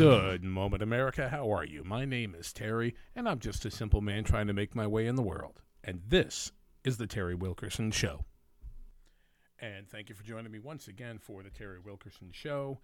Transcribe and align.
Good 0.00 0.44
moment, 0.44 0.82
America. 0.82 1.28
How 1.28 1.52
are 1.52 1.62
you? 1.62 1.84
My 1.84 2.06
name 2.06 2.34
is 2.34 2.54
Terry, 2.54 2.94
and 3.14 3.28
I'm 3.28 3.38
just 3.38 3.66
a 3.66 3.70
simple 3.70 4.00
man 4.00 4.24
trying 4.24 4.46
to 4.46 4.54
make 4.54 4.74
my 4.74 4.86
way 4.86 5.06
in 5.06 5.14
the 5.14 5.22
world. 5.22 5.60
And 5.84 6.00
this 6.08 6.52
is 6.84 6.96
the 6.96 7.06
Terry 7.06 7.34
Wilkerson 7.34 7.90
Show. 7.90 8.24
And 9.60 9.86
thank 9.86 10.08
you 10.08 10.14
for 10.14 10.24
joining 10.24 10.50
me 10.50 10.58
once 10.58 10.88
again 10.88 11.18
for 11.18 11.42
the 11.42 11.50
Terry 11.50 11.80
Wilkerson 11.84 12.30
Show. 12.32 12.78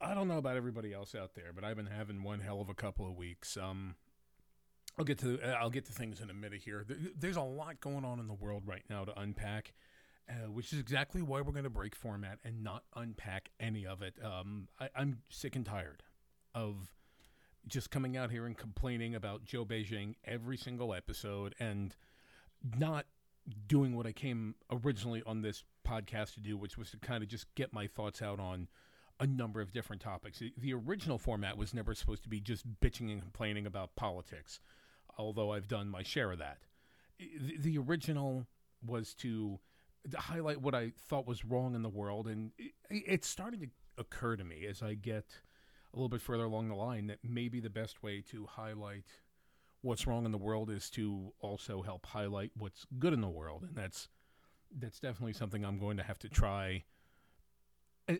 I 0.00 0.14
don't 0.14 0.26
know 0.26 0.38
about 0.38 0.56
everybody 0.56 0.94
else 0.94 1.14
out 1.14 1.34
there, 1.34 1.52
but 1.54 1.62
I've 1.62 1.76
been 1.76 1.84
having 1.84 2.22
one 2.22 2.40
hell 2.40 2.62
of 2.62 2.70
a 2.70 2.74
couple 2.74 3.06
of 3.06 3.14
weeks. 3.16 3.58
Um, 3.58 3.94
I'll 4.98 5.04
get 5.04 5.18
to 5.18 5.38
I'll 5.42 5.68
get 5.68 5.84
to 5.84 5.92
things 5.92 6.22
in 6.22 6.30
a 6.30 6.34
minute 6.34 6.62
here. 6.64 6.86
There's 7.18 7.36
a 7.36 7.42
lot 7.42 7.82
going 7.82 8.06
on 8.06 8.18
in 8.18 8.28
the 8.28 8.32
world 8.32 8.62
right 8.64 8.84
now 8.88 9.04
to 9.04 9.20
unpack 9.20 9.74
uh, 10.26 10.50
which 10.50 10.72
is 10.72 10.78
exactly 10.78 11.20
why 11.20 11.42
we're 11.42 11.52
going 11.52 11.64
to 11.64 11.68
break 11.68 11.94
format 11.94 12.38
and 12.44 12.64
not 12.64 12.84
unpack 12.96 13.50
any 13.60 13.86
of 13.86 14.00
it. 14.00 14.14
Um, 14.24 14.68
I, 14.80 14.88
I'm 14.96 15.18
sick 15.28 15.54
and 15.54 15.66
tired 15.66 16.02
of 16.54 16.92
just 17.66 17.90
coming 17.90 18.16
out 18.16 18.30
here 18.30 18.46
and 18.46 18.56
complaining 18.56 19.14
about 19.14 19.44
Joe 19.44 19.64
Beijing 19.64 20.14
every 20.24 20.56
single 20.56 20.94
episode 20.94 21.54
and 21.58 21.96
not 22.78 23.06
doing 23.66 23.96
what 23.96 24.06
I 24.06 24.12
came 24.12 24.54
originally 24.70 25.22
on 25.26 25.42
this 25.42 25.64
podcast 25.86 26.34
to 26.34 26.40
do, 26.40 26.56
which 26.56 26.78
was 26.78 26.90
to 26.90 26.98
kind 26.98 27.22
of 27.22 27.28
just 27.28 27.52
get 27.54 27.72
my 27.72 27.86
thoughts 27.86 28.22
out 28.22 28.40
on 28.40 28.68
a 29.20 29.26
number 29.26 29.60
of 29.60 29.72
different 29.72 30.02
topics. 30.02 30.42
The, 30.58 30.74
original 30.74 31.18
format 31.18 31.56
was 31.56 31.72
never 31.72 31.94
supposed 31.94 32.22
to 32.24 32.28
be 32.28 32.40
just 32.40 32.64
bitching 32.80 33.12
and 33.12 33.20
complaining 33.20 33.66
about 33.66 33.94
politics, 33.96 34.60
although 35.18 35.52
I've 35.52 35.68
done 35.68 35.88
my 35.88 36.02
share 36.02 36.32
of 36.32 36.38
that. 36.38 36.58
The, 37.18 37.78
original 37.78 38.46
was 38.84 39.14
to 39.14 39.60
highlight 40.16 40.60
what 40.60 40.74
I 40.74 40.92
thought 41.08 41.26
was 41.26 41.44
wrong 41.44 41.74
in 41.74 41.82
the 41.82 41.88
world, 41.88 42.26
and 42.26 42.50
it, 42.58 42.72
it's 42.90 43.28
starting 43.28 43.60
to 43.60 43.68
occur 43.96 44.36
to 44.36 44.44
me 44.44 44.66
as 44.68 44.82
I 44.82 44.94
get 44.94 45.26
a 45.94 45.96
little 45.96 46.08
bit 46.08 46.20
further 46.20 46.44
along 46.44 46.68
the 46.68 46.74
line 46.74 47.06
that 47.06 47.18
maybe 47.22 47.60
the 47.60 47.70
best 47.70 48.02
way 48.02 48.22
to 48.30 48.46
highlight 48.46 49.04
what's 49.82 50.06
wrong 50.06 50.24
in 50.24 50.32
the 50.32 50.38
world 50.38 50.70
is 50.70 50.90
to 50.90 51.32
also 51.40 51.82
help 51.82 52.06
highlight 52.06 52.50
what's 52.56 52.86
good 52.98 53.12
in 53.12 53.20
the 53.20 53.28
world, 53.28 53.62
and 53.62 53.76
that's 53.76 54.08
that's 54.76 54.98
definitely 54.98 55.34
something 55.34 55.64
I'm 55.64 55.78
going 55.78 55.96
to 55.98 56.02
have 56.02 56.18
to 56.20 56.28
try 56.28 56.84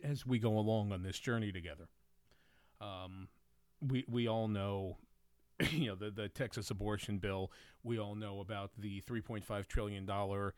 as 0.03 0.25
we 0.25 0.39
go 0.39 0.57
along 0.57 0.91
on 0.91 1.03
this 1.03 1.19
journey 1.19 1.51
together. 1.51 1.87
Um, 2.79 3.27
we 3.81 4.05
we 4.07 4.27
all 4.27 4.47
know, 4.47 4.97
you 5.71 5.87
know, 5.87 5.95
the 5.95 6.11
the 6.11 6.29
Texas 6.29 6.71
abortion 6.71 7.17
bill. 7.17 7.51
We 7.83 7.99
all 7.99 8.15
know 8.15 8.39
about 8.39 8.71
the 8.77 9.01
3.5 9.01 9.67
trillion 9.67 10.05
dollar 10.05 10.53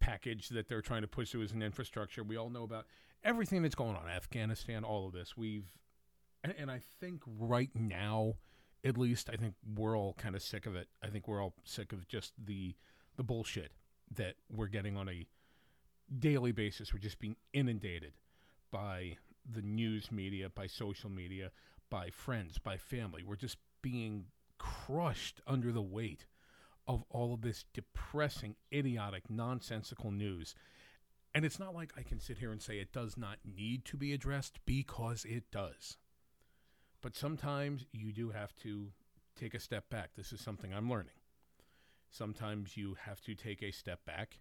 package 0.00 0.48
that 0.50 0.68
they're 0.68 0.82
trying 0.82 1.02
to 1.02 1.08
push 1.08 1.30
through 1.30 1.42
as 1.42 1.52
an 1.52 1.62
infrastructure. 1.62 2.22
We 2.22 2.36
all 2.36 2.50
know 2.50 2.62
about 2.62 2.86
everything 3.24 3.62
that's 3.62 3.74
going 3.74 3.96
on, 3.96 4.08
Afghanistan, 4.08 4.84
all 4.84 5.06
of 5.08 5.12
this. 5.12 5.36
We've, 5.36 5.66
and, 6.42 6.54
and 6.58 6.70
I 6.70 6.80
think 7.00 7.22
right 7.26 7.70
now, 7.74 8.34
at 8.84 8.96
least, 8.96 9.28
I 9.32 9.36
think 9.36 9.54
we're 9.76 9.96
all 9.96 10.14
kind 10.14 10.34
of 10.34 10.42
sick 10.42 10.66
of 10.66 10.76
it. 10.76 10.88
I 11.02 11.08
think 11.08 11.26
we're 11.26 11.42
all 11.42 11.54
sick 11.64 11.92
of 11.92 12.06
just 12.08 12.32
the 12.42 12.74
the 13.16 13.24
bullshit 13.24 13.72
that 14.14 14.34
we're 14.48 14.68
getting 14.68 14.96
on 14.96 15.08
a 15.08 15.26
daily 16.18 16.52
basis. 16.52 16.92
We're 16.92 17.00
just 17.00 17.18
being 17.18 17.36
inundated 17.52 18.12
by 18.70 19.16
the 19.50 19.62
news 19.62 20.12
media, 20.12 20.48
by 20.48 20.66
social 20.66 21.10
media, 21.10 21.50
by 21.90 22.10
friends, 22.10 22.58
by 22.58 22.76
family. 22.76 23.24
We're 23.24 23.36
just 23.36 23.56
being 23.82 24.26
crushed 24.58 25.40
under 25.46 25.72
the 25.72 25.82
weight 25.82 26.26
of 26.86 27.04
all 27.10 27.34
of 27.34 27.42
this 27.42 27.64
depressing, 27.74 28.56
idiotic, 28.72 29.28
nonsensical 29.28 30.10
news. 30.10 30.54
And 31.34 31.44
it's 31.44 31.58
not 31.58 31.74
like 31.74 31.92
I 31.96 32.02
can 32.02 32.20
sit 32.20 32.38
here 32.38 32.52
and 32.52 32.62
say 32.62 32.78
it 32.78 32.92
does 32.92 33.16
not 33.16 33.38
need 33.44 33.84
to 33.86 33.96
be 33.96 34.12
addressed 34.12 34.58
because 34.64 35.24
it 35.24 35.44
does. 35.52 35.98
But 37.00 37.14
sometimes 37.14 37.86
you 37.92 38.12
do 38.12 38.30
have 38.30 38.54
to 38.56 38.88
take 39.38 39.54
a 39.54 39.60
step 39.60 39.88
back. 39.88 40.10
This 40.16 40.32
is 40.32 40.40
something 40.40 40.74
I'm 40.74 40.90
learning. 40.90 41.14
Sometimes 42.10 42.76
you 42.76 42.96
have 43.04 43.20
to 43.22 43.34
take 43.34 43.62
a 43.62 43.70
step 43.70 44.04
back 44.04 44.38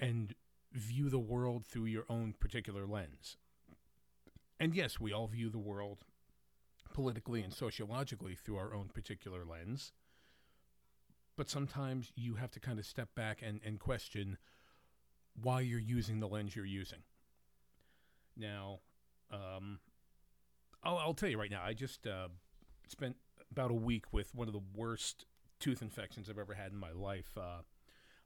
and 0.00 0.34
view 0.72 1.08
the 1.08 1.18
world 1.18 1.64
through 1.64 1.84
your 1.84 2.04
own 2.08 2.34
particular 2.38 2.86
lens. 2.86 3.36
And 4.58 4.74
yes, 4.74 4.98
we 4.98 5.12
all 5.12 5.28
view 5.28 5.50
the 5.50 5.58
world 5.58 6.04
politically 6.92 7.42
and 7.42 7.52
sociologically 7.52 8.34
through 8.34 8.56
our 8.56 8.74
own 8.74 8.88
particular 8.88 9.44
lens 9.44 9.92
but 11.36 11.50
sometimes 11.50 12.12
you 12.16 12.34
have 12.34 12.50
to 12.52 12.60
kind 12.60 12.78
of 12.78 12.86
step 12.86 13.14
back 13.14 13.42
and, 13.42 13.60
and 13.64 13.78
question 13.78 14.38
why 15.40 15.60
you're 15.60 15.78
using 15.78 16.18
the 16.18 16.26
lens 16.26 16.56
you're 16.56 16.64
using. 16.64 17.00
Now, 18.36 18.80
um, 19.30 19.78
I'll, 20.82 20.98
I'll 20.98 21.14
tell 21.14 21.28
you 21.28 21.38
right 21.38 21.50
now, 21.50 21.62
I 21.64 21.72
just 21.72 22.06
uh, 22.06 22.28
spent 22.86 23.16
about 23.50 23.70
a 23.70 23.74
week 23.74 24.12
with 24.12 24.34
one 24.34 24.48
of 24.48 24.54
the 24.54 24.62
worst 24.74 25.26
tooth 25.58 25.82
infections 25.82 26.28
I've 26.28 26.38
ever 26.38 26.54
had 26.54 26.72
in 26.72 26.78
my 26.78 26.92
life. 26.92 27.36
Uh, 27.36 27.62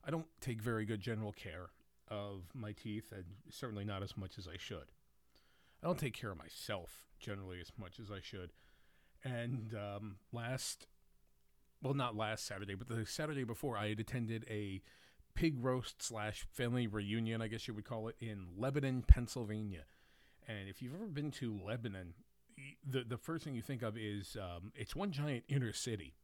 I 0.04 0.10
don't 0.10 0.26
take 0.40 0.60
very 0.60 0.84
good 0.84 1.00
general 1.00 1.32
care 1.32 1.70
of 2.08 2.42
my 2.54 2.72
teeth, 2.72 3.12
and 3.12 3.24
certainly 3.50 3.84
not 3.84 4.02
as 4.02 4.16
much 4.16 4.38
as 4.38 4.48
I 4.48 4.56
should. 4.56 4.92
I 5.82 5.86
don't 5.86 5.98
take 5.98 6.14
care 6.14 6.30
of 6.30 6.38
myself 6.38 7.04
generally 7.18 7.60
as 7.60 7.72
much 7.78 8.00
as 8.00 8.10
I 8.10 8.20
should. 8.20 8.50
And 9.22 9.74
um, 9.74 10.16
last 10.32 10.86
well, 11.82 11.94
not 11.94 12.16
last 12.16 12.46
Saturday, 12.46 12.74
but 12.74 12.88
the 12.88 13.06
Saturday 13.06 13.44
before, 13.44 13.76
I 13.76 13.88
had 13.88 14.00
attended 14.00 14.44
a 14.50 14.82
pig 15.34 15.56
roast 15.58 16.02
slash 16.02 16.46
family 16.52 16.86
reunion, 16.86 17.40
I 17.40 17.48
guess 17.48 17.66
you 17.66 17.74
would 17.74 17.84
call 17.84 18.08
it, 18.08 18.16
in 18.20 18.48
Lebanon, 18.56 19.02
Pennsylvania. 19.02 19.84
And 20.46 20.68
if 20.68 20.82
you've 20.82 20.94
ever 20.94 21.06
been 21.06 21.30
to 21.32 21.58
Lebanon, 21.64 22.14
the 22.86 23.04
the 23.04 23.18
first 23.18 23.44
thing 23.44 23.54
you 23.54 23.62
think 23.62 23.82
of 23.82 23.96
is 23.96 24.36
um, 24.40 24.72
it's 24.74 24.96
one 24.96 25.10
giant 25.12 25.44
inner 25.48 25.72
city. 25.72 26.14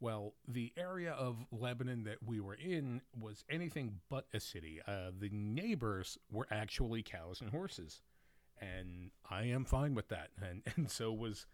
Well, 0.00 0.34
the 0.46 0.72
area 0.76 1.12
of 1.12 1.44
Lebanon 1.50 2.04
that 2.04 2.18
we 2.24 2.38
were 2.38 2.54
in 2.54 3.02
was 3.18 3.44
anything 3.50 3.96
but 4.08 4.26
a 4.32 4.38
city. 4.38 4.80
Uh, 4.86 5.10
the 5.18 5.28
neighbors 5.32 6.18
were 6.30 6.46
actually 6.50 7.02
cows 7.02 7.40
and 7.40 7.50
horses, 7.50 8.02
and 8.60 9.10
I 9.28 9.44
am 9.44 9.64
fine 9.64 9.94
with 9.94 10.08
that. 10.08 10.30
And 10.42 10.62
and 10.76 10.90
so 10.90 11.12
was 11.12 11.46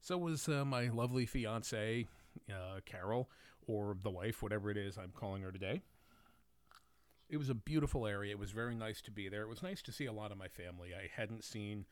so 0.00 0.16
was 0.18 0.48
uh, 0.48 0.64
my 0.64 0.88
lovely 0.88 1.26
fiance 1.26 2.06
uh, 2.50 2.80
Carol, 2.84 3.30
or 3.66 3.96
the 4.02 4.10
wife, 4.10 4.42
whatever 4.42 4.70
it 4.70 4.76
is 4.76 4.96
I'm 4.96 5.12
calling 5.14 5.42
her 5.42 5.52
today. 5.52 5.82
It 7.28 7.38
was 7.38 7.48
a 7.48 7.54
beautiful 7.54 8.06
area. 8.06 8.32
It 8.32 8.38
was 8.38 8.50
very 8.50 8.74
nice 8.74 9.00
to 9.02 9.10
be 9.10 9.28
there. 9.28 9.42
It 9.42 9.48
was 9.48 9.62
nice 9.62 9.82
to 9.82 9.92
see 9.92 10.06
a 10.06 10.12
lot 10.12 10.30
of 10.30 10.38
my 10.38 10.48
family. 10.48 10.90
I 10.94 11.08
hadn't 11.20 11.42
seen 11.42 11.86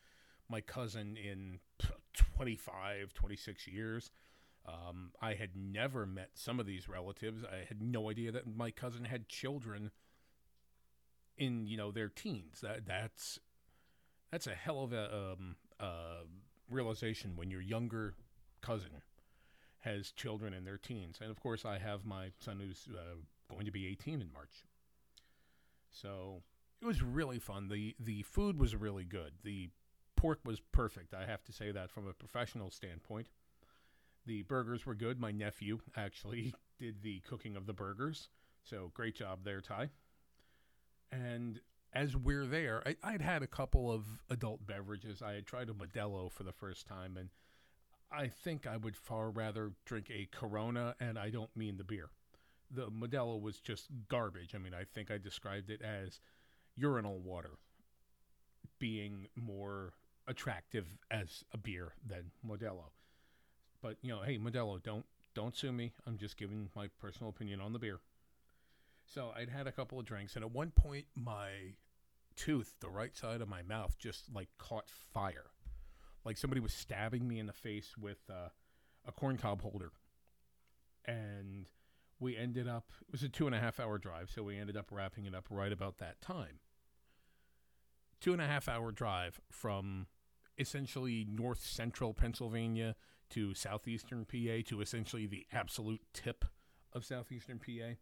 my 0.53 0.61
cousin 0.61 1.17
in 1.17 1.57
25, 2.37 3.11
26 3.15 3.67
years. 3.67 4.11
Um, 4.67 5.09
I 5.19 5.33
had 5.33 5.55
never 5.55 6.05
met 6.05 6.29
some 6.35 6.59
of 6.59 6.67
these 6.67 6.87
relatives. 6.87 7.43
I 7.43 7.65
had 7.67 7.81
no 7.81 8.11
idea 8.11 8.31
that 8.31 8.45
my 8.55 8.69
cousin 8.69 9.05
had 9.05 9.27
children 9.27 9.89
in 11.39 11.65
you 11.65 11.75
know 11.75 11.91
their 11.91 12.07
teens. 12.07 12.61
That 12.61 12.85
that's 12.85 13.39
that's 14.31 14.45
a 14.45 14.53
hell 14.53 14.83
of 14.83 14.93
a 14.93 15.33
um, 15.33 15.55
uh, 15.79 16.25
realization 16.69 17.35
when 17.35 17.49
your 17.49 17.61
younger 17.61 18.13
cousin 18.61 19.01
has 19.79 20.11
children 20.11 20.53
in 20.53 20.65
their 20.65 20.77
teens. 20.77 21.17
And 21.19 21.31
of 21.31 21.39
course, 21.41 21.65
I 21.65 21.79
have 21.79 22.05
my 22.05 22.27
son 22.39 22.59
who's 22.59 22.87
uh, 22.93 23.15
going 23.51 23.65
to 23.65 23.71
be 23.71 23.87
18 23.87 24.21
in 24.21 24.31
March. 24.31 24.65
So 25.89 26.43
it 26.79 26.85
was 26.85 27.01
really 27.01 27.39
fun. 27.39 27.69
The 27.69 27.95
the 27.99 28.21
food 28.21 28.59
was 28.59 28.75
really 28.75 29.03
good. 29.03 29.33
The 29.43 29.71
pork 30.23 30.39
was 30.45 30.61
perfect. 30.71 31.13
I 31.13 31.25
have 31.25 31.43
to 31.43 31.51
say 31.51 31.71
that 31.73 31.91
from 31.91 32.07
a 32.07 32.13
professional 32.13 32.69
standpoint. 32.69 33.27
The 34.25 34.43
burgers 34.43 34.85
were 34.85 34.95
good. 34.95 35.19
My 35.19 35.31
nephew 35.31 35.79
actually 35.97 36.53
did 36.79 37.03
the 37.03 37.19
cooking 37.27 37.57
of 37.57 37.65
the 37.65 37.73
burgers. 37.73 38.29
So 38.63 38.89
great 38.93 39.15
job 39.15 39.39
there, 39.43 39.59
Ty. 39.59 39.89
And 41.11 41.59
as 41.91 42.15
we're 42.15 42.45
there, 42.45 42.81
I, 43.03 43.11
would 43.11 43.21
had 43.21 43.43
a 43.43 43.47
couple 43.47 43.91
of 43.91 44.05
adult 44.29 44.65
beverages. 44.65 45.21
I 45.21 45.33
had 45.33 45.45
tried 45.45 45.69
a 45.69 45.73
Modelo 45.73 46.31
for 46.31 46.43
the 46.43 46.53
first 46.53 46.87
time, 46.87 47.17
and 47.17 47.27
I 48.09 48.27
think 48.27 48.65
I 48.65 48.77
would 48.77 48.95
far 48.95 49.29
rather 49.29 49.73
drink 49.83 50.09
a 50.09 50.29
Corona, 50.31 50.95
and 51.01 51.19
I 51.19 51.31
don't 51.31 51.53
mean 51.53 51.75
the 51.75 51.83
beer. 51.83 52.11
The 52.71 52.87
Modelo 52.87 53.41
was 53.41 53.59
just 53.59 53.89
garbage. 54.07 54.55
I 54.55 54.57
mean, 54.57 54.73
I 54.73 54.85
think 54.85 55.11
I 55.11 55.17
described 55.17 55.69
it 55.69 55.81
as 55.81 56.21
urinal 56.77 57.19
water 57.19 57.57
being 58.79 59.27
more 59.35 59.91
attractive 60.27 60.97
as 61.11 61.43
a 61.53 61.57
beer 61.57 61.93
than 62.05 62.31
Modelo. 62.47 62.91
But 63.81 63.97
you 64.01 64.09
know, 64.09 64.21
hey, 64.21 64.37
Modelo, 64.37 64.81
don't 64.81 65.05
don't 65.33 65.55
sue 65.55 65.71
me. 65.71 65.93
I'm 66.07 66.17
just 66.17 66.37
giving 66.37 66.69
my 66.75 66.87
personal 66.99 67.29
opinion 67.29 67.59
on 67.59 67.73
the 67.73 67.79
beer. 67.79 67.99
So 69.05 69.31
I'd 69.35 69.49
had 69.49 69.67
a 69.67 69.71
couple 69.71 69.99
of 69.99 70.05
drinks, 70.05 70.35
and 70.35 70.45
at 70.45 70.51
one 70.51 70.71
point, 70.71 71.05
my 71.15 71.49
tooth, 72.35 72.75
the 72.79 72.89
right 72.89 73.15
side 73.15 73.41
of 73.41 73.49
my 73.49 73.61
mouth, 73.61 73.97
just 73.99 74.33
like 74.33 74.47
caught 74.57 74.89
fire 74.89 75.51
like 76.25 76.37
somebody 76.37 76.61
was 76.61 76.73
stabbing 76.73 77.27
me 77.27 77.39
in 77.39 77.47
the 77.47 77.53
face 77.53 77.97
with 77.97 78.19
uh, 78.29 78.49
a 79.05 79.11
corncob 79.11 79.61
holder. 79.61 79.91
And 81.05 81.65
we 82.19 82.37
ended 82.37 82.67
up, 82.67 82.91
it 83.01 83.11
was 83.11 83.23
a 83.23 83.29
two 83.29 83.45
and 83.45 83.55
a 83.55 83.59
half 83.59 83.79
hour 83.79 83.97
drive, 83.97 84.31
so 84.33 84.43
we 84.43 84.57
ended 84.57 84.77
up 84.77 84.87
wrapping 84.91 85.25
it 85.25 85.35
up 85.35 85.47
right 85.49 85.71
about 85.71 85.97
that 85.97 86.21
time. 86.21 86.59
Two 88.23 88.31
and 88.31 88.41
a 88.41 88.47
half 88.47 88.69
hour 88.69 88.93
drive 88.93 89.41
from 89.51 90.07
essentially 90.57 91.27
north 91.29 91.59
central 91.59 92.13
Pennsylvania 92.13 92.95
to 93.31 93.53
southeastern 93.53 94.23
PA 94.23 94.63
to 94.69 94.79
essentially 94.79 95.27
the 95.27 95.45
absolute 95.51 95.99
tip 96.13 96.45
of 96.93 97.03
southeastern 97.03 97.59
PA. 97.59 97.95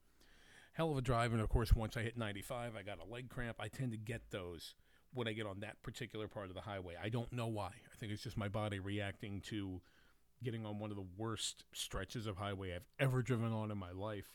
Hell 0.74 0.92
of 0.92 0.98
a 1.00 1.02
drive, 1.02 1.34
and 1.34 1.42
of 1.42 1.50
course, 1.50 1.74
once 1.74 1.98
I 1.98 2.04
hit 2.04 2.20
95, 2.20 2.76
I 2.76 2.84
got 2.84 3.00
a 3.00 3.12
leg 3.12 3.30
cramp. 3.30 3.58
I 3.60 3.68
tend 3.68 3.94
to 3.94 3.98
get 3.98 4.30
those 4.30 4.76
when 5.12 5.28
I 5.28 5.34
get 5.34 5.48
on 5.48 5.62
that 5.62 5.82
particular 5.82 6.28
part 6.28 6.50
of 6.50 6.54
the 6.54 6.62
highway. 6.62 6.94
I 7.02 7.10
don't 7.10 7.34
know 7.34 7.48
why. 7.48 7.70
I 7.70 7.96
think 7.98 8.12
it's 8.12 8.22
just 8.22 8.38
my 8.38 8.48
body 8.48 8.78
reacting 8.80 9.42
to 9.48 9.82
getting 10.44 10.68
on 10.68 10.78
one 10.78 10.92
of 10.92 10.98
the 10.98 11.08
worst 11.18 11.64
stretches 11.74 12.28
of 12.28 12.38
highway 12.38 12.76
I've 12.76 12.86
ever 13.00 13.24
driven 13.24 13.52
on 13.54 13.72
in 13.72 13.78
my 13.80 13.92
life, 13.92 14.30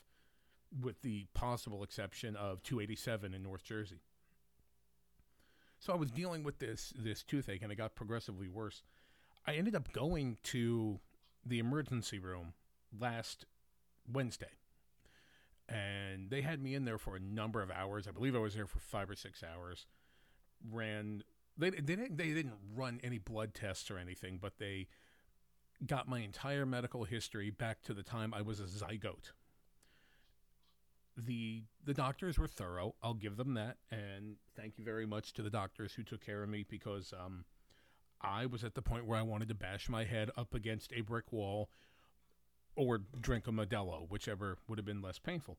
with 0.82 1.02
the 1.02 1.26
possible 1.32 1.84
exception 1.84 2.34
of 2.34 2.60
287 2.64 3.34
in 3.34 3.44
North 3.44 3.62
Jersey. 3.62 4.00
So 5.86 5.92
I 5.92 5.96
was 5.96 6.10
dealing 6.10 6.42
with 6.42 6.58
this 6.58 6.92
this 6.98 7.22
toothache, 7.22 7.62
and 7.62 7.70
it 7.70 7.76
got 7.76 7.94
progressively 7.94 8.48
worse. 8.48 8.82
I 9.46 9.54
ended 9.54 9.76
up 9.76 9.92
going 9.92 10.36
to 10.44 10.98
the 11.44 11.60
emergency 11.60 12.18
room 12.18 12.54
last 12.98 13.46
Wednesday, 14.12 14.50
and 15.68 16.28
they 16.28 16.40
had 16.40 16.60
me 16.60 16.74
in 16.74 16.86
there 16.86 16.98
for 16.98 17.14
a 17.14 17.20
number 17.20 17.62
of 17.62 17.70
hours. 17.70 18.08
I 18.08 18.10
believe 18.10 18.34
I 18.34 18.40
was 18.40 18.56
there 18.56 18.66
for 18.66 18.80
five 18.80 19.08
or 19.08 19.14
six 19.14 19.44
hours. 19.44 19.86
Ran 20.68 21.22
they 21.56 21.70
they 21.70 21.94
didn't 21.94 22.18
they 22.18 22.34
didn't 22.34 22.58
run 22.74 22.98
any 23.04 23.18
blood 23.18 23.54
tests 23.54 23.88
or 23.88 23.96
anything, 23.96 24.40
but 24.42 24.58
they 24.58 24.88
got 25.86 26.08
my 26.08 26.18
entire 26.18 26.66
medical 26.66 27.04
history 27.04 27.50
back 27.50 27.82
to 27.82 27.94
the 27.94 28.02
time 28.02 28.34
I 28.34 28.42
was 28.42 28.58
a 28.58 28.64
zygote. 28.64 29.30
The 31.16 31.62
the 31.84 31.94
doctors 31.94 32.38
were 32.38 32.48
thorough. 32.48 32.94
I'll 33.02 33.14
give 33.14 33.36
them 33.36 33.54
that, 33.54 33.78
and 33.90 34.36
thank 34.54 34.78
you 34.78 34.84
very 34.84 35.06
much 35.06 35.32
to 35.34 35.42
the 35.42 35.50
doctors 35.50 35.94
who 35.94 36.02
took 36.02 36.24
care 36.24 36.42
of 36.42 36.48
me 36.48 36.64
because 36.68 37.14
um, 37.18 37.44
I 38.20 38.46
was 38.46 38.64
at 38.64 38.74
the 38.74 38.82
point 38.82 39.06
where 39.06 39.18
I 39.18 39.22
wanted 39.22 39.48
to 39.48 39.54
bash 39.54 39.88
my 39.88 40.04
head 40.04 40.30
up 40.36 40.52
against 40.52 40.92
a 40.92 41.00
brick 41.00 41.32
wall 41.32 41.70
or 42.74 43.00
drink 43.20 43.46
a 43.46 43.50
Modelo, 43.50 44.08
whichever 44.10 44.58
would 44.68 44.78
have 44.78 44.84
been 44.84 45.00
less 45.00 45.18
painful. 45.18 45.56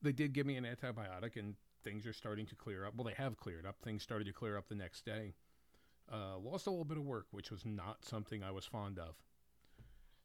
They 0.00 0.12
did 0.12 0.32
give 0.32 0.46
me 0.46 0.56
an 0.56 0.64
antibiotic, 0.64 1.36
and 1.36 1.56
things 1.84 2.06
are 2.06 2.12
starting 2.12 2.46
to 2.46 2.54
clear 2.54 2.86
up. 2.86 2.94
Well, 2.96 3.04
they 3.04 3.14
have 3.14 3.36
cleared 3.36 3.66
up. 3.66 3.76
Things 3.82 4.02
started 4.02 4.26
to 4.26 4.32
clear 4.32 4.56
up 4.56 4.68
the 4.68 4.74
next 4.74 5.04
day. 5.04 5.34
Uh, 6.10 6.38
lost 6.38 6.66
a 6.66 6.70
little 6.70 6.84
bit 6.84 6.96
of 6.96 7.04
work, 7.04 7.26
which 7.30 7.50
was 7.50 7.66
not 7.66 8.04
something 8.04 8.42
I 8.42 8.50
was 8.50 8.64
fond 8.64 8.98
of. 8.98 9.16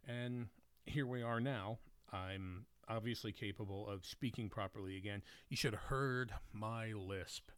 And 0.08 0.48
here 0.86 1.06
we 1.06 1.22
are 1.22 1.42
now. 1.42 1.80
I'm 2.12 2.66
obviously 2.90 3.32
capable 3.32 3.88
of 3.88 4.06
speaking 4.06 4.50
properly 4.50 4.98
again. 4.98 5.22
You 5.50 5.58
should 5.58 5.74
have 5.74 5.84
heard 5.84 6.34
my 6.52 6.94
lisp. 6.94 7.50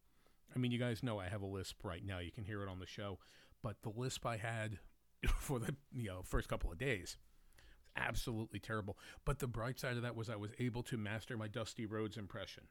I 0.56 0.60
mean, 0.60 0.72
you 0.72 0.80
guys 0.80 1.04
know 1.04 1.20
I 1.20 1.28
have 1.28 1.42
a 1.42 1.48
lisp 1.48 1.84
right 1.84 2.06
now. 2.06 2.20
You 2.20 2.32
can 2.32 2.44
hear 2.44 2.62
it 2.64 2.70
on 2.70 2.80
the 2.80 2.86
show. 2.86 3.20
But 3.62 3.78
the 3.82 3.92
lisp 3.96 4.26
I 4.26 4.38
had 4.38 4.78
for 5.40 5.60
the 5.60 5.76
you 5.92 6.08
know 6.08 6.22
first 6.24 6.48
couple 6.48 6.72
of 6.72 6.78
days 6.78 7.18
was 7.58 7.86
absolutely 7.96 8.60
terrible. 8.60 8.98
But 9.26 9.40
the 9.40 9.48
bright 9.48 9.80
side 9.80 9.98
of 9.98 10.04
that 10.04 10.16
was 10.16 10.30
I 10.30 10.36
was 10.36 10.52
able 10.60 10.84
to 10.84 10.98
master 10.98 11.38
my 11.38 11.48
Dusty 11.48 11.86
Rhodes 11.86 12.18
impression. 12.18 12.64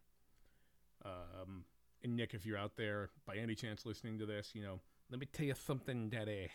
Um, 1.04 1.64
and 2.02 2.16
Nick, 2.16 2.34
if 2.34 2.46
you're 2.46 2.58
out 2.58 2.76
there 2.76 3.10
by 3.26 3.36
any 3.36 3.54
chance 3.54 3.84
listening 3.84 4.18
to 4.18 4.26
this, 4.26 4.52
you 4.54 4.62
know, 4.62 4.80
let 5.10 5.20
me 5.20 5.26
tell 5.26 5.46
you 5.46 5.54
something, 5.54 6.08
Daddy. 6.08 6.48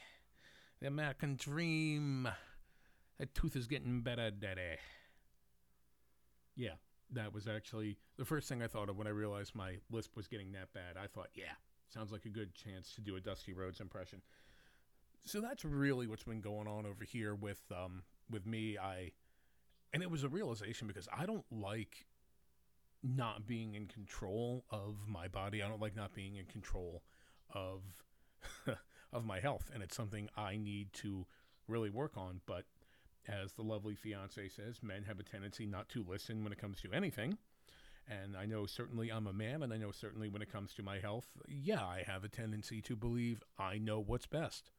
The 0.79 0.87
American 0.87 1.35
dream. 1.35 2.27
That 3.19 3.33
tooth 3.35 3.55
is 3.57 3.67
getting 3.67 4.01
better, 4.01 4.31
Daddy. 4.31 4.77
Yeah, 6.55 6.75
that 7.11 7.33
was 7.33 7.47
actually 7.47 7.97
the 8.17 8.25
first 8.25 8.49
thing 8.49 8.61
I 8.61 8.67
thought 8.67 8.89
of 8.89 8.97
when 8.97 9.07
I 9.07 9.11
realized 9.11 9.55
my 9.55 9.75
lisp 9.91 10.15
was 10.15 10.27
getting 10.27 10.51
that 10.53 10.73
bad. 10.73 10.97
I 11.01 11.07
thought, 11.07 11.29
yeah, 11.33 11.53
sounds 11.87 12.11
like 12.11 12.25
a 12.25 12.29
good 12.29 12.53
chance 12.55 12.93
to 12.95 13.01
do 13.01 13.15
a 13.15 13.21
Dusty 13.21 13.53
Rhodes 13.53 13.79
impression. 13.79 14.21
So 15.25 15.41
that's 15.41 15.65
really 15.65 16.07
what's 16.07 16.23
been 16.23 16.41
going 16.41 16.67
on 16.67 16.85
over 16.85 17.03
here 17.03 17.35
with 17.35 17.61
um, 17.75 18.03
with 18.29 18.45
me. 18.45 18.77
I 18.77 19.11
and 19.93 20.03
it 20.03 20.09
was 20.09 20.23
a 20.23 20.29
realization 20.29 20.87
because 20.87 21.07
I 21.15 21.25
don't 21.25 21.45
like 21.51 22.05
not 23.03 23.47
being 23.47 23.75
in 23.75 23.87
control 23.87 24.65
of 24.69 25.07
my 25.07 25.27
body. 25.27 25.63
I 25.63 25.67
don't 25.67 25.81
like 25.81 25.95
not 25.95 26.13
being 26.13 26.35
in 26.35 26.45
control 26.45 27.03
of 27.53 27.81
of 29.13 29.25
my 29.25 29.39
health, 29.39 29.69
and 29.73 29.83
it's 29.83 29.95
something 29.95 30.29
I 30.37 30.57
need 30.57 30.93
to 30.93 31.25
really 31.67 31.89
work 31.89 32.17
on. 32.17 32.41
But 32.45 32.65
as 33.29 33.53
the 33.53 33.61
lovely 33.61 33.95
fiance 33.95 34.49
says, 34.49 34.81
men 34.81 35.03
have 35.03 35.19
a 35.19 35.23
tendency 35.23 35.65
not 35.65 35.89
to 35.89 36.03
listen 36.07 36.43
when 36.43 36.51
it 36.51 36.59
comes 36.59 36.81
to 36.81 36.91
anything. 36.91 37.37
And 38.07 38.35
I 38.35 38.45
know 38.45 38.65
certainly 38.65 39.11
I'm 39.11 39.27
a 39.27 39.33
man, 39.33 39.61
and 39.61 39.71
I 39.71 39.77
know 39.77 39.91
certainly 39.91 40.29
when 40.29 40.41
it 40.41 40.51
comes 40.51 40.73
to 40.73 40.83
my 40.83 40.97
health, 40.97 41.27
yeah, 41.47 41.83
I 41.83 42.03
have 42.07 42.23
a 42.23 42.29
tendency 42.29 42.81
to 42.81 42.95
believe 42.95 43.43
I 43.59 43.77
know 43.77 43.99
what's 43.99 44.25
best. 44.25 44.71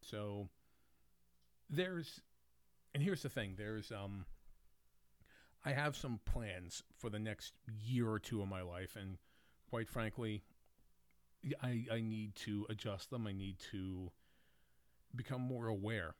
So 0.00 0.48
there's, 1.68 2.20
and 2.94 3.02
here's 3.02 3.22
the 3.22 3.28
thing: 3.28 3.54
there's 3.58 3.90
um, 3.90 4.26
I 5.64 5.72
have 5.72 5.96
some 5.96 6.20
plans 6.24 6.84
for 6.96 7.10
the 7.10 7.18
next 7.18 7.54
year 7.84 8.08
or 8.08 8.20
two 8.20 8.42
of 8.42 8.48
my 8.48 8.62
life, 8.62 8.96
and 9.00 9.16
quite 9.68 9.88
frankly, 9.88 10.44
I 11.60 11.86
I 11.90 12.00
need 12.00 12.36
to 12.36 12.66
adjust 12.70 13.10
them. 13.10 13.26
I 13.26 13.32
need 13.32 13.56
to 13.72 14.12
become 15.16 15.40
more 15.40 15.66
aware 15.66 16.14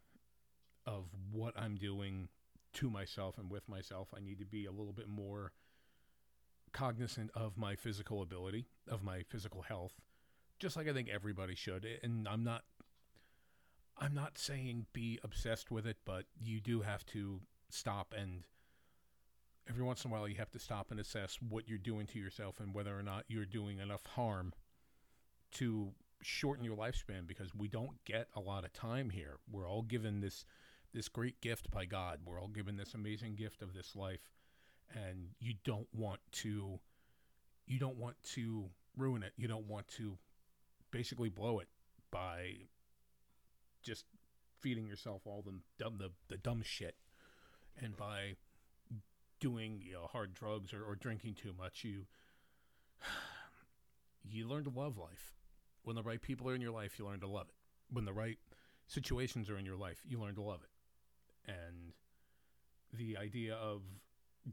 of 0.87 1.07
what 1.31 1.55
I'm 1.59 1.77
doing 1.77 2.29
to 2.75 2.91
myself 2.91 3.39
and 3.39 3.51
with 3.51 3.69
myself. 3.69 4.09
I 4.17 4.21
need 4.21 4.39
to 4.39 4.47
be 4.47 4.67
a 4.67 4.71
little 4.71 4.93
bit 4.93 5.09
more 5.09 5.53
cognizant 6.73 7.31
of 7.35 7.57
my 7.57 7.75
physical 7.75 8.23
ability, 8.23 8.67
of 8.89 9.03
my 9.03 9.23
physical 9.23 9.63
health, 9.63 9.93
just 10.59 10.77
like 10.77 10.89
I 10.89 10.93
think 10.93 11.09
everybody 11.09 11.55
should. 11.55 11.87
And 12.03 12.27
I'm 12.27 12.45
not 12.45 12.63
I'm 13.99 14.15
not 14.15 14.39
saying 14.39 14.87
be 14.93 15.19
obsessed 15.23 15.71
with 15.71 15.87
it, 15.87 15.99
but 16.05 16.25
you 16.41 16.61
do 16.61 16.81
have 16.81 17.05
to 17.07 17.41
stop 17.69 18.15
and 18.17 18.43
every 19.69 19.85
once 19.85 20.05
in 20.05 20.11
a 20.11 20.13
while 20.15 20.27
you 20.27 20.35
have 20.37 20.51
to 20.51 20.59
stop 20.59 20.91
and 20.91 20.99
assess 20.99 21.39
what 21.49 21.69
you're 21.69 21.79
doing 21.79 22.07
to 22.07 22.19
yourself 22.19 22.59
and 22.59 22.75
whether 22.75 22.99
or 22.99 23.03
not 23.03 23.25
you're 23.29 23.45
doing 23.45 23.79
enough 23.79 24.05
harm 24.05 24.53
to 25.53 25.93
shorten 26.21 26.65
your 26.65 26.77
lifespan 26.77 27.27
because 27.27 27.55
we 27.55 27.69
don't 27.69 28.05
get 28.05 28.29
a 28.35 28.41
lot 28.41 28.65
of 28.65 28.73
time 28.73 29.11
here. 29.11 29.39
We're 29.51 29.69
all 29.69 29.83
given 29.83 30.21
this 30.21 30.45
this 30.93 31.09
great 31.09 31.41
gift 31.41 31.71
by 31.71 31.85
God. 31.85 32.21
We're 32.25 32.41
all 32.41 32.49
given 32.49 32.77
this 32.77 32.95
amazing 32.95 33.35
gift 33.37 33.63
of 33.63 33.75
this 33.75 33.97
life 33.97 34.29
and 34.95 35.29
you 35.41 35.55
don't 35.65 35.89
want 35.93 36.21
to 36.33 36.79
you 37.67 37.79
don't 37.79 37.97
want 37.97 38.17
to 38.35 38.67
ruin 38.97 39.23
it. 39.23 39.33
You 39.37 39.49
don't 39.49 39.67
want 39.67 39.89
to 39.97 40.19
basically 40.91 41.29
blow 41.29 41.59
it 41.61 41.69
by 42.11 42.55
just 43.83 44.05
feeding 44.61 44.87
yourself 44.87 45.23
all 45.25 45.43
the 45.43 45.55
dumb 45.79 45.97
the, 45.99 46.11
the 46.29 46.37
dumb 46.37 46.63
shit 46.63 46.95
and 47.81 47.97
by 47.97 48.35
doing 49.41 49.81
you 49.85 49.95
know 49.95 50.07
hard 50.13 50.35
drugs 50.35 50.73
or, 50.73 50.85
or 50.85 50.95
drinking 50.95 51.35
too 51.35 51.53
much 51.59 51.83
you 51.83 52.07
you 54.25 54.47
learn 54.47 54.63
to 54.63 54.71
love 54.71 54.97
life 54.97 55.35
when 55.83 55.97
the 55.97 56.03
right 56.03 56.23
people 56.23 56.49
are 56.49 56.55
in 56.55 56.61
your 56.61 56.71
life 56.71 56.97
you 56.99 57.05
learn 57.05 57.19
to 57.19 57.27
love 57.27 57.49
it 57.49 57.55
when 57.93 58.05
the 58.05 58.13
right 58.13 58.39
situations 58.87 59.51
are 59.51 59.59
in 59.59 59.65
your 59.65 59.77
life 59.77 59.99
you 60.07 60.21
learn 60.21 60.35
to 60.35 60.43
love 60.43 60.61
it 60.63 60.71
and 61.47 61.93
the 62.93 63.17
idea 63.17 63.55
of 63.55 63.83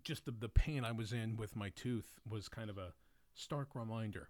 just 0.04 0.26
the, 0.26 0.32
the 0.32 0.50
pain 0.50 0.84
i 0.84 0.92
was 0.92 1.12
in 1.12 1.36
with 1.36 1.56
my 1.56 1.70
tooth 1.70 2.20
was 2.30 2.48
kind 2.48 2.70
of 2.70 2.78
a 2.78 2.94
stark 3.34 3.70
reminder 3.74 4.30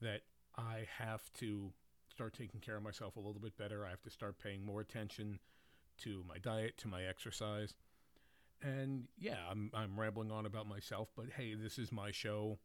that 0.00 0.22
i 0.56 0.86
have 0.98 1.32
to 1.32 1.72
start 2.14 2.32
taking 2.32 2.60
care 2.60 2.76
of 2.76 2.82
myself 2.82 3.16
a 3.16 3.20
little 3.20 3.40
bit 3.40 3.56
better. 3.56 3.84
I 3.84 3.90
have 3.90 4.02
to 4.02 4.10
start 4.10 4.38
paying 4.38 4.64
more 4.64 4.80
attention 4.80 5.40
to 5.98 6.24
my 6.28 6.38
diet, 6.38 6.78
to 6.78 6.88
my 6.88 7.02
exercise. 7.04 7.74
And 8.62 9.04
yeah, 9.18 9.38
I'm 9.50 9.70
I'm 9.74 9.98
rambling 9.98 10.30
on 10.30 10.46
about 10.46 10.68
myself, 10.68 11.08
but 11.16 11.26
hey, 11.36 11.54
this 11.54 11.78
is 11.78 11.92
my 11.92 12.12
show. 12.12 12.58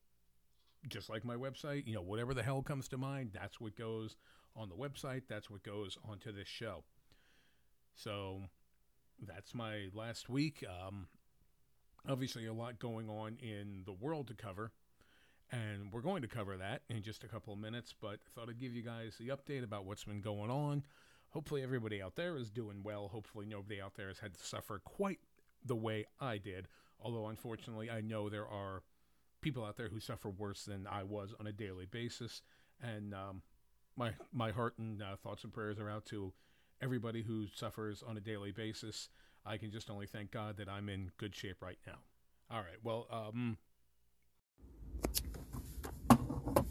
Just 0.88 1.10
like 1.10 1.26
my 1.26 1.36
website, 1.36 1.88
you 1.88 1.94
know, 1.94 2.02
whatever 2.02 2.34
the 2.34 2.44
hell 2.44 2.62
comes 2.62 2.88
to 2.90 2.98
mind, 2.98 3.32
that's 3.34 3.60
what 3.60 3.76
goes 3.76 4.16
on 4.56 4.70
the 4.70 4.76
website, 4.76 5.24
that's 5.28 5.50
what 5.50 5.64
goes 5.64 5.98
onto 6.08 6.32
this 6.32 6.48
show. 6.48 6.84
So 7.96 8.44
that's 9.28 9.54
my 9.54 9.88
last 9.94 10.30
week. 10.30 10.64
Um, 10.68 11.08
obviously, 12.08 12.46
a 12.46 12.54
lot 12.54 12.80
going 12.80 13.10
on 13.10 13.38
in 13.42 13.84
the 13.86 13.94
world 13.94 14.28
to 14.28 14.34
cover. 14.34 14.72
And 15.52 15.92
we're 15.92 16.02
going 16.02 16.22
to 16.22 16.28
cover 16.28 16.58
that 16.58 16.84
in 16.90 17.02
just 17.02 17.24
a 17.24 17.28
couple 17.28 17.54
of 17.54 17.60
minutes, 17.60 17.94
but 18.00 18.20
I 18.26 18.30
thought 18.36 18.50
I'd 18.50 18.60
give 18.60 18.76
you 18.76 18.84
guys 18.84 19.16
the 19.20 19.30
update 19.30 19.64
about 19.64 19.86
what's 19.86 20.04
been 20.04 20.22
going 20.22 20.52
on. 20.52 20.84
Hopefully, 21.32 21.64
everybody 21.64 22.02
out 22.02 22.16
there 22.16 22.38
is 22.38 22.52
doing 22.52 22.82
well. 22.84 23.08
Hopefully, 23.08 23.46
nobody 23.48 23.82
out 23.82 23.96
there 23.96 24.10
has 24.10 24.20
had 24.20 24.36
to 24.36 24.46
suffer 24.46 24.80
quite 24.84 25.20
the 25.66 25.76
way 25.76 26.06
I 26.20 26.38
did. 26.38 26.68
Although, 27.02 27.28
unfortunately, 27.28 27.90
I 27.90 28.02
know 28.02 28.30
there 28.30 28.48
are 28.48 28.84
people 29.42 29.64
out 29.66 29.78
there 29.78 29.90
who 29.90 30.00
suffer 30.00 30.30
worse 30.30 30.66
than 30.66 30.86
I 30.86 31.04
was 31.04 31.34
on 31.40 31.48
a 31.48 31.52
daily 31.52 31.86
basis. 31.86 32.42
And 32.82 33.14
um, 33.14 33.42
my, 33.96 34.12
my 34.32 34.52
heart 34.52 34.78
and 34.78 35.02
uh, 35.02 35.16
thoughts 35.16 35.44
and 35.44 35.54
prayers 35.54 35.80
are 35.80 35.90
out 35.90 36.06
to 36.08 36.34
everybody 36.82 37.24
who 37.24 37.48
suffers 37.54 38.04
on 38.08 38.18
a 38.18 38.22
daily 38.22 38.52
basis. 38.52 39.10
I 39.46 39.58
can 39.58 39.72
just 39.72 39.90
only 39.90 40.06
thank 40.06 40.32
God 40.32 40.58
that 40.58 40.70
I'm 40.70 40.90
in 40.90 41.12
good 41.18 41.36
shape 41.36 41.58
right 41.62 41.80
now. 41.88 42.00
All 42.52 42.60
right. 42.60 42.78
Well, 42.84 43.08
um, 43.12 43.58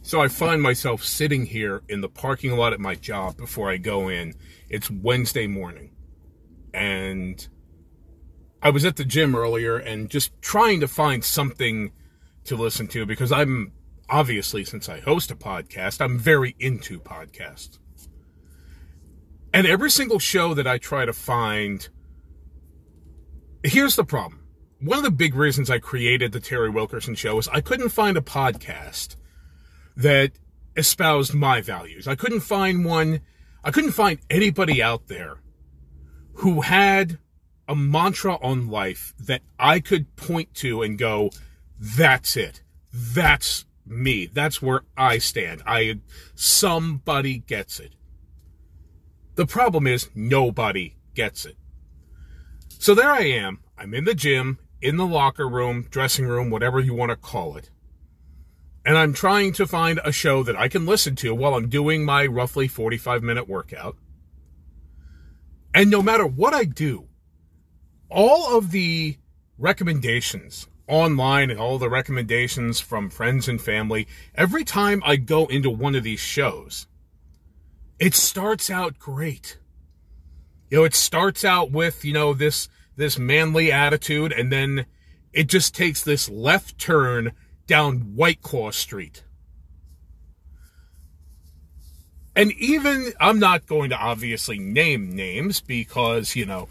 So 0.03 0.23
I 0.23 0.29
find 0.29 0.63
myself 0.63 1.05
sitting 1.05 1.47
here 1.47 1.83
in 1.89 2.01
the 2.01 2.09
parking 2.09 2.57
lot 2.57 2.73
at 2.73 2.81
my 2.81 2.95
job 2.95 3.37
before 3.37 3.71
I 3.71 3.77
go 3.77 4.09
in. 4.09 4.35
It's 4.71 4.91
Wednesday 4.91 5.47
morning. 5.47 5.95
And 6.73 7.47
I 8.63 8.71
was 8.71 8.85
at 8.85 8.97
the 8.97 9.05
gym 9.05 9.37
earlier 9.37 9.77
and 9.77 10.09
just 10.09 10.33
trying 10.41 10.81
to 10.81 10.89
find 10.89 11.23
something 11.23 11.93
to 12.45 12.57
listen 12.57 12.89
to 12.89 13.05
because 13.05 13.31
I'm 13.31 13.73
obviously, 14.09 14.65
since 14.65 14.89
I 14.89 15.01
host 15.01 15.31
a 15.31 15.37
podcast, 15.37 16.01
I'm 16.01 16.19
very 16.19 16.57
into 16.59 16.99
podcasts. 16.99 17.79
And 19.53 19.67
every 19.67 19.91
single 19.91 20.19
show 20.19 20.55
that 20.55 20.67
I 20.67 20.79
try 20.79 21.05
to 21.05 21.13
find, 21.13 21.89
here's 23.63 23.97
the 23.97 24.05
problem. 24.05 24.45
One 24.81 24.99
of 24.99 25.05
the 25.05 25.11
big 25.11 25.35
reasons 25.35 25.71
I 25.71 25.79
created 25.79 26.33
the 26.33 26.41
Terry 26.41 26.71
Wilkerson 26.71 27.15
show 27.15 27.39
is 27.39 27.49
I 27.49 27.61
couldn't 27.61 27.89
find 27.89 28.17
a 28.17 28.21
podcast 28.21 29.17
that 29.97 30.33
espoused 30.77 31.35
my 31.35 31.61
values. 31.61 32.07
I 32.07 32.15
couldn't 32.15 32.41
find 32.41 32.85
one, 32.85 33.21
I 33.65 33.71
couldn't 33.71 33.93
find 33.93 34.21
anybody 34.31 34.83
out 34.83 35.09
there 35.09 35.41
who 36.35 36.61
had 36.61 37.19
a 37.67 37.75
mantra 37.75 38.37
on 38.37 38.69
life 38.69 39.13
that 39.19 39.43
I 39.59 39.81
could 39.81 40.15
point 40.15 40.55
to 40.55 40.83
and 40.83 40.97
go, 40.97 41.31
that's 41.79 42.37
it. 42.37 42.63
That's 42.93 43.65
me. 43.85 44.27
That's 44.27 44.63
where 44.63 44.83
I 44.97 45.19
stand. 45.19 45.63
I, 45.67 46.01
somebody 46.35 47.39
gets 47.39 47.81
it. 47.81 47.95
The 49.39 49.47
problem 49.47 49.87
is 49.87 50.11
nobody 50.15 50.97
gets 51.15 51.47
it. 51.47 51.57
So 52.79 52.95
there 52.95 53.11
I 53.11 53.23
am. 53.23 53.61
I'm 53.79 53.95
in 53.95 54.05
the 54.05 54.15
gym, 54.15 54.59
in 54.83 54.99
the 54.99 55.07
locker 55.07 55.49
room, 55.49 55.87
dressing 55.91 56.27
room, 56.27 56.51
whatever 56.51 56.79
you 56.79 56.95
want 56.95 57.11
to 57.11 57.17
call 57.17 57.57
it 57.57 57.71
and 58.89 58.97
I'm 58.97 59.13
trying 59.13 59.53
to 59.53 59.67
find 59.67 60.01
a 60.03 60.11
show 60.11 60.43
that 60.45 60.57
I 60.57 60.69
can 60.69 60.87
listen 60.87 61.15
to 61.17 61.35
while 61.35 61.55
I'm 61.55 61.69
doing 61.69 62.07
my 62.07 62.25
roughly 62.25 62.69
45 62.69 63.23
minute 63.23 63.47
workout. 63.47 63.99
And 65.75 65.91
no 65.91 66.01
matter 66.03 66.27
what 66.27 66.55
I 66.55 66.65
do, 66.65 67.07
all 68.09 68.57
of 68.57 68.71
the 68.71 69.19
recommendations 69.59 70.69
online 70.87 71.51
and 71.51 71.61
all 71.61 71.77
the 71.77 71.91
recommendations 71.91 72.81
from 72.81 73.11
friends 73.11 73.47
and 73.47 73.61
family, 73.61 74.09
every 74.35 74.65
time 74.65 75.03
I 75.05 75.17
go 75.17 75.45
into 75.49 75.69
one 75.69 75.95
of 75.95 76.03
these 76.03 76.21
shows, 76.21 76.87
it 77.99 78.15
starts 78.15 78.71
out 78.71 78.99
great. 78.99 79.59
You 80.71 80.79
know, 80.79 80.85
it 80.85 80.95
starts 80.95 81.45
out 81.45 81.71
with, 81.71 82.05
you 82.05 82.13
know, 82.13 82.35
this 82.35 82.69
this 82.97 83.19
manly 83.19 83.71
attitude 83.71 84.33
and 84.33 84.51
then 84.51 84.87
it 85.33 85.47
just 85.47 85.75
takes 85.75 86.03
this 86.03 86.29
left 86.29 86.79
turn 86.79 87.33
down 87.67 88.17
White 88.17 88.43
Claw 88.43 88.71
Street. 88.71 89.23
And 92.35 92.53
even, 92.53 93.13
I'm 93.21 93.39
not 93.39 93.67
going 93.67 93.91
to 93.91 93.97
obviously 93.97 94.59
name 94.59 95.15
names 95.15 95.61
because, 95.61 96.37
you 96.37 96.47
know, 96.47 96.69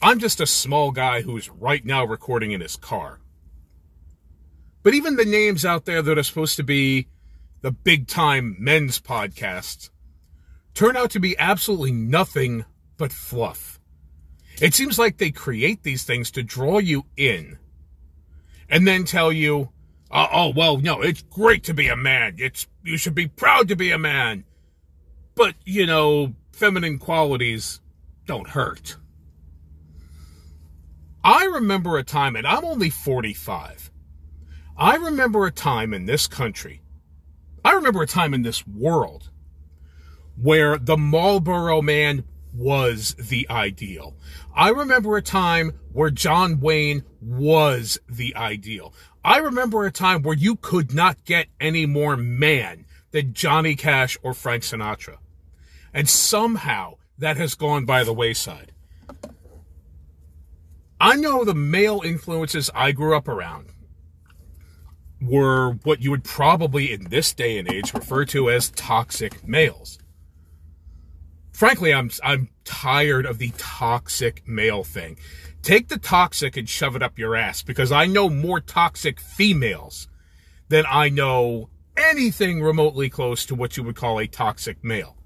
I'm 0.00 0.18
just 0.18 0.40
a 0.40 0.46
small 0.46 0.92
guy 0.92 1.22
who's 1.22 1.50
right 1.50 1.84
now 1.84 2.04
recording 2.04 2.52
in 2.52 2.60
his 2.62 2.76
car. 2.76 3.20
But 4.82 4.94
even 4.94 5.16
the 5.16 5.26
names 5.26 5.64
out 5.64 5.84
there 5.84 6.00
that 6.00 6.18
are 6.18 6.22
supposed 6.22 6.56
to 6.56 6.62
be 6.62 7.08
the 7.60 7.70
big 7.70 8.06
time 8.06 8.56
men's 8.58 8.98
podcasts 8.98 9.90
turn 10.74 10.96
out 10.96 11.10
to 11.10 11.20
be 11.20 11.38
absolutely 11.38 11.92
nothing 11.92 12.64
but 12.96 13.12
fluff. 13.12 13.80
It 14.60 14.74
seems 14.74 14.98
like 14.98 15.16
they 15.16 15.30
create 15.30 15.82
these 15.82 16.04
things 16.04 16.30
to 16.32 16.42
draw 16.42 16.78
you 16.78 17.06
in 17.16 17.58
and 18.68 18.86
then 18.86 19.04
tell 19.04 19.32
you, 19.32 19.70
uh, 20.10 20.26
oh, 20.32 20.52
well, 20.54 20.76
no, 20.76 21.00
it's 21.00 21.22
great 21.22 21.64
to 21.64 21.74
be 21.74 21.88
a 21.88 21.96
man. 21.96 22.36
It's, 22.38 22.66
you 22.82 22.96
should 22.96 23.14
be 23.14 23.26
proud 23.26 23.68
to 23.68 23.76
be 23.76 23.90
a 23.90 23.98
man. 23.98 24.44
But, 25.34 25.54
you 25.64 25.86
know, 25.86 26.34
feminine 26.52 26.98
qualities 26.98 27.80
don't 28.26 28.48
hurt. 28.48 28.96
I 31.24 31.44
remember 31.44 31.96
a 31.96 32.04
time, 32.04 32.36
and 32.36 32.46
I'm 32.46 32.64
only 32.64 32.90
45. 32.90 33.90
I 34.76 34.96
remember 34.96 35.46
a 35.46 35.50
time 35.50 35.92
in 35.94 36.06
this 36.06 36.26
country, 36.26 36.82
I 37.64 37.72
remember 37.72 38.02
a 38.02 38.06
time 38.06 38.34
in 38.34 38.42
this 38.42 38.66
world 38.66 39.29
where 40.42 40.78
the 40.78 40.96
Marlboro 40.96 41.82
man 41.82 42.24
was 42.52 43.14
the 43.14 43.46
ideal. 43.50 44.16
I 44.54 44.70
remember 44.70 45.16
a 45.16 45.22
time 45.22 45.78
where 45.92 46.10
John 46.10 46.60
Wayne 46.60 47.04
was 47.20 47.98
the 48.08 48.34
ideal. 48.34 48.94
I 49.24 49.38
remember 49.38 49.84
a 49.84 49.92
time 49.92 50.22
where 50.22 50.36
you 50.36 50.56
could 50.56 50.94
not 50.94 51.24
get 51.24 51.48
any 51.60 51.86
more 51.86 52.16
man 52.16 52.86
than 53.10 53.34
Johnny 53.34 53.76
Cash 53.76 54.18
or 54.22 54.34
Frank 54.34 54.62
Sinatra. 54.62 55.18
And 55.92 56.08
somehow 56.08 56.94
that 57.18 57.36
has 57.36 57.54
gone 57.54 57.84
by 57.84 58.02
the 58.02 58.14
wayside. 58.14 58.72
I 61.00 61.16
know 61.16 61.44
the 61.44 61.54
male 61.54 62.02
influences 62.04 62.70
I 62.74 62.92
grew 62.92 63.16
up 63.16 63.28
around 63.28 63.68
were 65.20 65.72
what 65.82 66.02
you 66.02 66.10
would 66.10 66.24
probably 66.24 66.92
in 66.92 67.04
this 67.04 67.34
day 67.34 67.58
and 67.58 67.70
age 67.70 67.92
refer 67.92 68.24
to 68.26 68.50
as 68.50 68.70
toxic 68.70 69.46
males. 69.46 69.98
Frankly, 71.52 71.92
I'm 71.92 72.10
I'm 72.22 72.48
tired 72.64 73.26
of 73.26 73.38
the 73.38 73.52
toxic 73.56 74.46
male 74.46 74.84
thing. 74.84 75.18
Take 75.62 75.88
the 75.88 75.98
toxic 75.98 76.56
and 76.56 76.68
shove 76.68 76.96
it 76.96 77.02
up 77.02 77.18
your 77.18 77.36
ass 77.36 77.62
because 77.62 77.92
I 77.92 78.06
know 78.06 78.30
more 78.30 78.60
toxic 78.60 79.20
females 79.20 80.08
than 80.68 80.84
I 80.88 81.10
know 81.10 81.68
anything 81.96 82.62
remotely 82.62 83.10
close 83.10 83.44
to 83.46 83.54
what 83.54 83.76
you 83.76 83.82
would 83.82 83.96
call 83.96 84.18
a 84.18 84.26
toxic 84.26 84.82
male. 84.82 85.16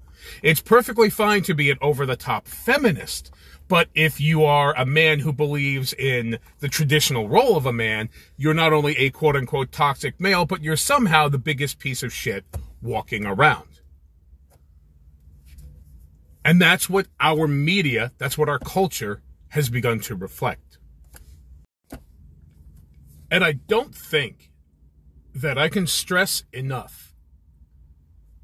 It's 0.41 0.59
perfectly 0.59 1.09
fine 1.09 1.43
to 1.43 1.53
be 1.53 1.69
an 1.69 1.77
over 1.81 2.05
the 2.05 2.15
top 2.15 2.47
feminist, 2.47 3.31
but 3.67 3.89
if 3.95 4.19
you 4.19 4.43
are 4.43 4.75
a 4.75 4.85
man 4.85 5.19
who 5.19 5.31
believes 5.31 5.93
in 5.93 6.39
the 6.59 6.67
traditional 6.67 7.29
role 7.29 7.55
of 7.55 7.65
a 7.65 7.73
man, 7.73 8.09
you're 8.35 8.53
not 8.53 8.73
only 8.73 8.97
a 8.97 9.09
quote 9.11 9.35
unquote 9.35 9.71
toxic 9.71 10.19
male, 10.19 10.45
but 10.45 10.63
you're 10.63 10.75
somehow 10.75 11.29
the 11.29 11.37
biggest 11.37 11.79
piece 11.79 12.03
of 12.03 12.13
shit 12.13 12.43
walking 12.81 13.25
around. 13.25 13.74
And 16.45 16.61
that's 16.61 16.87
what 16.87 17.07
our 17.19 17.47
media, 17.47 18.11
that's 18.19 18.37
what 18.37 18.47
our 18.47 18.59
culture 18.59 19.23
has 19.49 19.67
begun 19.69 19.99
to 20.01 20.15
reflect. 20.15 20.77
And 23.31 23.43
I 23.43 23.53
don't 23.53 23.95
think 23.95 24.51
that 25.33 25.57
I 25.57 25.69
can 25.69 25.87
stress 25.87 26.43
enough 26.53 27.15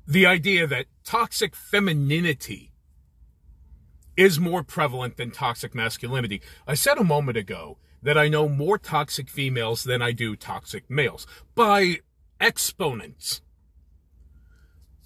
the 0.08 0.26
idea 0.26 0.66
that 0.66 0.88
toxic 1.06 1.56
femininity 1.56 2.72
is 4.18 4.40
more 4.40 4.64
prevalent 4.64 5.16
than 5.18 5.30
toxic 5.30 5.76
masculinity. 5.76 6.42
I 6.68 6.74
said 6.74 6.98
a 6.98 7.04
moment 7.04 7.38
ago 7.38 7.78
that 8.02 8.18
I 8.18 8.28
know 8.28 8.50
more 8.50 8.80
toxic 8.80 9.30
females 9.30 9.84
than 9.84 10.02
I 10.02 10.12
do 10.12 10.36
toxic 10.36 10.90
males 10.90 11.28
by 11.54 12.00
exponents. 12.40 13.42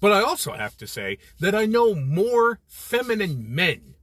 But 0.00 0.12
I 0.12 0.22
also 0.22 0.52
have 0.52 0.76
to 0.78 0.86
say 0.86 1.18
that 1.40 1.54
I 1.54 1.66
know 1.66 1.94
more 1.94 2.60
feminine 2.66 3.54
men 3.54 3.94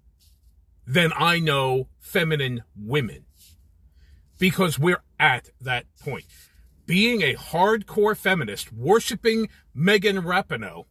than 0.85 1.11
I 1.15 1.39
know 1.39 1.87
feminine 1.99 2.63
women. 2.75 3.25
Because 4.39 4.79
we're 4.79 5.03
at 5.19 5.49
that 5.61 5.85
point. 5.99 6.25
Being 6.85 7.21
a 7.21 7.35
hardcore 7.35 8.17
feminist, 8.17 8.73
worshiping 8.73 9.47
Megan 9.73 10.17
Rapinoe 10.17 10.85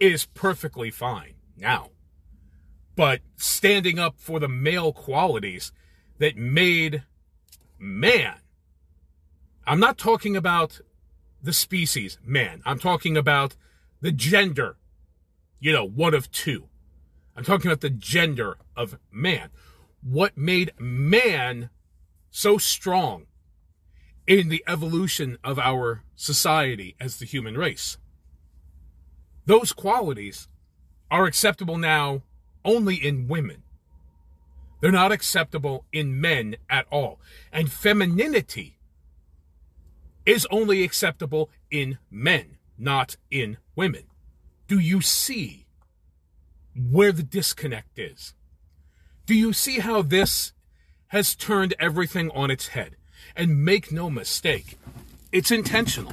is 0.00 0.26
perfectly 0.26 0.90
fine 0.90 1.34
now. 1.56 1.90
But 2.96 3.20
standing 3.36 3.98
up 3.98 4.14
for 4.18 4.40
the 4.40 4.48
male 4.48 4.92
qualities 4.92 5.72
that 6.18 6.36
made 6.36 7.02
man, 7.78 8.36
I'm 9.66 9.80
not 9.80 9.98
talking 9.98 10.36
about 10.36 10.80
the 11.42 11.52
species 11.52 12.18
man, 12.24 12.62
I'm 12.64 12.78
talking 12.78 13.16
about 13.16 13.56
the 14.04 14.12
gender, 14.12 14.76
you 15.58 15.72
know, 15.72 15.88
one 15.88 16.12
of 16.12 16.30
two. 16.30 16.68
I'm 17.34 17.42
talking 17.42 17.70
about 17.70 17.80
the 17.80 17.88
gender 17.88 18.58
of 18.76 18.98
man. 19.10 19.48
What 20.02 20.36
made 20.36 20.72
man 20.78 21.70
so 22.30 22.58
strong 22.58 23.24
in 24.26 24.50
the 24.50 24.62
evolution 24.68 25.38
of 25.42 25.58
our 25.58 26.02
society 26.14 26.94
as 27.00 27.16
the 27.16 27.24
human 27.24 27.56
race? 27.56 27.96
Those 29.46 29.72
qualities 29.72 30.48
are 31.10 31.24
acceptable 31.24 31.78
now 31.78 32.24
only 32.62 32.96
in 32.96 33.26
women. 33.26 33.62
They're 34.82 34.92
not 34.92 35.12
acceptable 35.12 35.86
in 35.94 36.20
men 36.20 36.56
at 36.68 36.84
all. 36.90 37.20
And 37.50 37.72
femininity 37.72 38.76
is 40.26 40.46
only 40.50 40.82
acceptable 40.82 41.48
in 41.70 41.96
men, 42.10 42.58
not 42.78 43.16
in 43.30 43.58
women. 43.76 44.04
Do 44.66 44.78
you 44.78 45.00
see 45.00 45.64
where 46.74 47.12
the 47.12 47.22
disconnect 47.22 47.98
is. 47.98 48.34
Do 49.26 49.34
you 49.34 49.52
see 49.52 49.78
how 49.78 50.02
this 50.02 50.52
has 51.08 51.34
turned 51.34 51.74
everything 51.78 52.30
on 52.32 52.50
its 52.50 52.68
head? 52.68 52.96
And 53.36 53.64
make 53.64 53.90
no 53.90 54.10
mistake, 54.10 54.78
it's 55.32 55.50
intentional. 55.50 56.12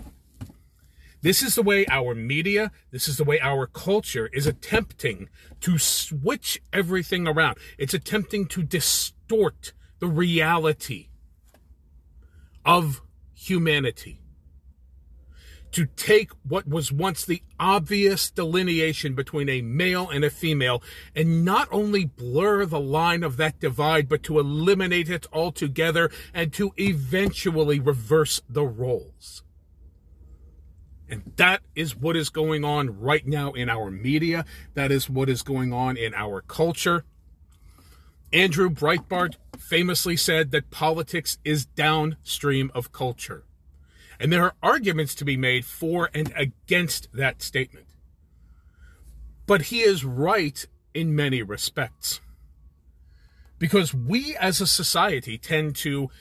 This 1.22 1.44
is 1.44 1.53
the 1.53 1.62
way 1.62 1.86
our 1.88 2.15
media, 2.15 2.72
this 2.91 3.08
is 3.08 3.18
the 3.18 3.24
way 3.24 3.39
our 3.39 3.68
culture 3.68 4.30
is 4.34 4.48
attempting 4.48 5.30
to 5.60 5.77
switch 5.77 6.62
everything 6.74 7.27
around. 7.27 7.58
It's 7.77 7.94
attempting 7.94 8.48
to 8.48 8.63
distort 8.63 9.74
the 10.00 10.08
reality 10.08 11.10
of 12.65 13.01
humanity. 13.34 14.22
To 15.71 15.85
take 15.85 16.31
what 16.43 16.67
was 16.67 16.91
once 16.91 17.23
the 17.23 17.43
obvious 17.57 18.29
delineation 18.29 19.13
between 19.13 19.47
a 19.47 19.61
male 19.61 20.09
and 20.09 20.25
a 20.25 20.29
female 20.29 20.83
and 21.15 21.45
not 21.45 21.69
only 21.71 22.05
blur 22.05 22.65
the 22.65 22.79
line 22.79 23.23
of 23.23 23.37
that 23.37 23.59
divide, 23.61 24.09
but 24.09 24.21
to 24.23 24.37
eliminate 24.37 25.09
it 25.09 25.27
altogether 25.31 26.11
and 26.33 26.51
to 26.53 26.73
eventually 26.77 27.79
reverse 27.79 28.41
the 28.49 28.65
roles. 28.65 29.43
And 31.09 31.33
that 31.35 31.61
is 31.75 31.95
what 31.95 32.15
is 32.15 32.29
going 32.29 32.63
on 32.63 32.99
right 32.99 33.27
now 33.27 33.51
in 33.51 33.69
our 33.69 33.91
media. 33.91 34.45
That 34.73 34.91
is 34.91 35.09
what 35.09 35.29
is 35.29 35.41
going 35.41 35.73
on 35.73 35.97
in 35.97 36.13
our 36.13 36.41
culture. 36.41 37.03
Andrew 38.33 38.69
Breitbart 38.69 39.35
famously 39.57 40.15
said 40.15 40.51
that 40.51 40.71
politics 40.71 41.37
is 41.43 41.65
downstream 41.65 42.71
of 42.73 42.93
culture. 42.93 43.43
And 44.21 44.31
there 44.31 44.43
are 44.43 44.53
arguments 44.61 45.15
to 45.15 45.25
be 45.25 45.35
made 45.35 45.65
for 45.65 46.11
and 46.13 46.31
against 46.35 47.07
that 47.11 47.41
statement. 47.41 47.87
But 49.47 49.63
he 49.63 49.81
is 49.81 50.05
right 50.05 50.63
in 50.93 51.15
many 51.15 51.41
respects. 51.41 52.21
Because 53.57 53.95
we 53.95 54.35
as 54.35 54.61
a 54.61 54.67
society 54.67 55.39
tend 55.39 55.75
to, 55.77 56.11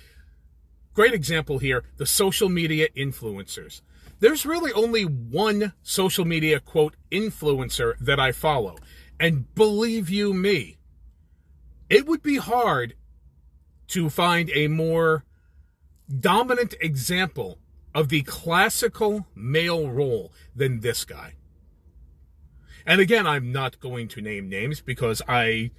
great 0.95 1.13
example 1.13 1.59
here, 1.59 1.85
the 1.99 2.07
social 2.07 2.49
media 2.49 2.89
influencers. 2.97 3.83
There's 4.19 4.47
really 4.47 4.73
only 4.73 5.03
one 5.03 5.75
social 5.83 6.25
media 6.25 6.59
quote 6.59 6.97
influencer 7.13 7.99
that 7.99 8.19
I 8.19 8.33
follow. 8.33 8.79
And 9.19 9.55
believe 9.55 10.09
you 10.09 10.33
me, 10.33 10.79
it 11.91 12.07
would 12.07 12.23
be 12.23 12.39
hard 12.39 12.95
to 13.89 14.09
find 14.09 14.51
a 14.55 14.69
more 14.69 15.27
dominant 16.19 16.75
example 16.81 17.59
of 17.95 18.09
the 18.09 18.23
classical 18.23 19.27
male 19.35 19.89
role 19.89 20.33
than 20.55 20.81
this 20.81 21.05
guy. 21.05 21.35
And 22.87 23.01
again, 23.01 23.27
I'm 23.27 23.53
not 23.53 23.81
going 23.81 24.09
to 24.09 24.21
name 24.21 24.49
names 24.49 24.81
because 24.81 25.23
I, 25.29 25.71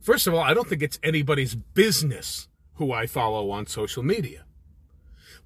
first 0.00 0.26
of 0.26 0.34
all, 0.34 0.40
I 0.40 0.54
don't 0.54 0.68
think 0.68 0.82
it's 0.82 1.00
anybody's 1.02 1.54
business 1.54 2.48
who 2.74 2.92
I 2.92 3.06
follow 3.06 3.50
on 3.50 3.66
social 3.66 4.02
media. 4.02 4.44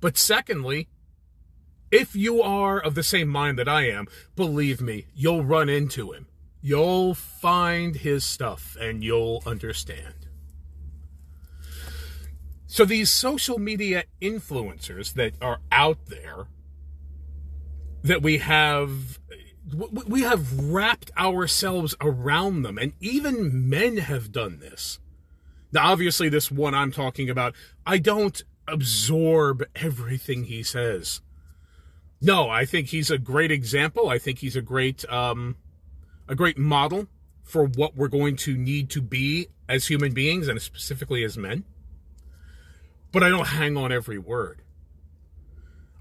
But 0.01 0.17
secondly, 0.17 0.89
if 1.91 2.15
you 2.15 2.43
are 2.43 2.79
of 2.79 2.95
the 2.95 3.03
same 3.03 3.29
mind 3.29 3.59
that 3.59 3.69
I 3.69 3.89
am, 3.89 4.07
believe 4.37 4.81
me, 4.81 5.07
you'll 5.15 5.45
run 5.45 5.69
into 5.69 6.13
him. 6.13 6.29
You'll 6.61 7.15
find 7.15 7.97
his 7.97 8.25
stuff 8.25 8.77
and 8.81 9.03
you'll 9.03 9.43
understand. 9.47 10.27
So 12.71 12.85
these 12.85 13.09
social 13.11 13.59
media 13.59 14.05
influencers 14.21 15.15
that 15.15 15.33
are 15.41 15.61
out 15.73 16.05
there 16.07 16.49
that 18.03 18.21
we 18.23 18.39
have 18.39 19.19
we 20.07 20.21
have 20.21 20.71
wrapped 20.71 21.11
ourselves 21.19 21.95
around 22.01 22.63
them 22.63 22.77
and 22.79 22.93
even 23.01 23.69
men 23.69 23.97
have 23.97 24.33
done 24.33 24.61
this. 24.61 25.01
Now 25.73 25.91
obviously 25.91 26.29
this 26.29 26.51
one 26.51 26.75
I'm 26.75 26.93
talking 26.93 27.31
about, 27.31 27.55
I 27.87 27.97
don't 27.97 28.41
absorb 28.69 29.65
everything 29.75 30.45
he 30.45 30.63
says. 30.63 31.23
No, 32.21 32.51
I 32.51 32.67
think 32.67 32.89
he's 32.89 33.11
a 33.11 33.19
great 33.19 33.51
example. 33.51 34.11
I 34.11 34.19
think 34.19 34.41
he's 34.41 34.57
a 34.57 34.63
great 34.63 35.09
um 35.11 35.57
a 36.28 36.35
great 36.35 36.59
model 36.59 37.07
for 37.45 37.65
what 37.65 37.97
we're 37.97 38.09
going 38.09 38.37
to 38.37 38.59
need 38.59 38.91
to 38.91 39.00
be 39.00 39.49
as 39.71 39.87
human 39.87 40.13
beings 40.13 40.49
and 40.49 40.61
specifically 40.61 41.25
as 41.25 41.39
men 41.39 41.65
but 43.12 43.23
I 43.23 43.28
don't 43.28 43.47
hang 43.47 43.76
on 43.76 43.92
every 43.92 44.18
word. 44.18 44.62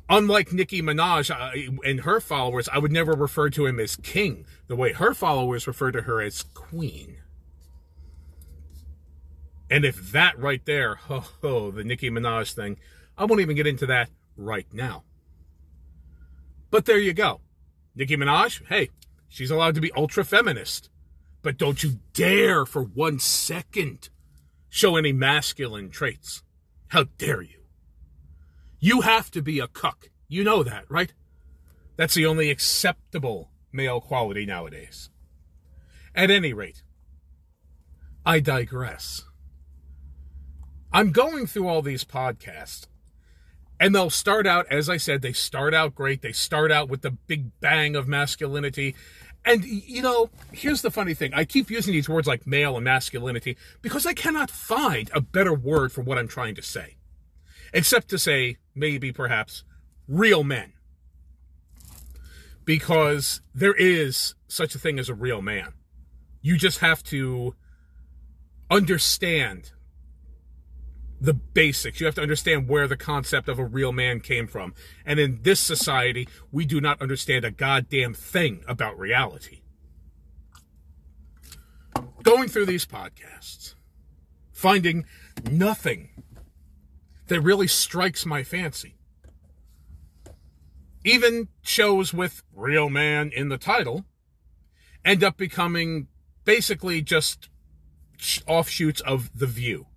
Unlike 0.10 0.54
Nicki 0.54 0.82
Minaj 0.82 1.30
uh, 1.30 1.80
and 1.84 2.02
her 2.02 2.22
followers, 2.22 2.70
I 2.70 2.78
would 2.78 2.94
never 2.94 3.12
refer 3.12 3.50
to 3.50 3.66
him 3.66 3.80
as 3.80 3.98
king 3.98 4.46
the 4.68 4.76
way 4.76 4.94
her 4.94 5.14
followers 5.14 5.68
refer 5.68 5.92
to 5.92 6.04
her 6.04 6.22
as 6.22 6.44
queen. 6.44 7.18
And 9.70 9.84
if 9.84 10.14
that 10.14 10.40
right 10.40 10.66
there, 10.66 11.00
oh, 11.10 11.30
oh, 11.44 11.72
the 11.72 11.84
Nicki 11.84 12.10
Minaj 12.10 12.54
thing, 12.54 12.78
I 13.18 13.26
won't 13.26 13.42
even 13.42 13.56
get 13.56 13.68
into 13.68 13.86
that 13.88 14.10
right 14.38 14.68
now. 14.72 15.04
But 16.70 16.86
there 16.86 17.00
you 17.00 17.14
go. 17.14 17.42
Nicki 17.96 18.16
Minaj, 18.16 18.66
hey, 18.68 18.90
she's 19.28 19.52
allowed 19.52 19.76
to 19.76 19.82
be 19.82 19.92
ultra 19.94 20.24
feminist. 20.24 20.90
But 21.42 21.58
don't 21.58 21.84
you 21.84 22.00
dare 22.14 22.66
for 22.66 22.84
one 22.84 23.20
second 23.20 24.10
show 24.70 24.96
any 24.96 25.14
masculine 25.14 25.90
traits. 25.90 26.44
How 26.90 27.06
dare 27.18 27.42
you? 27.42 27.60
You 28.80 29.02
have 29.02 29.32
to 29.32 29.42
be 29.42 29.60
a 29.60 29.68
cuck. 29.68 30.10
You 30.28 30.44
know 30.44 30.64
that, 30.64 30.86
right? 30.90 31.14
That's 31.96 32.14
the 32.14 32.26
only 32.26 32.50
acceptable 32.50 33.52
male 33.72 34.00
quality 34.00 34.46
nowadays. 34.46 35.10
At 36.16 36.32
any 36.32 36.54
rate, 36.54 36.84
I 38.26 38.40
digress. 38.40 39.24
I'm 40.92 41.12
going 41.12 41.48
through 41.48 41.68
all 41.68 41.82
these 41.82 42.04
podcasts, 42.04 42.88
and 43.80 43.94
they'll 43.94 44.10
start 44.10 44.48
out, 44.48 44.66
as 44.72 44.90
I 44.90 44.98
said, 44.98 45.22
they 45.22 45.34
start 45.34 45.74
out 45.74 45.94
great. 45.94 46.22
They 46.22 46.32
start 46.32 46.72
out 46.72 46.90
with 46.90 47.02
the 47.02 47.12
big 47.12 47.60
bang 47.60 47.96
of 47.96 48.08
masculinity, 48.08 48.96
and, 49.48 49.64
you 49.64 50.02
know, 50.02 50.30
here's 50.52 50.82
the 50.82 50.92
funny 50.92 51.14
thing. 51.14 51.34
I 51.34 51.46
keep 51.46 51.72
using 51.72 51.94
these 51.94 52.10
words 52.10 52.28
like 52.28 52.46
male 52.46 52.76
and 52.76 52.84
masculinity 52.84 53.58
because 53.82 54.06
I 54.06 54.14
cannot 54.14 54.52
find 54.52 55.10
a 55.14 55.22
better 55.22 55.54
word 55.54 55.92
for 55.92 56.02
what 56.02 56.18
I'm 56.18 56.28
trying 56.28 56.56
to 56.56 56.62
say. 56.62 56.98
Except 57.74 58.10
to 58.10 58.18
say, 58.18 58.58
maybe, 58.76 59.12
perhaps, 59.12 59.64
real 60.08 60.44
men. 60.44 60.74
Because 62.66 63.42
there 63.56 63.74
is 63.74 64.36
such 64.48 64.76
a 64.76 64.80
thing 64.80 65.00
as 65.00 65.08
a 65.08 65.14
real 65.14 65.42
man. 65.42 65.74
You 66.42 66.58
just 66.58 66.80
have 66.80 67.02
to 67.06 67.56
understand 68.70 69.72
the 71.20 71.34
basics. 71.34 72.00
You 72.00 72.06
have 72.06 72.16
to 72.16 72.22
understand 72.22 72.68
where 72.68 72.88
the 72.88 72.98
concept 72.98 73.50
of 73.50 73.60
a 73.60 73.66
real 73.66 73.92
man 73.92 74.20
came 74.20 74.48
from. 74.48 74.74
And 75.06 75.20
in 75.20 75.40
this 75.42 75.60
society, 75.60 76.28
we 76.52 76.66
do 76.66 76.80
not 76.80 77.02
understand 77.02 77.46
a 77.46 77.52
goddamn 77.52 78.14
thing 78.14 78.64
about 78.68 78.98
reality. 78.98 79.62
Going 82.24 82.50
through 82.50 82.66
these 82.66 82.86
podcasts, 82.86 83.74
finding 84.52 85.06
nothing 85.50 86.10
that 87.28 87.42
really 87.42 87.68
strikes 87.68 88.26
my 88.26 88.44
fancy. 88.44 88.96
Even 91.04 91.48
shows 91.62 92.14
with 92.14 92.44
real 92.54 92.90
man 92.90 93.32
in 93.34 93.50
the 93.50 93.58
title 93.58 94.06
end 95.06 95.24
up 95.24 95.38
becoming 95.38 96.08
basically 96.44 97.02
just 97.02 97.50
offshoots 98.46 99.00
of 99.02 99.30
The 99.38 99.48
View 99.48 99.88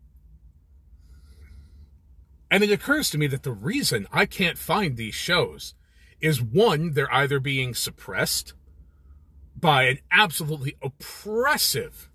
and 2.50 2.64
it 2.64 2.70
occurs 2.70 3.10
to 3.10 3.18
me 3.18 3.26
that 3.28 3.42
the 3.42 3.52
reason 3.52 4.06
I 4.12 4.26
can't 4.26 4.58
find 4.58 4.96
these 4.96 5.14
shows 5.14 5.74
is 6.20 6.42
one, 6.42 6.92
they're 6.92 7.12
either 7.12 7.40
being 7.40 7.74
suppressed 7.74 8.54
by 9.56 9.84
an 9.84 9.98
absolutely 10.10 10.76
oppressive 10.82 12.10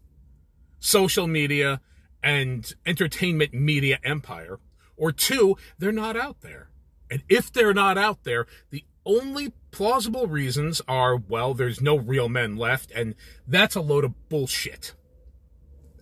social 0.80 1.28
media 1.28 1.82
and 2.22 2.74
entertainment 2.86 3.54
media 3.54 4.00
empire, 4.04 4.60
or 4.98 5.12
two, 5.12 5.56
they're 5.78 5.92
not 5.92 6.18
out 6.18 6.42
there. 6.42 6.70
And 7.10 7.22
if 7.30 7.52
they're 7.54 7.74
not 7.74 7.98
out 7.98 8.24
there, 8.24 8.48
the 8.72 8.84
only 9.06 9.54
plausible 9.70 10.26
reasons 10.26 10.82
are 10.88 11.16
well, 11.16 11.54
there's 11.54 11.82
no 11.82 11.96
real 11.98 12.28
men 12.30 12.56
left, 12.56 12.92
and 12.92 13.14
that's 13.48 13.76
a 13.76 13.82
load 13.82 14.04
of 14.04 14.30
bullshit. 14.30 14.94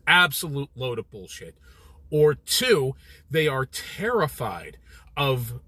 Absolute 0.07 0.69
load 0.75 0.99
of 0.99 1.11
bullshit. 1.11 1.55
Or 2.13 2.35
two, 2.35 2.93
they 3.31 3.47
are 3.47 3.65
terrified 3.65 4.77
of 5.17 5.59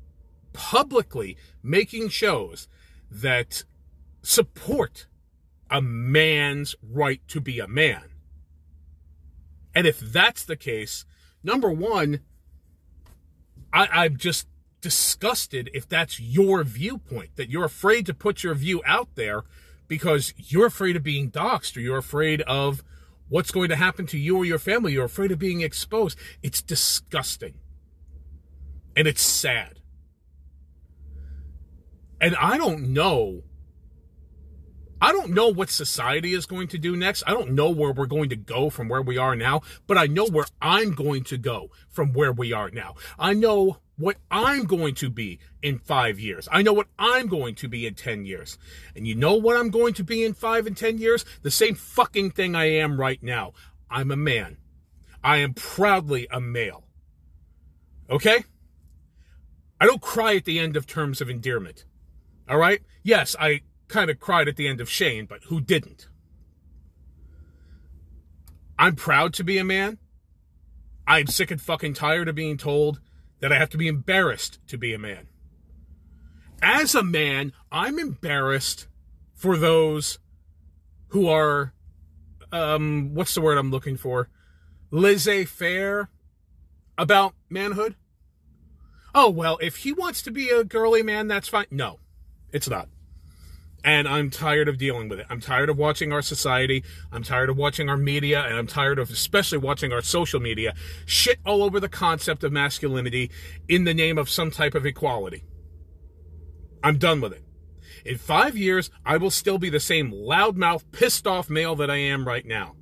publicly 0.54 1.38
making 1.64 2.10
shows 2.10 2.68
that 3.10 3.64
support 4.22 5.08
a 5.72 5.82
man's 5.82 6.76
right 6.84 7.20
to 7.30 7.42
be 7.42 7.60
a 7.60 7.68
man. 7.68 8.04
And 9.74 9.88
if 9.88 10.00
that's 10.00 10.46
the 10.46 10.56
case, 10.56 11.04
number 11.44 11.72
one, 11.72 12.20
I, 13.74 14.06
am 14.06 14.18
just 14.18 14.48
disgusted 14.82 15.72
if 15.74 15.90
that's 15.90 16.20
your 16.20 16.64
viewpoint, 16.64 17.38
that 17.38 17.50
you're 17.50 17.66
afraid 17.66 18.06
to 18.06 18.14
put 18.14 18.44
your 18.44 18.54
view 18.54 18.84
out 18.86 19.16
there 19.16 19.46
because 19.88 20.32
you're 20.38 20.68
afraid 20.68 20.96
of 20.96 21.02
being 21.02 21.32
doxxed 21.32 21.76
or 21.76 21.80
you're 21.80 21.98
afraid 21.98 22.42
of 22.44 22.84
what's 23.30 23.52
going 23.52 23.70
to 23.70 23.76
happen 23.76 24.06
to 24.08 24.18
you 24.18 24.38
or 24.38 24.46
your 24.46 24.60
family. 24.60 24.94
You're 24.94 25.06
afraid 25.06 25.32
of 25.32 25.40
being 25.40 25.62
exposed. 25.62 26.18
It's 26.44 26.62
disgusting. 26.62 27.56
And 28.96 29.08
it's 29.08 29.22
sad. 29.22 29.80
And 32.22 32.36
I 32.38 32.58
don't 32.58 32.94
know. 32.94 33.44
I 35.02 35.12
don't 35.12 35.32
know 35.32 35.50
what 35.50 35.70
society 35.70 36.34
is 36.34 36.46
going 36.46 36.70
to 36.70 36.78
do 36.78 36.96
next. 36.96 37.24
I 37.28 37.32
don't 37.32 37.52
know 37.52 37.70
where 37.70 37.92
we're 37.92 38.06
going 38.06 38.30
to 38.30 38.36
go 38.36 38.70
from 38.70 38.88
where 38.88 39.02
we 39.02 39.18
are 39.18 39.36
now, 39.36 39.62
but 39.86 39.98
I 39.98 40.08
know 40.08 40.26
where 40.26 40.46
I'm 40.62 40.94
going 40.94 41.24
to 41.26 41.38
go 41.38 41.70
from 41.90 42.14
where 42.14 42.32
we 42.32 42.54
are 42.54 42.72
now. 42.72 42.96
I 43.20 43.34
know 43.34 43.80
what 43.98 44.18
I'm 44.30 44.66
going 44.66 44.96
to 44.96 45.10
be 45.10 45.40
in 45.62 45.80
five 45.80 46.20
years. 46.20 46.48
I 46.52 46.62
know 46.62 46.74
what 46.74 46.88
I'm 47.00 47.28
going 47.28 47.56
to 47.56 47.68
be 47.68 47.86
in 47.86 47.96
10 47.96 48.26
years. 48.26 48.58
And 48.96 49.08
you 49.08 49.16
know 49.16 49.36
what 49.36 49.58
I'm 49.58 49.70
going 49.70 49.94
to 49.96 50.04
be 50.04 50.24
in 50.24 50.34
five 50.34 50.68
and 50.68 50.76
10 50.76 50.98
years? 50.98 51.26
The 51.42 51.52
same 51.52 51.76
fucking 51.76 52.32
thing 52.32 52.56
I 52.56 52.66
am 52.66 53.00
right 53.00 53.22
now. 53.24 53.54
I'm 53.90 54.12
a 54.12 54.18
man. 54.18 54.58
I 55.24 55.38
am 55.38 55.54
proudly 55.54 56.28
a 56.30 56.42
male. 56.42 56.84
Okay? 58.10 58.44
I 59.80 59.86
don't 59.86 60.02
cry 60.02 60.36
at 60.36 60.46
the 60.46 60.60
end 60.60 60.76
of 60.76 60.86
terms 60.86 61.22
of 61.22 61.30
endearment. 61.30 61.86
All 62.50 62.58
right? 62.58 62.82
Yes, 63.04 63.36
I 63.40 63.62
kind 63.88 64.10
of 64.10 64.20
cried 64.20 64.48
at 64.48 64.56
the 64.56 64.68
end 64.68 64.82
of 64.82 64.90
Shane, 64.90 65.26
but 65.26 65.44
who 65.46 65.62
didn't? 65.62 66.08
I'm 68.78 68.96
proud 68.96 69.34
to 69.36 69.44
be 69.44 69.58
a 69.58 69.64
man. 69.64 70.00
I'm 71.08 71.28
sick 71.28 71.52
and 71.52 71.62
fucking 71.62 71.94
tired 71.94 72.28
of 72.28 72.36
being 72.36 72.58
told 72.58 73.00
that 73.40 73.52
I 73.52 73.58
have 73.58 73.70
to 73.72 73.78
be 73.78 73.88
embarrassed 73.88 74.60
to 74.68 74.78
be 74.78 74.94
a 74.94 75.00
man. 75.00 75.28
As 76.62 76.96
a 76.96 77.04
man, 77.04 77.54
I'm 77.72 78.00
embarrassed 78.00 78.88
for 79.34 79.58
those 79.58 80.20
who 81.10 81.28
are, 81.28 81.74
um, 82.52 83.14
what's 83.14 83.36
the 83.36 83.42
word 83.42 83.58
I'm 83.58 83.72
looking 83.72 83.98
for? 83.98 84.30
Laissez 84.92 85.46
faire 85.46 86.10
about 86.98 87.34
manhood. 87.50 87.96
Oh, 89.14 89.30
well, 89.30 89.58
if 89.62 89.78
he 89.78 89.94
wants 89.94 90.22
to 90.24 90.32
be 90.32 90.50
a 90.50 90.64
girly 90.64 91.04
man, 91.04 91.28
that's 91.28 91.48
fine. 91.48 91.68
No, 91.72 92.00
it's 92.52 92.70
not. 92.70 92.90
And 93.86 94.08
I'm 94.08 94.32
tired 94.32 94.68
of 94.68 94.80
dealing 94.80 95.10
with 95.10 95.20
it. 95.20 95.28
I'm 95.30 95.40
tired 95.40 95.70
of 95.70 95.78
watching 95.78 96.12
our 96.12 96.24
society. 96.24 96.84
I'm 97.12 97.22
tired 97.22 97.52
of 97.52 97.56
watching 97.56 97.88
our 97.88 97.98
media. 97.98 98.44
And 98.44 98.58
I'm 98.58 98.66
tired 98.66 98.98
of 98.98 99.12
especially 99.12 99.60
watching 99.60 99.94
our 99.94 100.02
social 100.02 100.40
media 100.40 100.74
shit 101.06 101.38
all 101.46 101.62
over 101.62 101.80
the 101.80 101.88
concept 101.88 102.44
of 102.44 102.52
masculinity 102.52 103.30
in 103.70 103.84
the 103.84 103.94
name 103.94 104.18
of 104.18 104.28
some 104.28 104.50
type 104.50 104.74
of 104.74 104.88
equality. 104.88 105.44
I'm 106.84 106.98
done 106.98 107.22
with 107.22 107.32
it. 107.32 107.44
In 108.04 108.18
five 108.18 108.58
years, 108.58 108.90
I 109.06 109.18
will 109.18 109.30
still 109.30 109.60
be 109.60 109.70
the 109.70 109.80
same 109.80 110.12
loudmouth, 110.12 110.84
pissed 110.92 111.28
off 111.28 111.48
male 111.48 111.76
that 111.76 111.92
I 111.92 111.98
am 111.98 112.28
right 112.28 112.46
now. 112.46 112.76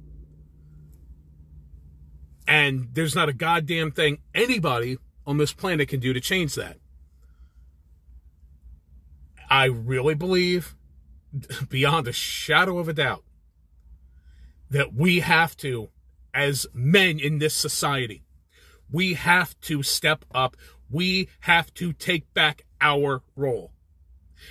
And 2.48 2.88
there's 2.94 3.16
not 3.16 3.28
a 3.28 3.34
goddamn 3.34 3.92
thing 3.92 4.20
anybody 4.34 4.98
on 5.28 5.38
this 5.38 5.52
planet 5.52 5.89
can 5.89 6.00
do 6.00 6.13
to 6.13 6.22
change 6.22 6.56
that. 6.56 6.78
I 9.50 9.66
really 9.66 10.16
believe 10.16 10.76
beyond 11.69 12.08
a 12.08 12.13
shadow 12.13 12.80
of 12.80 12.88
a 12.88 12.93
doubt 12.93 13.24
that 14.69 14.93
we 14.93 15.19
have 15.19 15.56
to, 15.58 15.89
as 16.34 16.65
men 16.74 17.19
in 17.19 17.39
this 17.39 17.54
society, 17.54 18.24
we 18.91 19.13
have 19.13 19.60
to 19.62 19.84
step 19.84 20.26
up. 20.34 20.56
We 20.89 21.30
have 21.41 21.74
to 21.76 21.93
take 21.93 22.32
back 22.34 22.63
our 22.82 23.22
role. 23.36 23.72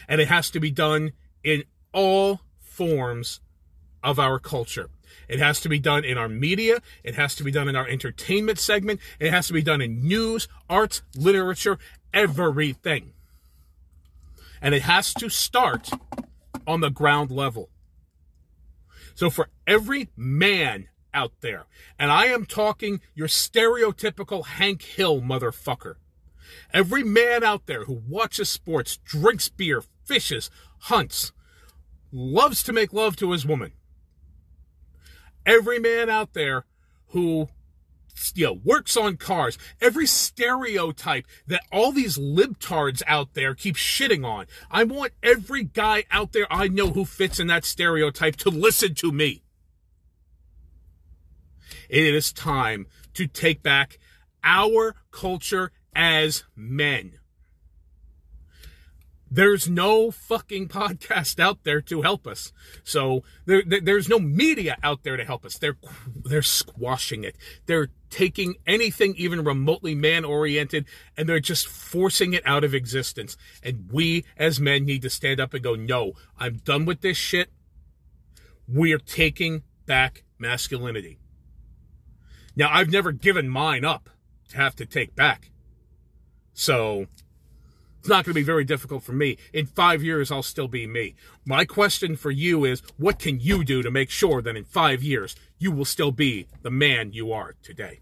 And 0.08 0.20
it 0.20 0.28
has 0.28 0.50
to 0.50 0.60
be 0.60 0.70
done 0.70 1.12
in 1.44 1.64
all 1.92 2.40
forms 2.58 3.40
of 4.02 4.18
our 4.18 4.38
culture. 4.38 4.90
It 5.28 5.38
has 5.38 5.60
to 5.60 5.68
be 5.68 5.78
done 5.78 6.04
in 6.04 6.18
our 6.18 6.28
media. 6.28 6.80
It 7.04 7.14
has 7.14 7.34
to 7.36 7.44
be 7.44 7.50
done 7.50 7.68
in 7.68 7.76
our 7.76 7.86
entertainment 7.86 8.58
segment. 8.58 9.00
It 9.20 9.30
has 9.30 9.46
to 9.48 9.52
be 9.52 9.62
done 9.62 9.80
in 9.80 10.06
news, 10.06 10.48
arts, 10.68 11.02
literature, 11.16 11.78
everything. 12.12 13.12
And 14.60 14.74
it 14.74 14.82
has 14.82 15.12
to 15.14 15.28
start 15.28 15.90
on 16.66 16.80
the 16.80 16.90
ground 16.90 17.30
level. 17.30 17.70
So 19.14 19.30
for 19.30 19.48
every 19.66 20.10
man 20.16 20.88
out 21.14 21.32
there, 21.40 21.66
and 21.98 22.10
I 22.10 22.26
am 22.26 22.46
talking 22.46 23.00
your 23.14 23.28
stereotypical 23.28 24.46
Hank 24.46 24.82
Hill 24.82 25.20
motherfucker, 25.20 25.96
every 26.72 27.04
man 27.04 27.44
out 27.44 27.66
there 27.66 27.84
who 27.84 28.02
watches 28.08 28.48
sports, 28.48 28.96
drinks 28.96 29.48
beer, 29.48 29.82
fishes, 30.04 30.50
hunts, 30.80 31.32
loves 32.10 32.62
to 32.64 32.72
make 32.72 32.92
love 32.92 33.16
to 33.16 33.32
his 33.32 33.46
woman, 33.46 33.72
every 35.44 35.78
man 35.78 36.08
out 36.08 36.32
there 36.32 36.64
who 37.08 37.48
you 38.34 38.46
know, 38.46 38.60
works 38.64 38.96
on 38.96 39.16
cars. 39.16 39.58
Every 39.80 40.06
stereotype 40.06 41.26
that 41.46 41.62
all 41.70 41.92
these 41.92 42.18
libtards 42.18 43.02
out 43.06 43.34
there 43.34 43.54
keep 43.54 43.76
shitting 43.76 44.26
on. 44.26 44.46
I 44.70 44.84
want 44.84 45.12
every 45.22 45.64
guy 45.64 46.04
out 46.10 46.32
there 46.32 46.46
I 46.50 46.68
know 46.68 46.90
who 46.90 47.04
fits 47.04 47.40
in 47.40 47.46
that 47.48 47.64
stereotype 47.64 48.36
to 48.36 48.50
listen 48.50 48.94
to 48.96 49.12
me. 49.12 49.42
It 51.88 52.14
is 52.14 52.32
time 52.32 52.86
to 53.14 53.26
take 53.26 53.62
back 53.62 53.98
our 54.42 54.96
culture 55.10 55.72
as 55.94 56.44
men. 56.56 57.18
There's 59.34 59.66
no 59.66 60.10
fucking 60.10 60.68
podcast 60.68 61.40
out 61.40 61.64
there 61.64 61.80
to 61.80 62.02
help 62.02 62.26
us. 62.26 62.52
So 62.84 63.22
there, 63.46 63.62
there's 63.62 64.06
no 64.06 64.18
media 64.18 64.76
out 64.82 65.04
there 65.04 65.16
to 65.16 65.24
help 65.24 65.46
us. 65.46 65.56
They're 65.56 65.78
they're 66.14 66.42
squashing 66.42 67.24
it. 67.24 67.36
They're 67.64 67.88
taking 68.10 68.56
anything 68.66 69.14
even 69.16 69.42
remotely 69.42 69.94
man 69.94 70.26
oriented 70.26 70.84
and 71.16 71.26
they're 71.26 71.40
just 71.40 71.66
forcing 71.66 72.34
it 72.34 72.42
out 72.44 72.62
of 72.62 72.74
existence. 72.74 73.38
And 73.62 73.88
we 73.90 74.26
as 74.36 74.60
men 74.60 74.84
need 74.84 75.00
to 75.00 75.10
stand 75.10 75.40
up 75.40 75.54
and 75.54 75.64
go, 75.64 75.76
"No, 75.76 76.12
I'm 76.38 76.58
done 76.58 76.84
with 76.84 77.00
this 77.00 77.16
shit. 77.16 77.50
We're 78.68 78.98
taking 78.98 79.62
back 79.86 80.24
masculinity." 80.38 81.18
Now, 82.54 82.68
I've 82.70 82.90
never 82.90 83.12
given 83.12 83.48
mine 83.48 83.82
up 83.82 84.10
to 84.50 84.58
have 84.58 84.76
to 84.76 84.84
take 84.84 85.16
back. 85.16 85.52
So 86.52 87.06
it's 88.02 88.08
not 88.08 88.24
going 88.24 88.32
to 88.32 88.40
be 88.40 88.42
very 88.42 88.64
difficult 88.64 89.04
for 89.04 89.12
me. 89.12 89.36
In 89.52 89.64
five 89.64 90.02
years, 90.02 90.32
I'll 90.32 90.42
still 90.42 90.66
be 90.66 90.88
me. 90.88 91.14
My 91.44 91.64
question 91.64 92.16
for 92.16 92.32
you 92.32 92.64
is 92.64 92.82
what 92.96 93.20
can 93.20 93.38
you 93.38 93.62
do 93.62 93.80
to 93.80 93.92
make 93.92 94.10
sure 94.10 94.42
that 94.42 94.56
in 94.56 94.64
five 94.64 95.04
years, 95.04 95.36
you 95.60 95.70
will 95.70 95.84
still 95.84 96.10
be 96.10 96.48
the 96.62 96.70
man 96.70 97.12
you 97.12 97.32
are 97.32 97.54
today? 97.62 98.00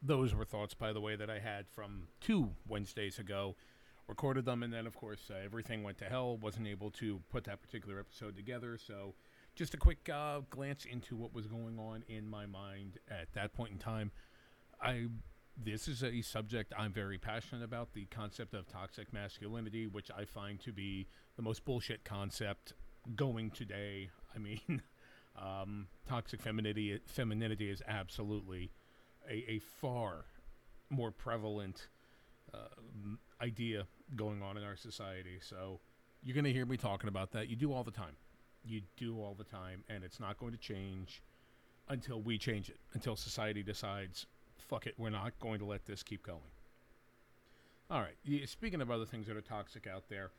Those 0.00 0.36
were 0.36 0.44
thoughts, 0.44 0.72
by 0.72 0.92
the 0.92 1.00
way, 1.00 1.16
that 1.16 1.28
I 1.28 1.40
had 1.40 1.66
from 1.68 2.06
two 2.20 2.50
Wednesdays 2.68 3.18
ago. 3.18 3.56
Recorded 4.06 4.44
them, 4.44 4.62
and 4.62 4.72
then, 4.72 4.86
of 4.86 4.94
course, 4.94 5.32
uh, 5.32 5.34
everything 5.44 5.82
went 5.82 5.98
to 5.98 6.04
hell. 6.04 6.36
Wasn't 6.36 6.68
able 6.68 6.92
to 6.92 7.20
put 7.28 7.42
that 7.42 7.60
particular 7.60 7.98
episode 7.98 8.36
together. 8.36 8.78
So, 8.78 9.14
just 9.56 9.74
a 9.74 9.76
quick 9.76 10.08
uh, 10.08 10.42
glance 10.48 10.84
into 10.84 11.16
what 11.16 11.34
was 11.34 11.48
going 11.48 11.76
on 11.80 12.04
in 12.06 12.30
my 12.30 12.46
mind 12.46 13.00
at 13.10 13.32
that 13.32 13.52
point 13.52 13.72
in 13.72 13.78
time. 13.78 14.12
I 14.80 15.08
this 15.64 15.88
is 15.88 16.02
a 16.02 16.22
subject 16.22 16.72
I'm 16.76 16.92
very 16.92 17.18
passionate 17.18 17.64
about 17.64 17.92
the 17.92 18.06
concept 18.06 18.54
of 18.54 18.66
toxic 18.66 19.12
masculinity, 19.12 19.86
which 19.86 20.10
I 20.10 20.24
find 20.24 20.60
to 20.60 20.72
be 20.72 21.06
the 21.36 21.42
most 21.42 21.64
bullshit 21.64 22.04
concept 22.04 22.72
going 23.14 23.50
today. 23.50 24.10
I 24.34 24.38
mean, 24.38 24.82
um, 25.40 25.88
toxic 26.08 26.40
femininity, 26.40 27.00
femininity 27.06 27.70
is 27.70 27.82
absolutely 27.86 28.70
a, 29.28 29.52
a 29.52 29.58
far 29.58 30.24
more 30.88 31.10
prevalent 31.10 31.88
uh, 32.54 32.68
idea 33.42 33.86
going 34.16 34.42
on 34.42 34.56
in 34.56 34.64
our 34.64 34.76
society. 34.76 35.38
So 35.40 35.80
you're 36.22 36.34
going 36.34 36.44
to 36.44 36.52
hear 36.52 36.66
me 36.66 36.76
talking 36.76 37.08
about 37.08 37.32
that. 37.32 37.48
You 37.48 37.56
do 37.56 37.72
all 37.72 37.84
the 37.84 37.90
time. 37.90 38.16
You 38.64 38.82
do 38.96 39.20
all 39.20 39.34
the 39.34 39.44
time, 39.44 39.84
and 39.88 40.04
it's 40.04 40.20
not 40.20 40.38
going 40.38 40.52
to 40.52 40.58
change 40.58 41.22
until 41.88 42.20
we 42.20 42.38
change 42.38 42.68
it, 42.68 42.78
until 42.92 43.16
society 43.16 43.62
decides 43.62 44.26
fuck 44.70 44.86
it, 44.86 44.94
we're 44.96 45.10
not 45.10 45.32
going 45.40 45.58
to 45.58 45.64
let 45.64 45.84
this 45.84 46.04
keep 46.04 46.24
going. 46.24 46.38
All 47.90 48.00
right. 48.00 48.14
Speaking 48.48 48.80
of 48.80 48.88
other 48.90 49.04
things 49.04 49.26
that 49.26 49.36
are 49.36 49.40
toxic 49.40 49.88
out 49.88 50.04
there, 50.08 50.30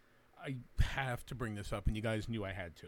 I 0.42 0.56
have 0.80 1.26
to 1.26 1.36
bring 1.36 1.54
this 1.54 1.74
up, 1.74 1.86
and 1.86 1.98
you 1.98 2.02
guys 2.02 2.30
knew 2.30 2.46
I 2.46 2.54
had 2.54 2.78
to. 2.78 2.88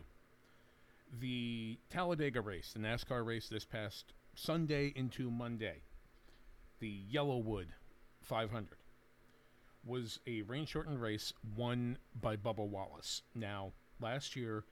The 1.19 1.77
Talladega 1.89 2.39
race, 2.39 2.71
the 2.71 2.79
NASCAR 2.79 3.25
race 3.25 3.49
this 3.49 3.65
past 3.65 4.13
Sunday 4.35 4.93
into 4.95 5.29
Monday, 5.29 5.81
the 6.79 7.01
YellaWood 7.13 7.67
500, 8.21 8.77
was 9.85 10.21
a 10.25 10.43
rain 10.43 10.65
shortened 10.65 11.01
race 11.01 11.33
won 11.57 11.97
by 12.21 12.37
Bubba 12.37 12.65
Wallace. 12.65 13.21
Now, 13.35 13.73
last 13.99 14.37
year, 14.37 14.63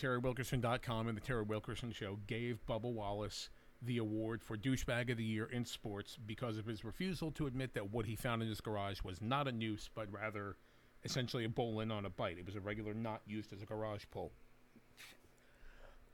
TerryWilkerson.com 0.00 1.08
and 1.08 1.16
the 1.16 1.20
Terry 1.20 1.42
Wilkerson 1.42 1.92
Show 1.92 2.20
gave 2.26 2.58
Bubba 2.66 2.90
Wallace 2.90 3.50
the 3.82 3.98
award 3.98 4.42
for 4.42 4.56
douchebag 4.56 5.10
of 5.10 5.16
the 5.16 5.24
year 5.24 5.46
in 5.46 5.64
sports 5.64 6.18
because 6.26 6.58
of 6.58 6.66
his 6.66 6.84
refusal 6.84 7.30
to 7.32 7.46
admit 7.46 7.74
that 7.74 7.92
what 7.92 8.06
he 8.06 8.16
found 8.16 8.42
in 8.42 8.48
his 8.48 8.60
garage 8.60 9.02
was 9.02 9.20
not 9.20 9.46
a 9.46 9.52
noose, 9.52 9.88
but 9.94 10.12
rather 10.12 10.56
essentially 11.04 11.44
a 11.44 11.48
bowline 11.48 11.92
on 11.92 12.04
a 12.04 12.10
bite. 12.10 12.38
It 12.38 12.46
was 12.46 12.56
a 12.56 12.60
regular 12.60 12.94
knot 12.94 13.22
used 13.26 13.52
as 13.52 13.62
a 13.62 13.66
garage 13.66 14.04
pole. 14.10 14.32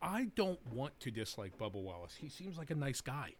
I 0.02 0.24
don't 0.36 0.60
want 0.70 1.00
to 1.00 1.10
dislike 1.10 1.56
Bubba 1.56 1.82
Wallace. 1.82 2.14
He 2.20 2.28
seems 2.28 2.58
like 2.58 2.70
a 2.70 2.74
nice 2.74 3.00
guy. 3.00 3.32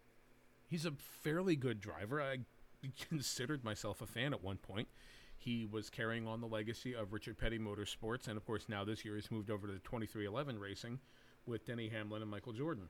He's 0.67 0.87
a 0.87 0.93
fairly 1.23 1.57
good 1.57 1.81
driver. 1.81 2.23
I 2.23 2.39
considered 3.09 3.63
myself 3.63 4.01
a 4.01 4.07
fan 4.07 4.33
at 4.33 4.43
one 4.43 4.57
point. 4.57 4.89
He 5.37 5.67
was 5.67 5.91
carrying 5.91 6.27
on 6.27 6.41
the 6.41 6.47
legacy 6.47 6.95
of 6.95 7.13
Richard 7.13 7.37
Petty 7.37 7.59
Motorsports, 7.59 8.29
and 8.29 8.39
of 8.39 8.47
course, 8.47 8.65
now 8.67 8.83
this 8.83 9.05
year 9.05 9.17
he's 9.17 9.31
moved 9.31 9.51
over 9.51 9.67
to 9.67 9.75
the 9.75 9.81
23XI 9.81 10.59
Racing 10.59 11.01
with 11.47 11.67
Denny 11.67 11.91
Hamlin 11.91 12.23
and 12.23 12.31
Michael 12.31 12.55
Jordan. 12.55 12.89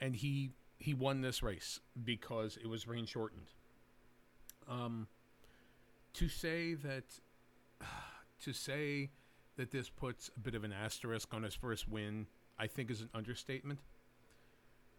And 0.00 0.16
he 0.16 0.50
he 0.78 0.92
won 0.94 1.20
this 1.20 1.42
race 1.42 1.80
because 2.04 2.58
it 2.62 2.68
was 2.68 2.86
rain 2.86 3.06
shortened. 3.06 3.50
Um, 4.68 5.06
to 6.14 6.28
say 6.28 6.74
that 6.74 7.04
to 8.42 8.52
say 8.52 9.10
that 9.56 9.70
this 9.70 9.88
puts 9.88 10.30
a 10.36 10.40
bit 10.40 10.54
of 10.54 10.64
an 10.64 10.72
asterisk 10.72 11.32
on 11.32 11.42
his 11.42 11.54
first 11.54 11.88
win, 11.88 12.26
I 12.58 12.66
think 12.66 12.90
is 12.90 13.00
an 13.00 13.10
understatement. 13.14 13.80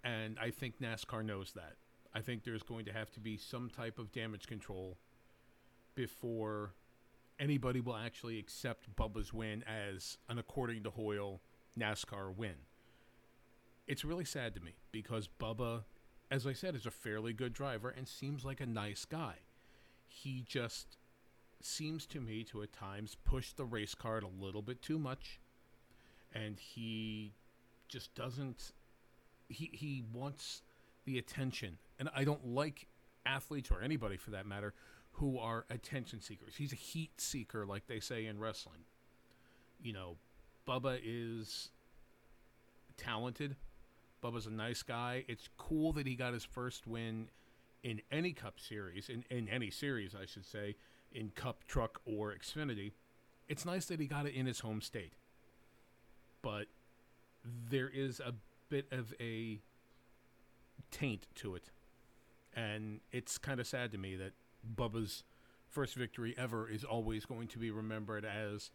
And 0.04 0.38
I 0.40 0.52
think 0.52 0.80
NASCAR 0.80 1.26
knows 1.26 1.52
that. 1.54 1.74
I 2.14 2.22
think 2.22 2.44
there's 2.44 2.64
going 2.64 2.86
to 2.86 2.94
have 2.94 3.12
to 3.14 3.20
be 3.20 3.38
some 3.38 3.70
type 3.70 4.00
of 4.00 4.12
damage 4.12 4.48
control 4.48 4.98
before 5.96 6.74
anybody 7.40 7.82
will 7.82 7.96
actually 7.96 8.40
accept 8.40 8.96
Bubba's 8.96 9.34
win 9.34 9.64
as 9.64 10.18
an 10.30 10.38
according 10.38 10.84
to 10.84 10.90
Hoyle 10.92 11.42
NASCAR 11.78 12.36
win. 12.36 12.56
It's 13.88 14.04
really 14.04 14.26
sad 14.26 14.56
to 14.56 14.62
me 14.62 14.76
because 14.91 15.30
Bubba, 15.39 15.84
as 16.32 16.48
I 16.48 16.54
said, 16.54 16.76
is 16.76 16.86
a 16.86 16.91
fairly 16.91 17.34
good 17.34 17.54
driver 17.54 17.89
and 17.89 18.08
seems 18.08 18.43
like 18.43 18.60
a 18.60 18.65
nice 18.65 19.06
guy. 19.06 19.36
He 20.08 20.43
just 20.48 20.98
seems 21.62 22.06
to 22.08 22.19
me 22.19 22.43
to 22.45 22.63
at 22.63 22.74
times 22.74 23.15
push 23.26 23.54
the 23.54 23.65
race 23.65 23.95
card 23.95 24.24
a 24.24 24.43
little 24.43 24.62
bit 24.62 24.82
too 24.82 25.00
much 25.00 25.39
and 26.34 26.60
he 26.60 27.34
just 27.88 28.13
doesn't 28.13 28.74
he 29.50 29.69
he 29.74 30.04
wants 30.13 30.62
the 31.06 31.17
attention 31.17 31.78
and 31.98 32.10
I 32.15 32.24
don't 32.24 32.45
like 32.45 32.88
athletes 33.26 33.71
or 33.71 33.82
anybody 33.82 34.17
for 34.17 34.32
that 34.32 34.45
matter 34.45 34.74
who 35.13 35.39
are 35.39 35.65
attention 35.69 36.21
seekers. 36.21 36.56
He's 36.58 36.74
a 36.74 36.78
heat 36.78 37.21
seeker 37.21 37.65
like 37.65 37.88
they 37.88 38.02
say 38.02 38.26
in 38.26 38.38
wrestling. 38.38 38.82
You 39.82 39.93
know, 39.93 40.17
Bubba 40.67 41.00
is 41.04 41.69
talented. 42.98 43.56
Bubba's 44.26 44.48
a 44.48 44.52
nice 44.52 44.82
guy. 44.82 45.24
It's 45.28 45.50
cool 45.58 45.94
that 45.94 46.08
he 46.08 46.16
got 46.16 46.34
his 46.34 46.44
first 46.44 46.88
win 46.88 47.30
in 47.84 48.02
any 48.12 48.34
cup 48.34 48.60
series, 48.60 49.08
in, 49.08 49.24
in 49.30 49.48
any 49.48 49.70
series, 49.70 50.16
I 50.16 50.26
should 50.26 50.46
say, 50.46 50.76
in 51.12 51.30
Cup, 51.30 51.64
Truck, 51.68 52.02
or 52.06 52.34
Xfinity. 52.34 52.94
It's 53.48 53.66
nice 53.66 53.86
that 53.86 54.00
he 54.00 54.08
got 54.08 54.26
it 54.26 54.34
in 54.34 54.48
his 54.48 54.62
home 54.62 54.82
state. 54.82 55.14
But 56.42 56.66
there 57.70 57.88
is 57.88 58.20
a 58.20 58.34
bit 58.70 58.88
of 58.92 59.14
a 59.20 59.60
taint 60.90 61.28
to 61.36 61.54
it. 61.54 61.70
And 62.56 63.02
it's 63.12 63.38
kind 63.38 63.60
of 63.60 63.68
sad 63.68 63.92
to 63.92 64.00
me 64.00 64.16
that 64.16 64.32
Bubba's 64.76 65.24
first 65.70 65.94
victory 65.94 66.34
ever 66.36 66.68
is 66.68 66.84
always 66.84 67.26
going 67.26 67.48
to 67.50 67.60
be 67.60 67.70
remembered 67.70 68.26
as 68.26 68.72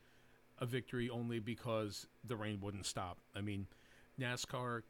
a 0.61 0.67
victory 0.67 1.11
only 1.11 1.41
because 1.41 2.07
the 2.23 2.37
rain 2.37 2.61
wouldn't 2.61 2.87
stop. 2.87 3.19
I 3.35 3.41
mean, 3.41 3.67
NASCAR, 4.21 4.83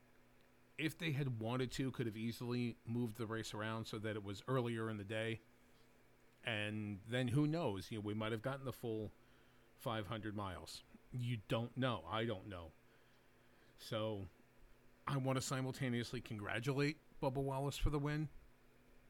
if 0.81 0.99
they 0.99 1.13
had 1.13 1.41
wanted 1.41 1.71
to, 1.73 1.91
could 1.91 2.07
have 2.07 2.17
easily 2.17 2.77
moved 2.87 3.19
the 3.19 3.27
race 3.27 3.55
around 3.55 3.87
so 3.87 3.99
that 3.99 4.17
it 4.17 4.25
was 4.25 4.43
earlier 4.49 4.91
in 4.91 4.97
the 4.97 5.05
day 5.05 5.41
and 6.45 6.99
then 7.09 7.29
who 7.29 7.47
knows? 7.47 7.89
You 7.91 7.99
know, 7.99 8.03
we 8.05 8.15
might 8.15 8.33
have 8.33 8.43
gotten 8.43 8.65
the 8.65 8.73
full 8.73 9.11
500 9.79 10.35
miles. 10.35 10.83
You 11.13 11.39
don't 11.49 11.77
know. 11.77 12.03
I 12.11 12.25
don't 12.25 12.49
know. 12.49 12.71
So, 13.79 14.27
I 15.07 15.17
want 15.17 15.39
to 15.39 15.43
simultaneously 15.43 16.21
congratulate 16.21 16.99
Bubba 17.23 17.43
Wallace 17.43 17.77
for 17.77 17.91
the 17.91 17.99
win, 17.99 18.29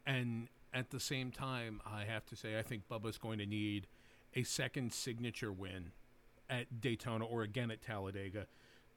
and 0.07 0.49
at 0.73 0.91
the 0.91 1.01
same 1.01 1.31
time, 1.31 1.81
I 1.85 2.05
have 2.05 2.25
to 2.27 2.37
say 2.37 2.59
I 2.59 2.63
think 2.63 2.85
Bubba's 2.89 3.19
going 3.19 3.39
to 3.39 3.47
need 3.47 3.87
a 4.35 4.45
second 4.45 4.93
signature 4.93 5.53
win 5.53 5.91
at 6.49 6.81
Daytona 6.81 7.25
or 7.25 7.43
again 7.43 7.71
at 7.71 7.83
Talladega 7.83 8.47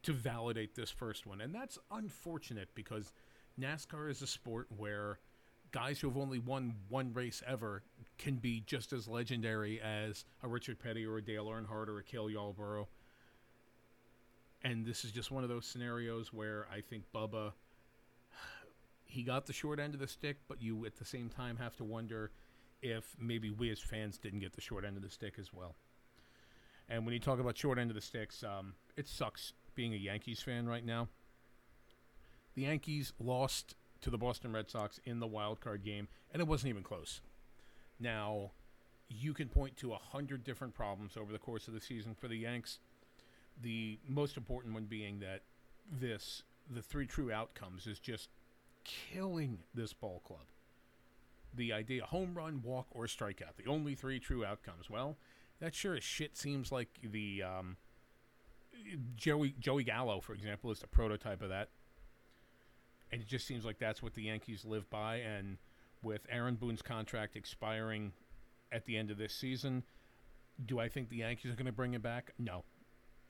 to 0.04 0.14
validate 0.14 0.76
this 0.76 0.90
first 0.90 1.26
one, 1.26 1.42
and 1.42 1.54
that's 1.54 1.78
unfortunate 1.92 2.70
because 2.76 3.14
NASCAR 3.60 4.10
is 4.10 4.22
a 4.22 4.28
sport 4.28 4.68
where 4.76 5.20
guys 5.72 6.00
who 6.00 6.08
have 6.08 6.18
only 6.18 6.40
won 6.40 6.76
one 6.90 7.12
race 7.14 7.42
ever 7.48 7.84
can 8.18 8.36
be 8.36 8.64
just 8.66 8.94
as 8.94 9.08
legendary 9.08 9.82
as 9.82 10.26
a 10.44 10.48
Richard 10.48 10.80
Petty 10.80 11.06
or 11.06 11.18
a 11.18 11.22
Dale 11.22 11.48
Earnhardt 11.48 11.88
or 11.88 12.00
a 12.00 12.04
Cale 12.04 12.30
Yarborough. 12.30 12.88
And 14.64 14.86
this 14.86 15.04
is 15.04 15.12
just 15.12 15.32
one 15.32 15.44
of 15.44 15.50
those 15.50 15.66
scenarios 15.66 16.32
where 16.32 16.68
I 16.72 16.82
think 16.82 17.04
Bubba, 17.14 17.54
he 19.06 19.24
got 19.24 19.46
the 19.46 19.54
short 19.54 19.80
end 19.80 19.94
of 19.94 20.00
the 20.00 20.08
stick, 20.08 20.38
but 20.48 20.62
you 20.62 20.86
at 20.86 20.96
the 20.96 21.06
same 21.06 21.28
time 21.28 21.58
have 21.58 21.76
to 21.78 21.84
wonder 21.84 22.32
if 22.82 23.16
maybe 23.20 23.50
we 23.50 23.72
as 23.72 23.80
fans 23.80 24.18
didn't 24.18 24.40
get 24.40 24.54
the 24.54 24.62
short 24.62 24.86
end 24.86 24.96
of 24.96 25.04
the 25.04 25.10
stick 25.10 25.36
as 25.40 25.52
well. 25.54 25.76
And 26.88 27.06
when 27.06 27.14
you 27.14 27.20
talk 27.20 27.40
about 27.40 27.58
short 27.58 27.80
end 27.80 27.90
of 27.90 27.96
the 27.96 28.02
sticks, 28.02 28.44
um, 28.44 28.74
it 28.96 29.08
sucks 29.08 29.54
being 29.76 29.94
a 29.94 29.98
Yankees 29.98 30.42
fan 30.42 30.68
right 30.68 30.86
now. 30.86 31.08
The 32.56 32.64
Yankees 32.64 33.14
lost 33.20 33.76
to 34.02 34.10
the 34.10 34.18
Boston 34.18 34.52
Red 34.52 34.70
Sox 34.70 35.00
in 35.06 35.20
the 35.20 35.28
wild 35.28 35.62
card 35.62 35.84
game, 35.84 36.08
and 36.32 36.42
it 36.42 36.48
wasn't 36.48 36.70
even 36.70 36.84
close. 36.84 37.22
Now, 38.00 38.52
you 39.10 39.34
can 39.34 39.48
point 39.48 39.78
to 39.78 39.94
a 39.94 39.98
hundred 39.98 40.44
different 40.44 40.74
problems 40.74 41.18
over 41.18 41.32
the 41.32 41.40
course 41.40 41.68
of 41.68 41.74
the 41.74 41.80
season 41.80 42.16
for 42.16 42.28
the 42.28 42.38
Yanks. 42.38 42.80
The 43.62 44.00
most 44.08 44.38
important 44.38 44.74
one 44.74 44.86
being 44.86 45.20
that 45.20 45.42
this, 45.92 46.44
the 46.70 46.82
three 46.82 47.06
true 47.06 47.32
outcomes, 47.32 47.88
is 47.88 48.00
just 48.00 48.30
killing 48.84 49.60
this 49.74 49.94
ball 49.94 50.22
club. 50.26 50.46
The 51.56 51.72
idea 51.72 52.04
home 52.04 52.34
run, 52.34 52.62
walk, 52.64 52.88
or 52.92 53.06
strikeout, 53.06 53.56
the 53.58 53.70
only 53.70 53.96
three 53.96 54.20
true 54.20 54.44
outcomes. 54.44 54.90
Well, 54.90 55.18
that 55.60 55.76
sure 55.76 55.96
as 55.96 56.04
shit 56.04 56.36
seems 56.36 56.72
like 56.72 56.90
the 57.04 57.44
um, 57.44 57.78
Joey 59.16 59.56
Joey 59.60 59.84
Gallo, 59.84 60.20
for 60.22 60.34
example, 60.34 60.72
is 60.72 60.80
the 60.80 60.88
prototype 60.88 61.42
of 61.42 61.50
that 61.50 61.70
and 63.14 63.22
it 63.22 63.28
just 63.28 63.46
seems 63.46 63.64
like 63.64 63.78
that's 63.78 64.02
what 64.02 64.16
the 64.16 64.24
Yankees 64.24 64.66
live 64.66 64.90
by. 64.90 65.18
And 65.18 65.58
with 66.02 66.26
Aaron 66.30 66.56
Boone's 66.56 66.82
contract 66.82 67.36
expiring 67.36 68.12
at 68.72 68.86
the 68.86 68.98
end 68.98 69.12
of 69.12 69.20
this 69.20 69.36
season, 69.36 69.84
do 70.66 70.80
I 70.80 70.90
think 70.90 71.10
the 71.10 71.18
Yankees 71.18 71.52
are 71.52 71.56
going 71.56 71.68
to 71.68 71.72
bring 71.72 71.94
him 71.94 72.02
back? 72.02 72.34
No, 72.40 72.64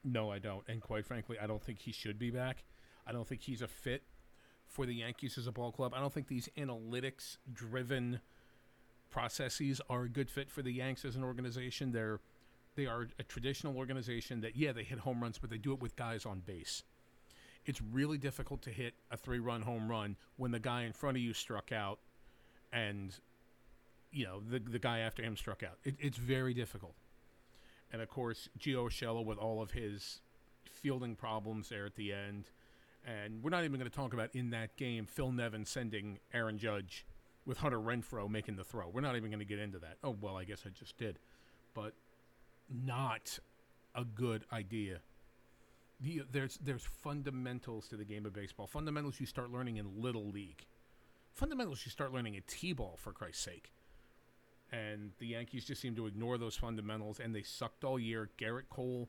no, 0.02 0.32
I 0.32 0.40
don't. 0.40 0.64
And 0.70 0.82
quite 0.82 1.06
frankly, 1.06 1.38
I 1.38 1.48
don't 1.48 1.62
think 1.62 1.80
he 1.80 1.92
should 1.92 2.18
be 2.18 2.32
back. 2.32 2.64
I 3.06 3.12
don't 3.12 3.28
think 3.28 3.42
he's 3.42 3.62
a 3.62 3.68
fit 3.68 4.04
for 4.68 4.86
the 4.86 4.96
Yankees 4.96 5.38
as 5.38 5.48
a 5.48 5.52
ball 5.52 5.74
club. 5.74 5.92
I 5.94 6.00
don't 6.00 6.14
think 6.14 6.30
these 6.30 6.48
analytics 6.58 7.36
driven 7.52 8.22
processes 9.10 9.82
are 9.90 10.04
a 10.04 10.10
good 10.10 10.30
fit 10.30 10.50
for 10.50 10.62
the 10.62 10.72
Yanks 10.72 11.04
as 11.04 11.18
an 11.18 11.26
organization. 11.26 11.92
They're 11.92 12.22
they 12.76 12.86
are 12.86 13.08
a 13.20 13.24
traditional 13.24 13.78
organization 13.78 14.42
that 14.42 14.56
yeah, 14.56 14.72
they 14.72 14.84
hit 14.84 15.00
home 15.00 15.22
runs, 15.22 15.38
but 15.38 15.50
they 15.50 15.58
do 15.58 15.74
it 15.74 15.82
with 15.82 15.96
guys 15.96 16.26
on 16.26 16.40
base 16.40 16.84
it's 17.66 17.82
really 17.82 18.18
difficult 18.18 18.62
to 18.64 18.70
hit 18.70 18.94
a 19.12 19.18
three 19.18 19.40
run 19.40 19.62
home 19.62 19.90
run 19.90 20.18
when 20.38 20.52
the 20.52 20.60
guy 20.60 20.84
in 20.84 20.94
front 20.94 21.18
of 21.18 21.24
you 21.24 21.34
struck 21.34 21.72
out 21.72 22.00
and 22.72 23.20
you 24.12 24.26
know 24.26 24.42
the 24.50 24.60
the 24.60 24.80
guy 24.80 25.00
after 25.00 25.24
him 25.24 25.38
struck 25.38 25.64
out. 25.64 25.78
It, 25.84 25.96
it's 26.00 26.18
very 26.18 26.54
difficult. 26.54 26.96
And 27.92 28.02
of 28.02 28.10
course, 28.10 28.50
Gio 28.60 28.88
Urshela 28.88 29.24
with 29.24 29.38
all 29.38 29.62
of 29.62 29.72
his 29.72 30.22
fielding 30.66 31.16
problems 31.16 31.70
there 31.70 31.86
at 31.86 31.96
the 31.96 32.12
end. 32.12 32.50
And 33.06 33.44
we're 33.44 33.50
not 33.50 33.66
even 33.66 33.80
going 33.80 33.90
to 33.90 33.96
talk 33.96 34.14
about 34.14 34.30
in 34.34 34.50
that 34.52 34.76
game 34.78 35.06
Phil 35.06 35.32
Nevin 35.32 35.66
sending 35.66 36.20
Aaron 36.34 36.58
Judge 36.58 37.06
with 37.46 37.58
Hunter 37.58 37.80
Renfroe 37.80 38.30
making 38.30 38.56
the 38.56 38.64
throw. 38.64 38.90
We're 38.90 39.02
not 39.02 39.16
even 39.16 39.30
going 39.30 39.40
to 39.40 39.46
get 39.46 39.60
into 39.60 39.78
that. 39.80 39.98
Oh, 40.04 40.16
well, 40.20 40.38
I 40.38 40.46
guess 40.46 40.64
I 40.66 40.70
just 40.70 40.98
did. 40.98 41.20
But 41.74 41.94
not 42.69 43.39
a 43.95 44.04
good 44.04 44.43
idea 44.52 44.99
the, 46.04 46.21
there's 46.32 46.60
there's 46.63 46.84
fundamentals 46.84 47.88
to 47.88 47.97
the 47.97 48.04
game 48.04 48.26
of 48.26 48.34
baseball. 48.34 48.67
Fundamentals 48.67 49.19
you 49.19 49.26
start 49.26 49.52
learning 49.52 49.78
in 49.78 50.02
little 50.02 50.30
league. 50.30 50.65
Fundamentals 51.32 51.82
you 51.86 51.91
start 51.91 52.13
learning 52.13 52.36
in 52.36 52.43
t-ball 52.45 52.95
for 52.97 53.12
Christ's 53.12 53.43
sake. 53.43 53.71
And 54.71 55.12
the 55.19 55.28
Yankees 55.28 55.65
just 55.65 55.82
seem 55.82 55.95
to 55.95 56.08
ignore 56.08 56.38
those 56.38 56.56
fundamentals, 56.56 57.19
and 57.19 57.34
they 57.34 57.43
sucked 57.43 57.84
all 57.84 57.99
year. 57.99 58.30
Gerrit 58.39 58.69
Cole 58.69 59.08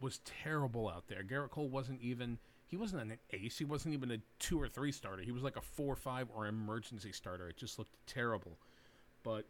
was 0.00 0.20
terrible 0.24 0.88
out 0.88 1.06
there. 1.08 1.22
Gerrit 1.22 1.50
Cole 1.50 1.68
wasn't 1.68 2.00
even 2.00 2.38
he 2.66 2.76
wasn't 2.76 3.02
an 3.02 3.18
ace. 3.30 3.58
He 3.58 3.64
wasn't 3.64 3.94
even 3.94 4.10
a 4.10 4.18
two 4.38 4.60
or 4.60 4.68
three 4.68 4.90
starter. 4.90 5.22
He 5.22 5.32
was 5.32 5.42
like 5.42 5.56
a 5.56 5.62
four 5.62 5.92
or 5.92 5.96
five 5.96 6.28
or 6.34 6.46
emergency 6.46 7.12
starter. 7.12 7.48
It 7.48 7.56
just 7.56 7.78
looked 7.78 7.94
terrible. 8.06 8.58
But 9.22 9.46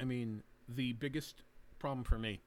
I 0.00 0.04
mean, 0.04 0.42
the 0.68 0.92
biggest 0.94 1.42
problem 1.78 2.04
for 2.04 2.18
me 2.18 2.40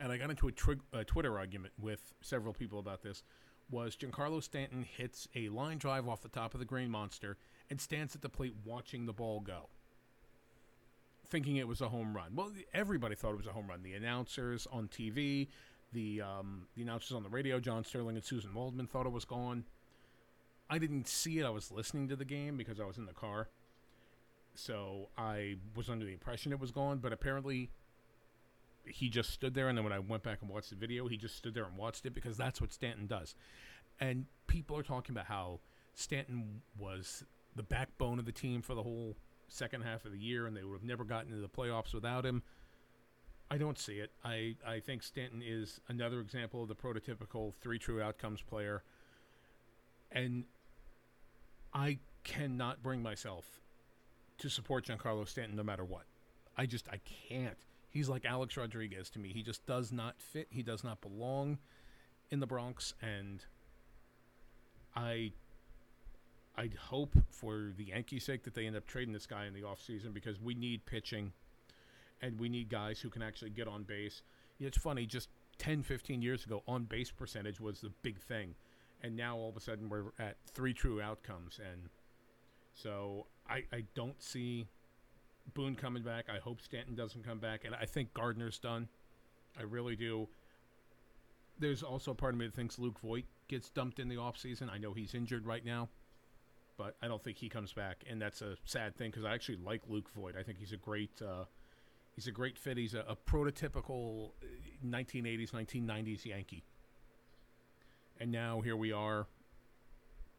and 0.00 0.10
I 0.10 0.16
got 0.16 0.30
into 0.30 0.48
a, 0.48 0.98
a 0.98 1.04
Twitter 1.04 1.38
argument 1.38 1.74
with 1.78 2.14
several 2.22 2.54
people 2.54 2.78
about 2.78 3.02
this, 3.02 3.22
was 3.70 3.94
Giancarlo 3.94 4.42
Stanton 4.42 4.84
hits 4.96 5.28
a 5.36 5.48
line 5.50 5.78
drive 5.78 6.08
off 6.08 6.22
the 6.22 6.28
top 6.28 6.54
of 6.54 6.60
the 6.60 6.66
Green 6.66 6.90
Monster 6.90 7.36
and 7.68 7.80
stands 7.80 8.16
at 8.16 8.22
the 8.22 8.28
plate 8.28 8.54
watching 8.64 9.06
the 9.06 9.12
ball 9.12 9.40
go, 9.40 9.68
thinking 11.28 11.56
it 11.56 11.68
was 11.68 11.80
a 11.80 11.88
home 11.88 12.16
run. 12.16 12.34
Well, 12.34 12.50
everybody 12.74 13.14
thought 13.14 13.32
it 13.32 13.36
was 13.36 13.46
a 13.46 13.52
home 13.52 13.68
run. 13.68 13.82
The 13.82 13.92
announcers 13.92 14.66
on 14.72 14.88
TV, 14.88 15.48
the 15.92 16.22
um, 16.22 16.66
the 16.74 16.82
announcers 16.82 17.12
on 17.12 17.22
the 17.22 17.28
radio, 17.28 17.60
John 17.60 17.84
Sterling 17.84 18.16
and 18.16 18.24
Suzyn 18.24 18.54
Waldman 18.54 18.86
thought 18.86 19.06
it 19.06 19.12
was 19.12 19.24
gone. 19.24 19.64
I 20.68 20.78
didn't 20.78 21.06
see 21.06 21.38
it. 21.38 21.44
I 21.44 21.50
was 21.50 21.70
listening 21.70 22.08
to 22.08 22.16
the 22.16 22.24
game 22.24 22.56
because 22.56 22.80
I 22.80 22.84
was 22.84 22.96
in 22.96 23.06
the 23.06 23.12
car. 23.12 23.48
So 24.54 25.10
I 25.16 25.56
was 25.76 25.88
under 25.88 26.04
the 26.04 26.12
impression 26.12 26.52
it 26.52 26.58
was 26.58 26.72
gone, 26.72 26.98
but 26.98 27.12
apparently 27.12 27.70
he 28.86 29.08
just 29.08 29.30
stood 29.30 29.54
there, 29.54 29.68
and 29.68 29.76
then 29.76 29.84
when 29.84 29.92
I 29.92 29.98
went 29.98 30.22
back 30.22 30.38
and 30.40 30.50
watched 30.50 30.70
the 30.70 30.76
video, 30.76 31.08
he 31.08 31.16
just 31.16 31.36
stood 31.36 31.54
there 31.54 31.64
and 31.64 31.76
watched 31.76 32.06
it 32.06 32.14
because 32.14 32.36
that's 32.36 32.60
what 32.60 32.72
Stanton 32.72 33.06
does. 33.06 33.34
And 34.00 34.26
people 34.46 34.76
are 34.76 34.82
talking 34.82 35.14
about 35.14 35.26
how 35.26 35.60
Stanton 35.94 36.62
was 36.78 37.24
the 37.54 37.62
backbone 37.62 38.18
of 38.18 38.24
the 38.24 38.32
team 38.32 38.62
for 38.62 38.74
the 38.74 38.82
whole 38.82 39.16
second 39.48 39.82
half 39.82 40.04
of 40.04 40.12
the 40.12 40.18
year, 40.18 40.46
and 40.46 40.56
they 40.56 40.62
would 40.62 40.74
have 40.74 40.84
never 40.84 41.04
gotten 41.04 41.30
into 41.30 41.42
the 41.42 41.48
playoffs 41.48 41.92
without 41.92 42.24
him. 42.24 42.42
I 43.50 43.58
don't 43.58 43.78
see 43.78 43.94
it. 43.94 44.12
I, 44.24 44.54
I 44.66 44.78
think 44.78 45.02
Stanton 45.02 45.42
is 45.44 45.80
another 45.88 46.20
example 46.20 46.62
of 46.62 46.68
the 46.68 46.76
prototypical 46.76 47.54
three 47.60 47.78
true 47.78 48.00
outcomes 48.00 48.42
player. 48.42 48.84
And 50.12 50.44
I 51.74 51.98
cannot 52.22 52.82
bring 52.82 53.02
myself 53.02 53.60
to 54.38 54.48
support 54.48 54.86
Giancarlo 54.86 55.28
Stanton 55.28 55.56
no 55.56 55.64
matter 55.64 55.84
what. 55.84 56.04
I 56.56 56.66
just 56.66 56.88
I 56.88 57.00
can't. 57.28 57.58
He's 57.90 58.08
like 58.08 58.24
Alex 58.24 58.56
Rodriguez 58.56 59.10
to 59.10 59.18
me. 59.18 59.32
He 59.32 59.42
just 59.42 59.66
does 59.66 59.92
not 59.92 60.20
fit. 60.20 60.46
He 60.50 60.62
does 60.62 60.84
not 60.84 61.00
belong 61.00 61.58
in 62.30 62.40
the 62.40 62.46
Bronx 62.46 62.94
and 63.02 63.44
I 64.94 65.32
I'd 66.56 66.74
hope 66.74 67.16
for 67.30 67.72
the 67.76 67.84
Yankees' 67.84 68.24
sake 68.24 68.42
that 68.44 68.54
they 68.54 68.66
end 68.66 68.76
up 68.76 68.86
trading 68.86 69.12
this 69.12 69.26
guy 69.26 69.46
in 69.46 69.54
the 69.54 69.62
offseason 69.62 70.12
because 70.12 70.40
we 70.40 70.54
need 70.54 70.84
pitching 70.84 71.32
and 72.20 72.38
we 72.38 72.48
need 72.48 72.68
guys 72.68 73.00
who 73.00 73.08
can 73.08 73.22
actually 73.22 73.50
get 73.50 73.66
on 73.66 73.82
base. 73.84 74.22
it's 74.58 74.76
funny, 74.76 75.06
just 75.06 75.28
10, 75.58 75.82
15 75.82 76.20
years 76.20 76.44
ago, 76.44 76.62
on 76.66 76.84
base 76.84 77.10
percentage 77.10 77.60
was 77.60 77.80
the 77.80 77.90
big 78.02 78.18
thing. 78.20 78.54
And 79.02 79.16
now 79.16 79.36
all 79.36 79.48
of 79.48 79.56
a 79.56 79.60
sudden 79.60 79.88
we're 79.88 80.12
at 80.18 80.36
three 80.52 80.74
true 80.74 81.00
outcomes. 81.00 81.58
And 81.58 81.88
so 82.74 83.26
I, 83.48 83.64
I 83.72 83.84
don't 83.94 84.20
see 84.22 84.66
Boone 85.54 85.74
coming 85.74 86.02
back. 86.02 86.26
I 86.28 86.38
hope 86.38 86.60
Stanton 86.60 86.94
doesn't 86.94 87.24
come 87.24 87.38
back. 87.38 87.64
And 87.64 87.74
I 87.74 87.84
think 87.84 88.14
Gardner's 88.14 88.58
done. 88.58 88.88
I 89.58 89.62
really 89.62 89.96
do. 89.96 90.28
There's 91.58 91.82
also 91.82 92.12
a 92.12 92.14
part 92.14 92.34
of 92.34 92.40
me 92.40 92.46
that 92.46 92.54
thinks 92.54 92.78
Luke 92.78 92.98
Voit 93.00 93.24
gets 93.48 93.68
dumped 93.68 93.98
in 93.98 94.08
the 94.08 94.16
offseason. 94.16 94.70
I 94.70 94.78
know 94.78 94.92
he's 94.92 95.14
injured 95.14 95.46
right 95.46 95.64
now, 95.64 95.88
but 96.78 96.96
I 97.02 97.08
don't 97.08 97.22
think 97.22 97.36
he 97.36 97.48
comes 97.48 97.72
back. 97.72 98.04
And 98.08 98.20
that's 98.20 98.40
a 98.40 98.56
sad 98.64 98.96
thing 98.96 99.10
because 99.10 99.24
I 99.24 99.34
actually 99.34 99.58
like 99.64 99.82
Luke 99.88 100.08
Voit. 100.14 100.36
I 100.38 100.42
think 100.42 100.58
he's 100.58 100.72
a 100.72 100.78
great. 100.78 101.20
Uh, 101.20 101.44
He's 102.14 102.26
a 102.26 102.32
great 102.32 102.58
fit. 102.58 102.76
He's 102.76 102.94
a, 102.94 103.04
a 103.08 103.16
prototypical 103.16 104.32
1980s, 104.86 105.54
uh, 105.54 105.58
1990s 105.58 106.24
Yankee. 106.24 106.64
And 108.18 108.30
now 108.30 108.60
here 108.60 108.76
we 108.76 108.92
are. 108.92 109.26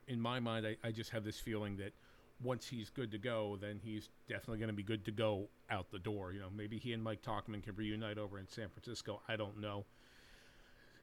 In 0.08 0.19
my 0.21 0.39
mind, 0.39 0.67
I, 0.67 0.78
I 0.88 0.91
just 0.91 1.12
have 1.12 1.24
this 1.24 1.39
feeling 1.39 1.78
that 1.78 1.93
once 2.43 2.67
he's 2.67 2.89
good 2.89 3.12
to 3.12 3.17
go, 3.17 3.58
then 3.60 3.80
he's 3.84 4.10
definitely 4.27 4.58
going 4.58 4.69
to 4.69 4.75
be 4.75 4.84
good 4.84 5.06
to 5.06 5.12
go 5.12 5.47
out 5.69 5.91
the 5.91 5.99
door. 5.99 6.34
You 6.34 6.39
know, 6.39 6.49
maybe 6.56 6.77
he 6.77 6.93
and 6.93 7.04
Mike 7.04 7.21
Tauchman 7.21 7.63
can 7.63 7.75
reunite 7.75 8.17
over 8.17 8.39
in 8.39 8.47
San 8.47 8.69
Francisco. 8.69 9.21
I 9.27 9.36
don't 9.36 9.60
know. 9.60 9.86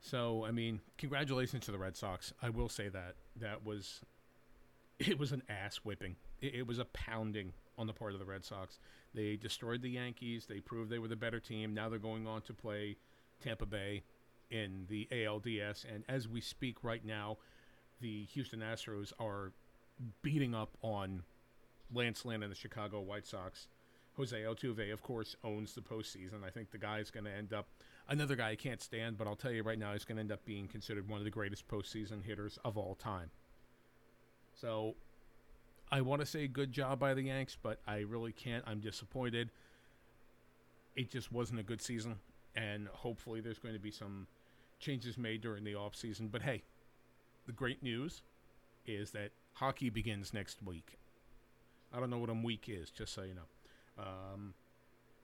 So, 0.01 0.45
I 0.45 0.53
mean, 0.53 0.81
congratulations 0.97 1.65
to 1.67 1.73
the 1.73 1.79
Red 1.79 1.97
Sox. 1.97 2.33
I 2.41 2.51
will 2.51 2.69
say 2.69 2.89
that 2.89 3.17
that 3.37 3.65
was 3.65 4.01
it 4.99 5.19
was 5.19 5.33
an 5.33 5.43
ass 5.49 5.77
whipping. 5.79 6.17
It, 6.41 6.57
it 6.57 6.67
was 6.67 6.79
a 6.79 6.85
pounding 6.87 7.53
on 7.77 7.87
the 7.87 7.93
part 7.93 8.13
of 8.13 8.19
the 8.19 8.25
Red 8.25 8.45
Sox. 8.45 8.79
They 9.15 9.37
destroyed 9.37 9.83
the 9.83 9.91
Yankees. 9.91 10.47
They 10.47 10.61
proved 10.61 10.91
they 10.91 10.99
were 10.99 11.09
the 11.09 11.17
better 11.17 11.41
team. 11.41 11.75
Now 11.75 11.89
they're 11.89 11.99
going 11.99 12.27
on 12.27 12.43
to 12.43 12.53
play 12.53 12.97
Tampa 13.43 13.67
Bay 13.67 14.03
in 14.51 14.87
the 14.89 15.09
ALDS. 15.13 15.85
And 15.93 16.05
as 16.09 16.27
we 16.29 16.41
speak 16.41 16.83
right 16.83 17.05
now, 17.05 17.39
the 18.01 18.25
Houston 18.27 18.61
Astros 18.61 19.13
are 19.19 19.53
beating 20.23 20.55
up 20.55 20.77
on 20.83 21.23
Lance 21.93 22.25
Lynn 22.25 22.43
and 22.43 22.51
the 22.51 22.57
Chicago 22.57 23.01
White 23.01 23.27
Sox. 23.27 23.69
Jose 24.17 24.37
Altuve, 24.37 24.93
of 24.93 25.03
course, 25.03 25.37
owns 25.45 25.75
the 25.75 25.81
postseason. 25.81 26.45
I 26.45 26.51
think 26.51 26.73
the 26.73 26.79
guy 26.79 26.99
is 26.99 27.11
going 27.11 27.25
to 27.25 27.31
end 27.31 27.53
up 27.53 27.69
another 28.09 28.35
guy 28.35 28.51
I 28.51 28.57
can't 28.57 28.83
stand, 28.83 29.17
but 29.17 29.29
I'll 29.29 29.37
tell 29.37 29.53
you 29.53 29.63
right 29.63 29.79
now, 29.79 29.93
he's 29.93 30.05
going 30.05 30.17
to 30.17 30.21
end 30.21 30.33
up 30.33 30.45
being 30.45 30.67
considered 30.67 31.09
one 31.09 31.19
of 31.19 31.25
the 31.25 31.31
greatest 31.31 31.69
postseason 31.69 32.25
hitters 32.25 32.59
of 32.65 32.77
all 32.77 32.97
time. 32.97 33.31
So 34.55 34.97
I 35.91 36.01
want 36.01 36.21
to 36.21 36.27
say 36.27 36.49
good 36.49 36.73
job 36.73 36.99
by 36.99 37.15
the 37.15 37.23
Yanks, 37.23 37.57
but 37.61 37.79
I 37.87 37.99
really 37.99 38.33
can't. 38.33 38.65
I'm 38.67 38.81
disappointed. 38.81 39.51
It 40.97 41.11
just 41.11 41.31
wasn't 41.31 41.61
a 41.61 41.63
good 41.63 41.81
season, 41.81 42.17
and 42.57 42.89
hopefully 42.89 43.41
there's 43.41 43.61
going 43.61 43.75
to 43.75 43.81
be 43.81 43.93
some 43.93 44.27
changes 44.81 45.17
made 45.17 45.43
during 45.43 45.63
the 45.63 45.77
off 45.77 45.95
season. 45.95 46.27
But 46.27 46.43
hey, 46.43 46.65
the 47.47 47.53
great 47.53 47.85
news 47.85 48.23
is 48.85 49.13
that 49.13 49.31
hockey 49.59 49.91
begins 49.91 50.33
next 50.33 50.63
week. 50.65 50.99
I 51.93 52.01
don't 52.01 52.11
know 52.11 52.19
what 52.19 52.31
a 52.31 52.35
week 52.35 52.69
is, 52.69 52.91
just 52.91 53.15
so 53.15 53.23
you 53.23 53.35
know. 53.35 54.03
Um, 54.05 54.55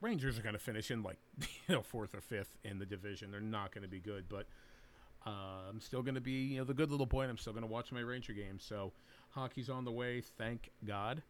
Rangers 0.00 0.38
are 0.38 0.42
going 0.42 0.54
to 0.54 0.60
finish 0.60 0.90
in 0.90 1.02
like 1.02 1.18
you 1.40 1.74
know 1.74 1.82
fourth 1.82 2.14
or 2.14 2.20
fifth 2.20 2.56
in 2.64 2.78
the 2.78 2.86
division. 2.86 3.30
They're 3.30 3.40
not 3.40 3.72
going 3.72 3.82
to 3.82 3.88
be 3.88 4.00
good, 4.00 4.24
but 4.28 4.46
uh, 5.26 5.68
I'm 5.70 5.80
still 5.80 6.02
going 6.02 6.16
to 6.16 6.20
be 6.20 6.32
you 6.32 6.58
know 6.58 6.64
the 6.64 6.74
good 6.74 6.90
little 6.90 7.06
boy. 7.06 7.22
and 7.22 7.30
I'm 7.30 7.38
still 7.38 7.52
going 7.52 7.64
to 7.64 7.70
watch 7.70 7.92
my 7.92 8.00
Ranger 8.00 8.32
games. 8.32 8.64
So 8.66 8.92
Hockey's 9.30 9.70
on 9.70 9.84
the 9.84 9.92
way, 9.92 10.20
thank 10.20 10.70
God. 10.84 11.22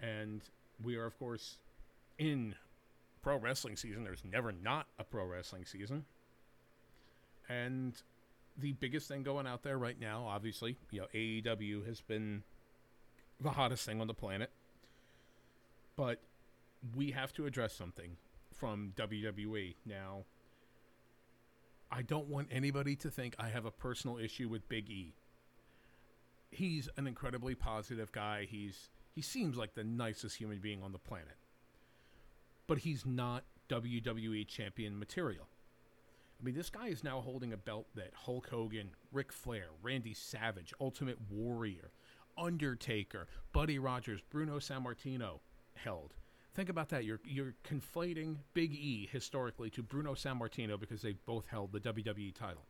And 0.00 0.40
we 0.82 0.96
are, 0.96 1.04
of 1.04 1.18
course, 1.18 1.56
in 2.18 2.54
pro 3.22 3.36
wrestling 3.36 3.76
season. 3.76 4.04
There's 4.04 4.22
never 4.24 4.52
not 4.52 4.86
a 4.98 5.04
pro 5.04 5.26
wrestling 5.26 5.66
season. 5.66 6.04
And 7.48 7.94
the 8.60 8.72
biggest 8.72 9.08
thing 9.08 9.22
going 9.22 9.46
out 9.46 9.62
there 9.62 9.78
right 9.78 9.98
now, 9.98 10.26
obviously, 10.26 10.76
you 10.90 11.00
know, 11.00 11.06
AEW 11.14 11.86
has 11.86 12.00
been 12.00 12.42
the 13.40 13.50
hottest 13.50 13.84
thing 13.86 14.00
on 14.00 14.06
the 14.06 14.14
planet. 14.14 14.50
But 15.96 16.20
we 16.94 17.10
have 17.10 17.32
to 17.34 17.46
address 17.46 17.74
something 17.74 18.16
from 18.52 18.92
WWE. 18.96 19.74
Now, 19.84 20.24
I 21.90 22.02
don't 22.02 22.28
want 22.28 22.48
anybody 22.50 22.96
to 22.96 23.10
think 23.10 23.34
I 23.38 23.48
have 23.48 23.64
a 23.64 23.70
personal 23.70 24.18
issue 24.18 24.48
with 24.48 24.68
Big 24.68 24.88
E 24.88 25.14
he's 26.50 26.88
an 26.96 27.06
incredibly 27.06 27.54
positive 27.54 28.12
guy. 28.12 28.46
He's 28.48 28.90
he 29.14 29.22
seems 29.22 29.56
like 29.56 29.74
the 29.74 29.84
nicest 29.84 30.36
human 30.36 30.58
being 30.58 30.82
on 30.82 30.92
the 30.92 30.98
planet. 30.98 31.36
But 32.66 32.78
he's 32.78 33.04
not 33.04 33.44
WWE 33.68 34.46
champion 34.46 34.98
material. 34.98 35.48
I 36.40 36.44
mean, 36.44 36.54
this 36.54 36.70
guy 36.70 36.86
is 36.86 37.04
now 37.04 37.20
holding 37.20 37.52
a 37.52 37.56
belt 37.56 37.86
that 37.96 38.12
Hulk 38.14 38.48
Hogan, 38.48 38.90
Ric 39.12 39.30
Flair, 39.30 39.66
Randy 39.82 40.14
Savage, 40.14 40.72
Ultimate 40.80 41.18
Warrior, 41.30 41.90
Undertaker, 42.38 43.28
Buddy 43.52 43.78
Rogers, 43.78 44.20
Bruno 44.30 44.58
Sammartino 44.58 45.40
held. 45.74 46.14
Think 46.54 46.68
about 46.68 46.88
that. 46.88 47.04
You're 47.04 47.20
you're 47.24 47.54
conflating 47.64 48.36
Big 48.54 48.72
E 48.72 49.08
historically 49.10 49.70
to 49.70 49.82
Bruno 49.82 50.14
Sammartino 50.14 50.80
because 50.80 51.02
they 51.02 51.12
both 51.12 51.46
held 51.46 51.72
the 51.72 51.80
WWE 51.80 52.34
title. 52.34 52.64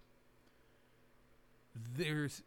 There's 1.97 2.43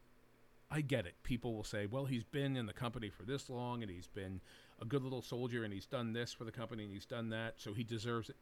I 0.70 0.82
get 0.82 1.06
it. 1.06 1.16
People 1.24 1.54
will 1.54 1.64
say, 1.64 1.86
well, 1.86 2.06
he's 2.06 2.24
been 2.24 2.58
in 2.58 2.66
the 2.66 2.74
company 2.74 3.10
for 3.10 3.24
this 3.24 3.50
long 3.50 3.82
and 3.82 3.92
he's 3.92 4.08
been 4.08 4.42
a 4.82 4.86
good 4.86 5.04
little 5.04 5.22
soldier 5.22 5.64
and 5.64 5.74
he's 5.74 5.86
done 5.86 6.14
this 6.14 6.34
for 6.34 6.44
the 6.44 6.52
company 6.52 6.84
and 6.84 6.92
he's 6.92 7.06
done 7.06 7.30
that, 7.30 7.56
so 7.58 7.74
he 7.74 7.84
deserves 7.84 8.30
it. 8.30 8.36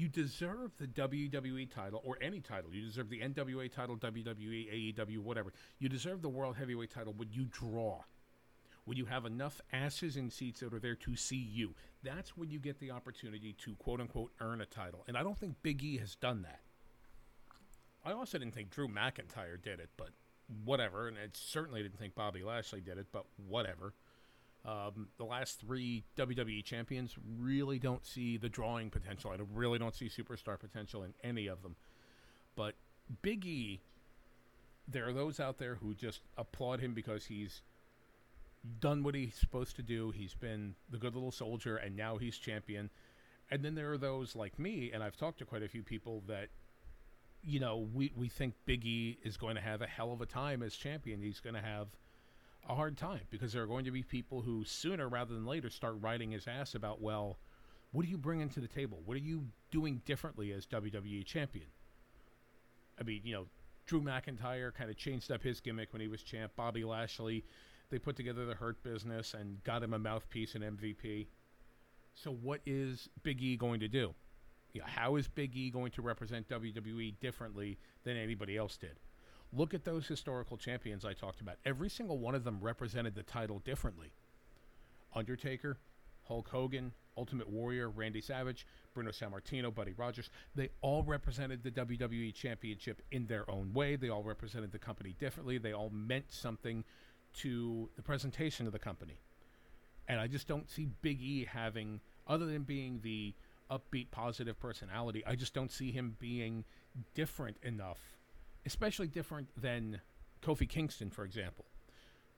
You 0.00 0.08
deserve 0.08 0.70
the 0.78 0.86
WWE 0.86 1.70
title 1.70 2.00
or 2.06 2.16
any 2.22 2.40
title. 2.40 2.72
You 2.72 2.80
deserve 2.80 3.10
the 3.10 3.20
NWA 3.20 3.70
title, 3.70 3.98
WWE, 3.98 4.96
AEW, 4.96 5.18
whatever. 5.18 5.52
You 5.78 5.90
deserve 5.90 6.22
the 6.22 6.28
World 6.30 6.56
Heavyweight 6.56 6.90
title 6.90 7.12
when 7.14 7.28
you 7.30 7.44
draw. 7.44 7.98
When 8.86 8.96
you 8.96 9.04
have 9.04 9.26
enough 9.26 9.60
asses 9.74 10.16
in 10.16 10.30
seats 10.30 10.60
that 10.60 10.72
are 10.72 10.78
there 10.78 10.94
to 10.94 11.16
see 11.16 11.36
you. 11.36 11.74
That's 12.02 12.34
when 12.34 12.48
you 12.48 12.58
get 12.58 12.80
the 12.80 12.92
opportunity 12.92 13.54
to 13.62 13.74
quote 13.74 14.00
unquote 14.00 14.32
earn 14.40 14.62
a 14.62 14.64
title. 14.64 15.04
And 15.06 15.18
I 15.18 15.22
don't 15.22 15.36
think 15.36 15.56
Big 15.60 15.84
E 15.84 15.98
has 15.98 16.14
done 16.14 16.40
that. 16.42 16.60
I 18.02 18.12
also 18.12 18.38
didn't 18.38 18.54
think 18.54 18.70
Drew 18.70 18.88
McIntyre 18.88 19.62
did 19.62 19.80
it, 19.80 19.90
but 19.98 20.12
whatever. 20.64 21.08
And 21.08 21.18
I 21.18 21.28
certainly 21.34 21.82
didn't 21.82 21.98
think 21.98 22.14
Bobby 22.14 22.42
Lashley 22.42 22.80
did 22.80 22.96
it, 22.96 23.08
but 23.12 23.26
whatever. 23.46 23.92
Um, 24.64 25.08
the 25.16 25.24
last 25.24 25.60
three 25.60 26.04
WWE 26.18 26.62
champions 26.64 27.16
really 27.38 27.78
don't 27.78 28.04
see 28.04 28.36
the 28.36 28.48
drawing 28.48 28.90
potential. 28.90 29.30
I 29.30 29.38
really 29.54 29.78
don't 29.78 29.94
see 29.94 30.08
superstar 30.08 30.58
potential 30.58 31.02
in 31.02 31.14
any 31.24 31.46
of 31.46 31.62
them. 31.62 31.76
But 32.56 32.74
Big 33.22 33.46
E, 33.46 33.80
there 34.86 35.08
are 35.08 35.12
those 35.12 35.40
out 35.40 35.58
there 35.58 35.76
who 35.76 35.94
just 35.94 36.20
applaud 36.36 36.80
him 36.80 36.92
because 36.92 37.26
he's 37.26 37.62
done 38.80 39.02
what 39.02 39.14
he's 39.14 39.34
supposed 39.34 39.76
to 39.76 39.82
do. 39.82 40.10
He's 40.10 40.34
been 40.34 40.74
the 40.90 40.98
good 40.98 41.14
little 41.14 41.32
soldier, 41.32 41.76
and 41.76 41.96
now 41.96 42.18
he's 42.18 42.36
champion. 42.36 42.90
And 43.50 43.64
then 43.64 43.74
there 43.74 43.90
are 43.92 43.98
those 43.98 44.36
like 44.36 44.58
me, 44.58 44.90
and 44.92 45.02
I've 45.02 45.16
talked 45.16 45.38
to 45.38 45.46
quite 45.46 45.62
a 45.62 45.68
few 45.68 45.82
people 45.82 46.22
that 46.26 46.50
you 47.42 47.60
know, 47.60 47.88
we, 47.94 48.12
we 48.16 48.28
think 48.28 48.54
Big 48.66 48.84
E 48.84 49.18
is 49.22 49.36
going 49.36 49.54
to 49.54 49.60
have 49.60 49.80
a 49.82 49.86
hell 49.86 50.12
of 50.12 50.20
a 50.20 50.26
time 50.26 50.62
as 50.62 50.74
champion. 50.74 51.22
He's 51.22 51.40
going 51.40 51.54
to 51.54 51.62
have 51.62 51.88
a 52.68 52.74
hard 52.74 52.96
time 52.96 53.22
because 53.30 53.52
there 53.52 53.62
are 53.62 53.66
going 53.66 53.84
to 53.84 53.90
be 53.90 54.02
people 54.02 54.42
who 54.42 54.64
sooner 54.64 55.08
rather 55.08 55.34
than 55.34 55.46
later 55.46 55.70
start 55.70 55.96
writing 56.00 56.30
his 56.30 56.46
ass 56.46 56.74
about, 56.74 57.00
well, 57.00 57.38
what 57.92 58.04
are 58.04 58.08
you 58.08 58.18
bringing 58.18 58.48
to 58.50 58.60
the 58.60 58.68
table? 58.68 59.02
What 59.04 59.16
are 59.16 59.20
you 59.20 59.46
doing 59.70 60.02
differently 60.04 60.52
as 60.52 60.66
WWE 60.66 61.24
champion? 61.24 61.66
I 62.98 63.02
mean, 63.02 63.22
you 63.24 63.32
know, 63.32 63.46
Drew 63.86 64.00
McIntyre 64.00 64.72
kind 64.72 64.90
of 64.90 64.96
changed 64.96 65.32
up 65.32 65.42
his 65.42 65.60
gimmick 65.60 65.92
when 65.92 66.00
he 66.00 66.06
was 66.06 66.22
champ. 66.22 66.52
Bobby 66.54 66.84
Lashley, 66.84 67.44
they 67.90 67.98
put 67.98 68.14
together 68.14 68.46
the 68.46 68.54
Hurt 68.54 68.82
Business 68.84 69.34
and 69.34 69.62
got 69.64 69.82
him 69.82 69.94
a 69.94 69.98
mouthpiece 69.98 70.54
and 70.54 70.62
MVP. 70.62 71.26
So, 72.14 72.30
what 72.30 72.60
is 72.66 73.08
Big 73.22 73.42
E 73.42 73.56
going 73.56 73.80
to 73.80 73.88
do? 73.88 74.14
You 74.72 74.80
know, 74.80 74.86
how 74.86 75.16
is 75.16 75.26
Big 75.26 75.56
E 75.56 75.70
going 75.70 75.90
to 75.92 76.02
represent 76.02 76.48
WWE 76.48 77.18
differently 77.18 77.78
than 78.04 78.16
anybody 78.16 78.56
else 78.56 78.76
did? 78.76 79.00
Look 79.52 79.74
at 79.74 79.84
those 79.84 80.06
historical 80.06 80.56
champions 80.56 81.04
I 81.04 81.12
talked 81.12 81.40
about. 81.40 81.56
Every 81.64 81.88
single 81.88 82.18
one 82.18 82.34
of 82.34 82.44
them 82.44 82.58
represented 82.60 83.14
the 83.14 83.22
title 83.22 83.58
differently. 83.58 84.12
Undertaker, 85.14 85.78
Hulk 86.22 86.48
Hogan, 86.48 86.92
Ultimate 87.16 87.50
Warrior, 87.50 87.90
Randy 87.90 88.20
Savage, 88.20 88.66
Bruno 88.94 89.10
Sammartino, 89.10 89.74
Buddy 89.74 89.92
Rogers, 89.92 90.30
they 90.54 90.70
all 90.80 91.02
represented 91.02 91.62
the 91.62 91.70
WWE 91.72 92.32
Championship 92.32 93.02
in 93.10 93.26
their 93.26 93.50
own 93.50 93.72
way. 93.72 93.96
They 93.96 94.08
all 94.08 94.22
represented 94.22 94.70
the 94.70 94.78
company 94.78 95.16
differently. 95.18 95.58
They 95.58 95.72
all 95.72 95.90
meant 95.90 96.26
something 96.28 96.84
to 97.38 97.90
the 97.96 98.02
presentation 98.02 98.66
of 98.66 98.72
the 98.72 98.78
company. 98.78 99.20
And 100.08 100.20
I 100.20 100.28
just 100.28 100.46
don't 100.46 100.70
see 100.70 100.88
Big 101.02 101.20
E 101.20 101.44
having, 101.44 102.00
other 102.26 102.46
than 102.46 102.62
being 102.62 103.00
the 103.02 103.34
upbeat, 103.70 104.10
positive 104.10 104.58
personality, 104.58 105.24
I 105.26 105.34
just 105.34 105.54
don't 105.54 105.70
see 105.70 105.92
him 105.92 106.16
being 106.18 106.64
different 107.14 107.56
enough, 107.62 107.98
especially 108.66 109.08
different 109.08 109.48
than 109.60 110.00
Kofi 110.42 110.68
Kingston, 110.68 111.10
for 111.10 111.24
example, 111.24 111.66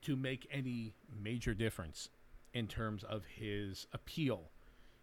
to 0.03 0.15
make 0.15 0.47
any 0.51 0.93
major 1.21 1.53
difference 1.53 2.09
in 2.53 2.67
terms 2.67 3.03
of 3.03 3.23
his 3.25 3.87
appeal, 3.93 4.51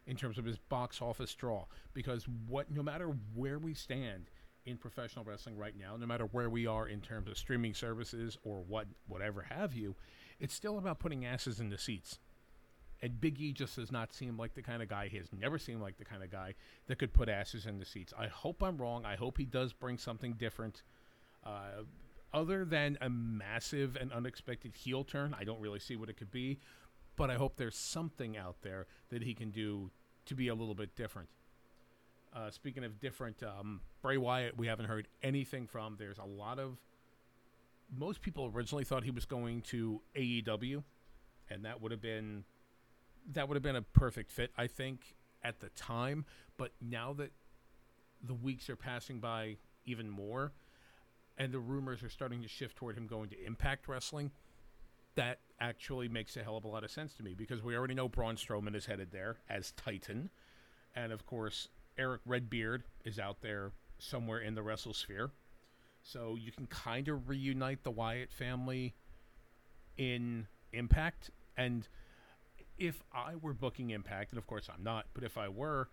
in 0.06 0.16
terms 0.16 0.38
of 0.38 0.44
his 0.44 0.58
box 0.58 1.00
office 1.00 1.34
draw. 1.34 1.64
Because 1.94 2.26
what, 2.46 2.70
no 2.70 2.82
matter 2.82 3.16
where 3.34 3.58
we 3.58 3.74
stand 3.74 4.30
in 4.66 4.76
professional 4.76 5.24
wrestling 5.24 5.56
right 5.56 5.76
now, 5.78 5.96
no 5.96 6.06
matter 6.06 6.26
where 6.26 6.50
we 6.50 6.66
are 6.66 6.86
in 6.86 7.00
terms 7.00 7.28
of 7.28 7.38
streaming 7.38 7.74
services 7.74 8.36
or 8.44 8.62
what, 8.66 8.86
whatever 9.08 9.42
have 9.42 9.74
you, 9.74 9.96
it's 10.38 10.54
still 10.54 10.78
about 10.78 11.00
putting 11.00 11.24
asses 11.24 11.60
in 11.60 11.70
the 11.70 11.78
seats. 11.78 12.18
And 13.02 13.18
Big 13.18 13.40
E 13.40 13.52
just 13.52 13.76
does 13.76 13.90
not 13.90 14.12
seem 14.12 14.36
like 14.36 14.54
the 14.54 14.62
kind 14.62 14.82
of 14.82 14.88
guy. 14.88 15.08
He 15.08 15.16
has 15.16 15.28
never 15.32 15.58
seemed 15.58 15.80
like 15.80 15.96
the 15.96 16.04
kind 16.04 16.22
of 16.22 16.30
guy 16.30 16.54
that 16.86 16.98
could 16.98 17.14
put 17.14 17.30
asses 17.30 17.64
in 17.64 17.78
the 17.78 17.86
seats. 17.86 18.12
I 18.18 18.26
hope 18.26 18.62
I'm 18.62 18.76
wrong. 18.76 19.06
I 19.06 19.16
hope 19.16 19.38
he 19.38 19.46
does 19.46 19.72
bring 19.72 19.96
something 19.96 20.34
different. 20.34 20.82
Uh, 21.44 21.84
other 22.32 22.64
than 22.64 22.96
a 23.00 23.10
massive 23.10 23.96
and 23.96 24.12
unexpected 24.12 24.76
heel 24.76 25.04
turn, 25.04 25.34
I 25.38 25.44
don't 25.44 25.60
really 25.60 25.80
see 25.80 25.96
what 25.96 26.08
it 26.08 26.16
could 26.16 26.30
be 26.30 26.58
but 27.20 27.28
I 27.28 27.34
hope 27.34 27.56
there's 27.58 27.76
something 27.76 28.38
out 28.38 28.56
there 28.62 28.86
that 29.10 29.22
he 29.22 29.34
can 29.34 29.50
do 29.50 29.90
to 30.24 30.34
be 30.34 30.48
a 30.48 30.54
little 30.54 30.74
bit 30.74 30.96
different. 30.96 31.28
Uh, 32.34 32.50
speaking 32.50 32.82
of 32.82 32.98
different, 32.98 33.42
um, 33.42 33.82
Bray 34.00 34.16
Wyatt, 34.16 34.56
we 34.56 34.68
haven't 34.68 34.86
heard 34.86 35.06
anything 35.22 35.66
from. 35.66 35.96
There's 35.98 36.16
a 36.16 36.24
lot 36.24 36.58
of. 36.58 36.78
Most 37.94 38.22
people 38.22 38.50
originally 38.54 38.84
thought 38.84 39.04
he 39.04 39.10
was 39.10 39.26
going 39.26 39.60
to 39.62 40.00
AEW, 40.16 40.82
and 41.50 41.66
that 41.66 41.82
would 41.82 41.92
have 41.92 42.00
been 42.00 42.44
that 43.34 43.48
would 43.48 43.56
have 43.56 43.62
been 43.62 43.76
a 43.76 43.82
perfect 43.82 44.32
fit, 44.32 44.50
I 44.56 44.66
think, 44.66 45.14
at 45.44 45.60
the 45.60 45.68
time. 45.70 46.24
But 46.56 46.72
now 46.80 47.12
that 47.18 47.32
the 48.26 48.32
weeks 48.32 48.70
are 48.70 48.76
passing 48.76 49.20
by 49.20 49.56
even 49.84 50.08
more, 50.08 50.52
and 51.40 51.50
the 51.52 51.58
rumors 51.58 52.02
are 52.02 52.10
starting 52.10 52.42
to 52.42 52.48
shift 52.48 52.76
toward 52.76 52.96
him 52.96 53.06
going 53.06 53.30
to 53.30 53.44
Impact 53.46 53.88
Wrestling, 53.88 54.30
that 55.14 55.38
actually 55.58 56.06
makes 56.06 56.36
a 56.36 56.42
hell 56.42 56.58
of 56.58 56.64
a 56.64 56.68
lot 56.68 56.84
of 56.84 56.90
sense 56.90 57.14
to 57.14 57.22
me 57.22 57.34
because 57.34 57.62
we 57.62 57.74
already 57.74 57.94
know 57.94 58.10
Braun 58.10 58.36
Strowman 58.36 58.76
is 58.76 58.84
headed 58.84 59.10
there 59.10 59.38
as 59.48 59.72
Titan. 59.72 60.28
And 60.94 61.12
of 61.12 61.24
course, 61.24 61.68
Erick 61.96 62.20
Redbeard 62.26 62.84
is 63.06 63.18
out 63.18 63.40
there 63.40 63.72
somewhere 63.98 64.38
in 64.38 64.54
the 64.54 64.62
wrestle 64.62 64.92
sphere, 64.92 65.30
So 66.02 66.36
you 66.36 66.52
can 66.52 66.66
kind 66.66 67.08
of 67.08 67.30
reunite 67.30 67.84
the 67.84 67.90
Wyatt 67.90 68.30
family 68.30 68.94
in 69.96 70.46
Impact. 70.74 71.30
And 71.56 71.88
if 72.78 73.02
I 73.14 73.36
were 73.36 73.54
booking 73.54 73.90
Impact, 73.90 74.32
and 74.32 74.38
of 74.38 74.46
course 74.46 74.68
I'm 74.72 74.84
not, 74.84 75.06
but 75.14 75.24
if 75.24 75.38
I 75.38 75.48
were, 75.48 75.88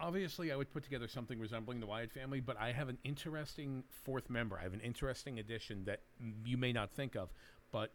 obviously 0.00 0.52
I 0.52 0.56
would 0.56 0.72
put 0.72 0.84
together 0.84 1.08
something 1.08 1.38
resembling 1.38 1.80
the 1.80 1.86
Wyatt 1.86 2.12
family, 2.12 2.40
but 2.40 2.58
I 2.58 2.72
have 2.72 2.88
an 2.88 2.98
interesting 3.04 3.84
fourth 4.04 4.28
member. 4.30 4.58
I 4.58 4.62
have 4.62 4.74
an 4.74 4.80
interesting 4.80 5.38
addition 5.38 5.84
that 5.84 6.00
you 6.44 6.56
may 6.56 6.72
not 6.72 6.90
think 6.90 7.14
of, 7.14 7.30
but 7.72 7.92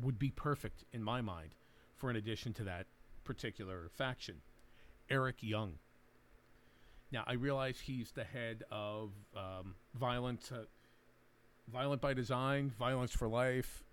would 0.00 0.18
be 0.18 0.30
perfect 0.30 0.84
in 0.92 1.02
my 1.02 1.20
mind 1.20 1.50
for 1.96 2.10
an 2.10 2.16
addition 2.16 2.52
to 2.54 2.64
that 2.64 2.86
particular 3.24 3.90
faction. 3.94 4.36
Eric 5.10 5.36
Young. 5.40 5.74
Now 7.10 7.24
I 7.26 7.34
realize 7.34 7.78
he's 7.78 8.10
the 8.12 8.24
head 8.24 8.64
of 8.70 9.10
um, 9.36 9.74
Violent, 9.94 10.50
uh, 10.52 10.64
Violent 11.70 12.00
by 12.00 12.14
Design, 12.14 12.72
Violence 12.78 13.12
for 13.12 13.28
Life, 13.28 13.84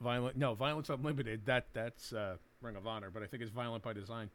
Violent. 0.00 0.36
No, 0.36 0.54
Violence 0.54 0.90
Unlimited. 0.90 1.46
That 1.46 1.66
that's 1.72 2.12
uh, 2.12 2.36
Ring 2.60 2.76
of 2.76 2.86
Honor, 2.86 3.10
but 3.10 3.22
I 3.22 3.26
think 3.26 3.42
it's 3.42 3.50
Violent 3.50 3.82
by 3.82 3.94
Design. 3.94 4.30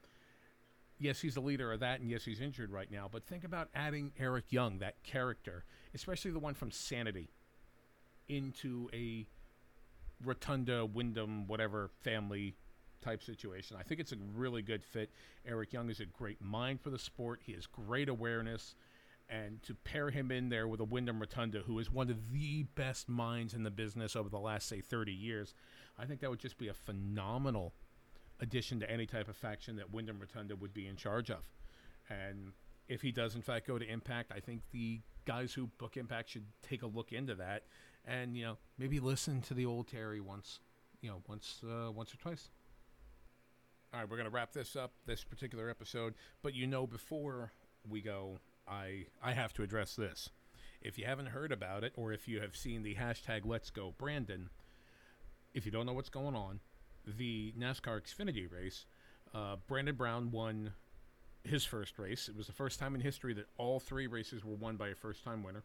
Yes, 1.04 1.20
he's 1.20 1.34
the 1.34 1.42
leader 1.42 1.70
of 1.74 1.82
that, 1.82 2.00
and 2.00 2.10
yes, 2.10 2.24
he's 2.24 2.40
injured 2.40 2.72
right 2.72 2.90
now. 2.90 3.10
But 3.12 3.26
think 3.26 3.44
about 3.44 3.68
adding 3.76 4.14
Eric 4.18 4.46
Young, 4.52 4.80
that 4.80 5.04
character, 5.04 5.66
especially 5.94 6.32
the 6.32 6.40
one 6.40 6.54
from 6.54 6.72
Sanity, 6.72 7.30
into 8.30 8.90
a 8.94 9.28
Rotunda, 10.24 10.86
Wyndham, 10.86 11.46
whatever 11.46 11.90
family 12.04 12.56
type 13.02 13.22
situation. 13.22 13.76
I 13.78 13.84
think 13.84 14.00
it's 14.00 14.14
a 14.14 14.18
really 14.34 14.62
good 14.62 14.82
fit. 14.82 15.12
Eric 15.46 15.74
Young 15.74 15.90
is 15.90 16.00
a 16.00 16.06
great 16.06 16.42
mind 16.42 16.80
for 16.80 16.90
the 16.90 16.98
sport. 16.98 17.42
He 17.44 17.52
has 17.52 17.68
great 17.68 18.08
awareness. 18.08 18.74
And 19.28 19.62
to 19.64 19.74
pair 19.74 20.10
him 20.10 20.32
in 20.32 20.48
there 20.48 20.70
with 20.70 20.80
a 20.80 20.86
Wyndham 20.86 21.20
Rotunda, 21.20 21.64
who 21.66 21.80
is 21.80 21.92
one 21.92 22.10
of 22.10 22.32
the 22.32 22.64
best 22.76 23.10
minds 23.10 23.54
in 23.54 23.64
the 23.64 23.72
business 23.72 24.16
over 24.16 24.30
the 24.30 24.40
last, 24.40 24.70
say, 24.70 24.80
30 24.80 25.12
years, 25.12 25.54
I 26.00 26.06
think 26.06 26.22
that 26.22 26.30
would 26.30 26.40
just 26.40 26.58
be 26.58 26.70
a 26.70 26.74
phenomenal 26.74 27.74
addition 28.44 28.80
to 28.82 28.92
any 28.92 29.08
type 29.08 29.28
of 29.28 29.36
faction 29.36 29.78
that 29.78 29.92
Wyndham 29.92 30.20
Rotunda 30.20 30.56
would 30.56 30.74
be 30.74 30.88
in 30.88 30.96
charge 30.96 31.32
of. 31.32 31.44
And 32.10 32.52
if 32.88 33.02
he 33.02 33.12
does, 33.12 33.34
in 33.36 33.42
fact, 33.42 33.66
go 33.66 33.80
to 33.80 33.90
Impact, 33.90 34.32
I 34.36 34.40
think 34.40 34.62
the 34.72 35.00
guys 35.26 35.54
who 35.54 35.68
book 35.80 35.98
Impact 35.98 36.30
should 36.30 36.46
take 36.62 36.84
a 36.84 36.88
look 36.88 37.12
into 37.12 37.34
that 37.36 37.64
and 38.06 38.36
you 38.36 38.44
know 38.44 38.58
maybe 38.78 39.00
listen 39.00 39.42
to 39.42 39.54
the 39.54 39.66
old 39.66 39.88
Terry 39.88 40.20
once, 40.20 40.60
you 41.02 41.10
know 41.10 41.22
once 41.28 41.62
uh, 41.64 41.92
once 41.92 42.14
or 42.14 42.18
twice. 42.18 42.50
All 43.94 44.00
right, 44.00 44.10
we're 44.10 44.18
gonna 44.18 44.30
wrap 44.30 44.52
this 44.52 44.76
up 44.76 44.92
this 45.06 45.24
particular 45.24 45.70
episode, 45.70 46.14
but 46.42 46.54
you 46.54 46.68
know 46.68 46.86
before 46.86 47.52
we 47.90 48.02
go, 48.02 48.40
I 48.68 49.06
I 49.22 49.32
have 49.34 49.54
to 49.54 49.64
address 49.64 49.96
this. 49.96 50.30
If 50.82 50.98
you 50.98 51.06
haven't 51.06 51.28
heard 51.28 51.54
about 51.54 51.84
it, 51.86 51.94
or 51.96 52.12
if 52.12 52.28
you 52.28 52.42
have 52.42 52.58
seen 52.58 52.84
the 52.84 52.96
hashtag 52.96 53.46
Let's 53.46 53.70
Go 53.70 53.94
Brandon, 53.98 54.50
if 55.54 55.66
you 55.66 55.72
don't 55.72 55.86
know 55.86 55.94
what's 55.94 56.10
going 56.10 56.36
on, 56.36 56.60
the 57.06 57.54
NASCAR 57.58 58.02
Xfinity 58.02 58.52
race, 58.52 58.86
uh, 59.34 59.58
Brandon 59.68 59.96
Brown 59.96 60.32
won 60.32 60.74
his 61.44 61.66
first 61.66 62.00
race. 62.00 62.30
It 62.30 62.36
was 62.36 62.48
the 62.48 62.54
first 62.54 62.80
time 62.80 62.96
in 62.96 63.02
history 63.02 63.34
that 63.34 63.48
all 63.58 63.80
three 63.80 64.08
races 64.08 64.44
were 64.44 64.56
won 64.56 64.78
by 64.78 64.90
a 64.90 64.96
first 64.96 65.24
time 65.24 65.44
winner 65.44 65.64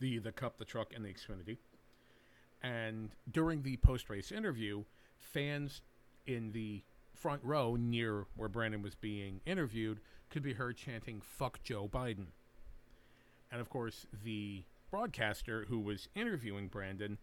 the 0.00 0.18
the 0.18 0.32
Cup, 0.32 0.58
the 0.58 0.64
truck, 0.64 0.92
and 0.94 1.04
the 1.04 1.08
Xfinity. 1.08 1.58
And 2.62 3.10
during 3.30 3.62
the 3.62 3.76
post 3.76 4.10
race 4.10 4.32
interview, 4.32 4.84
fans 5.18 5.82
in 6.26 6.52
the 6.52 6.82
front 7.14 7.42
row 7.44 7.76
near 7.76 8.26
where 8.36 8.48
Brandon 8.48 8.82
was 8.82 8.94
being 8.94 9.40
interviewed 9.46 10.00
could 10.30 10.42
be 10.42 10.54
heard 10.54 10.76
chanting 10.76 11.20
"Fuck 11.20 11.62
Joe 11.62 11.88
Biden." 11.88 12.26
And 13.52 13.60
of 13.60 13.68
course, 13.68 14.06
the 14.24 14.64
broadcaster 14.90 15.66
who 15.68 15.78
was 15.78 16.08
interviewing 16.14 16.68
Brandon 16.68 17.18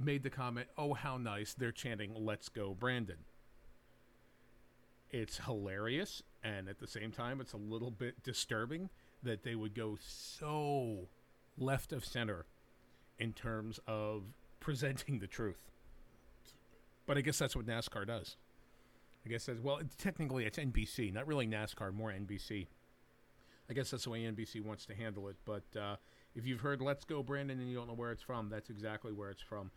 made 0.00 0.22
the 0.22 0.30
comment, 0.30 0.68
"Oh, 0.76 0.94
how 0.94 1.16
nice! 1.16 1.54
They're 1.54 1.72
chanting 1.72 2.14
"Let's 2.14 2.48
go, 2.48 2.74
Brandon." 2.74 3.24
It's 5.10 5.38
hilarious, 5.38 6.22
and 6.42 6.68
at 6.68 6.78
the 6.78 6.86
same 6.86 7.10
time, 7.10 7.40
it's 7.40 7.52
a 7.52 7.58
little 7.58 7.90
bit 7.90 8.22
disturbing 8.22 8.90
that 9.22 9.42
they 9.42 9.54
would 9.54 9.74
go 9.74 9.98
so 10.00 11.08
left 11.58 11.92
of 11.92 12.04
center 12.04 12.46
in 13.18 13.32
terms 13.32 13.80
of 13.86 14.22
presenting 14.60 15.18
the 15.18 15.26
truth. 15.26 15.70
But 17.06 17.18
I 17.18 17.22
guess 17.22 17.38
that's 17.38 17.56
what 17.56 17.66
NASCAR 17.66 18.06
does. 18.06 18.36
I 19.24 19.28
guess 19.28 19.46
that's, 19.46 19.60
well, 19.60 19.80
technically 19.98 20.46
it's 20.46 20.58
NBC, 20.58 21.12
not 21.12 21.26
really 21.26 21.46
NASCAR, 21.46 21.92
more 21.92 22.10
NBC. 22.10 22.68
I 23.68 23.72
guess 23.72 23.90
that's 23.90 24.04
the 24.04 24.10
way 24.10 24.20
NBC 24.22 24.64
wants 24.64 24.86
to 24.86 24.94
handle 24.94 25.28
it. 25.28 25.36
But 25.44 25.64
uh, 25.78 25.96
if 26.34 26.46
you've 26.46 26.60
heard 26.60 26.80
Let's 26.80 27.04
Go 27.04 27.22
Brandon 27.22 27.58
and 27.58 27.68
you 27.68 27.76
don't 27.76 27.88
know 27.88 27.94
where 27.94 28.12
it's 28.12 28.22
from, 28.22 28.48
that's 28.48 28.70
exactly 28.70 29.12
where 29.12 29.30
it's 29.30 29.42
from. 29.42 29.70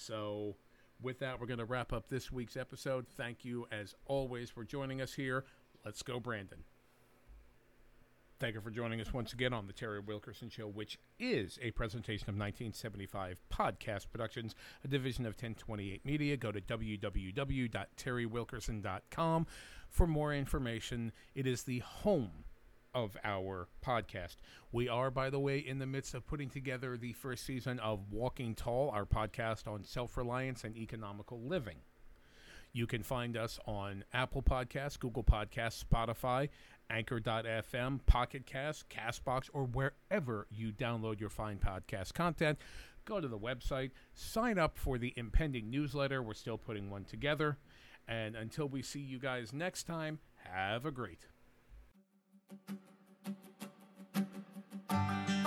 So 0.00 0.56
with 1.02 1.18
that, 1.20 1.40
we're 1.40 1.46
going 1.46 1.58
to 1.58 1.64
wrap 1.64 1.90
up 1.92 2.08
this 2.08 2.32
week's 2.32 2.56
episode. 2.56 3.06
Thank 3.06 3.44
you, 3.44 3.68
as 3.70 3.94
always, 4.06 4.50
for 4.50 4.64
joining 4.64 5.00
us 5.00 5.14
here. 5.14 5.44
Let's 5.84 6.02
go, 6.02 6.18
Brandon. 6.18 6.64
Thank 8.38 8.54
you 8.54 8.60
for 8.62 8.70
joining 8.70 8.98
us 9.02 9.12
once 9.12 9.34
again 9.34 9.52
on 9.52 9.66
the 9.66 9.74
Terry 9.74 10.00
Wilkerson 10.00 10.48
Show, 10.48 10.66
which 10.66 10.98
is 11.18 11.58
a 11.60 11.72
presentation 11.72 12.30
of 12.30 12.36
1975 12.36 13.42
Podcast 13.52 14.06
Productions, 14.10 14.54
a 14.82 14.88
division 14.88 15.26
of 15.26 15.34
1028 15.34 16.06
Media. 16.06 16.38
Go 16.38 16.50
to 16.50 16.62
www.terrywilkerson.com 16.62 19.46
for 19.90 20.06
more 20.06 20.32
information. 20.32 21.12
It 21.34 21.46
is 21.46 21.64
the 21.64 21.80
home 21.80 22.44
of 22.94 23.16
our 23.24 23.68
podcast. 23.84 24.36
We 24.72 24.88
are, 24.88 25.10
by 25.10 25.30
the 25.30 25.38
way, 25.38 25.58
in 25.58 25.78
the 25.78 25.86
midst 25.86 26.14
of 26.14 26.26
putting 26.26 26.48
together 26.48 26.96
the 26.96 27.12
first 27.12 27.44
season 27.44 27.78
of 27.80 28.10
Walking 28.10 28.54
Tall, 28.54 28.90
our 28.90 29.04
podcast 29.04 29.66
on 29.66 29.84
self 29.84 30.16
reliance 30.16 30.64
and 30.64 30.76
economical 30.76 31.40
living. 31.40 31.78
You 32.72 32.86
can 32.86 33.02
find 33.02 33.36
us 33.36 33.58
on 33.66 34.04
Apple 34.12 34.42
Podcasts, 34.42 34.98
Google 34.98 35.24
Podcasts, 35.24 35.84
Spotify, 35.84 36.48
Anchor.fm, 36.88 38.04
Pocket 38.06 38.46
Cast, 38.46 38.88
Castbox, 38.88 39.48
or 39.52 39.64
wherever 39.64 40.46
you 40.50 40.72
download 40.72 41.20
your 41.20 41.30
fine 41.30 41.58
podcast 41.58 42.14
content. 42.14 42.58
Go 43.04 43.20
to 43.20 43.28
the 43.28 43.38
website, 43.38 43.90
sign 44.14 44.58
up 44.58 44.76
for 44.76 44.98
the 44.98 45.12
impending 45.16 45.70
newsletter. 45.70 46.22
We're 46.22 46.34
still 46.34 46.58
putting 46.58 46.90
one 46.90 47.04
together. 47.04 47.58
And 48.06 48.36
until 48.36 48.68
we 48.68 48.82
see 48.82 49.00
you 49.00 49.18
guys 49.18 49.52
next 49.52 49.84
time, 49.84 50.18
have 50.44 50.84
a 50.84 50.90
great. 50.90 51.26
Thank 54.90 55.30
you. 55.30 55.39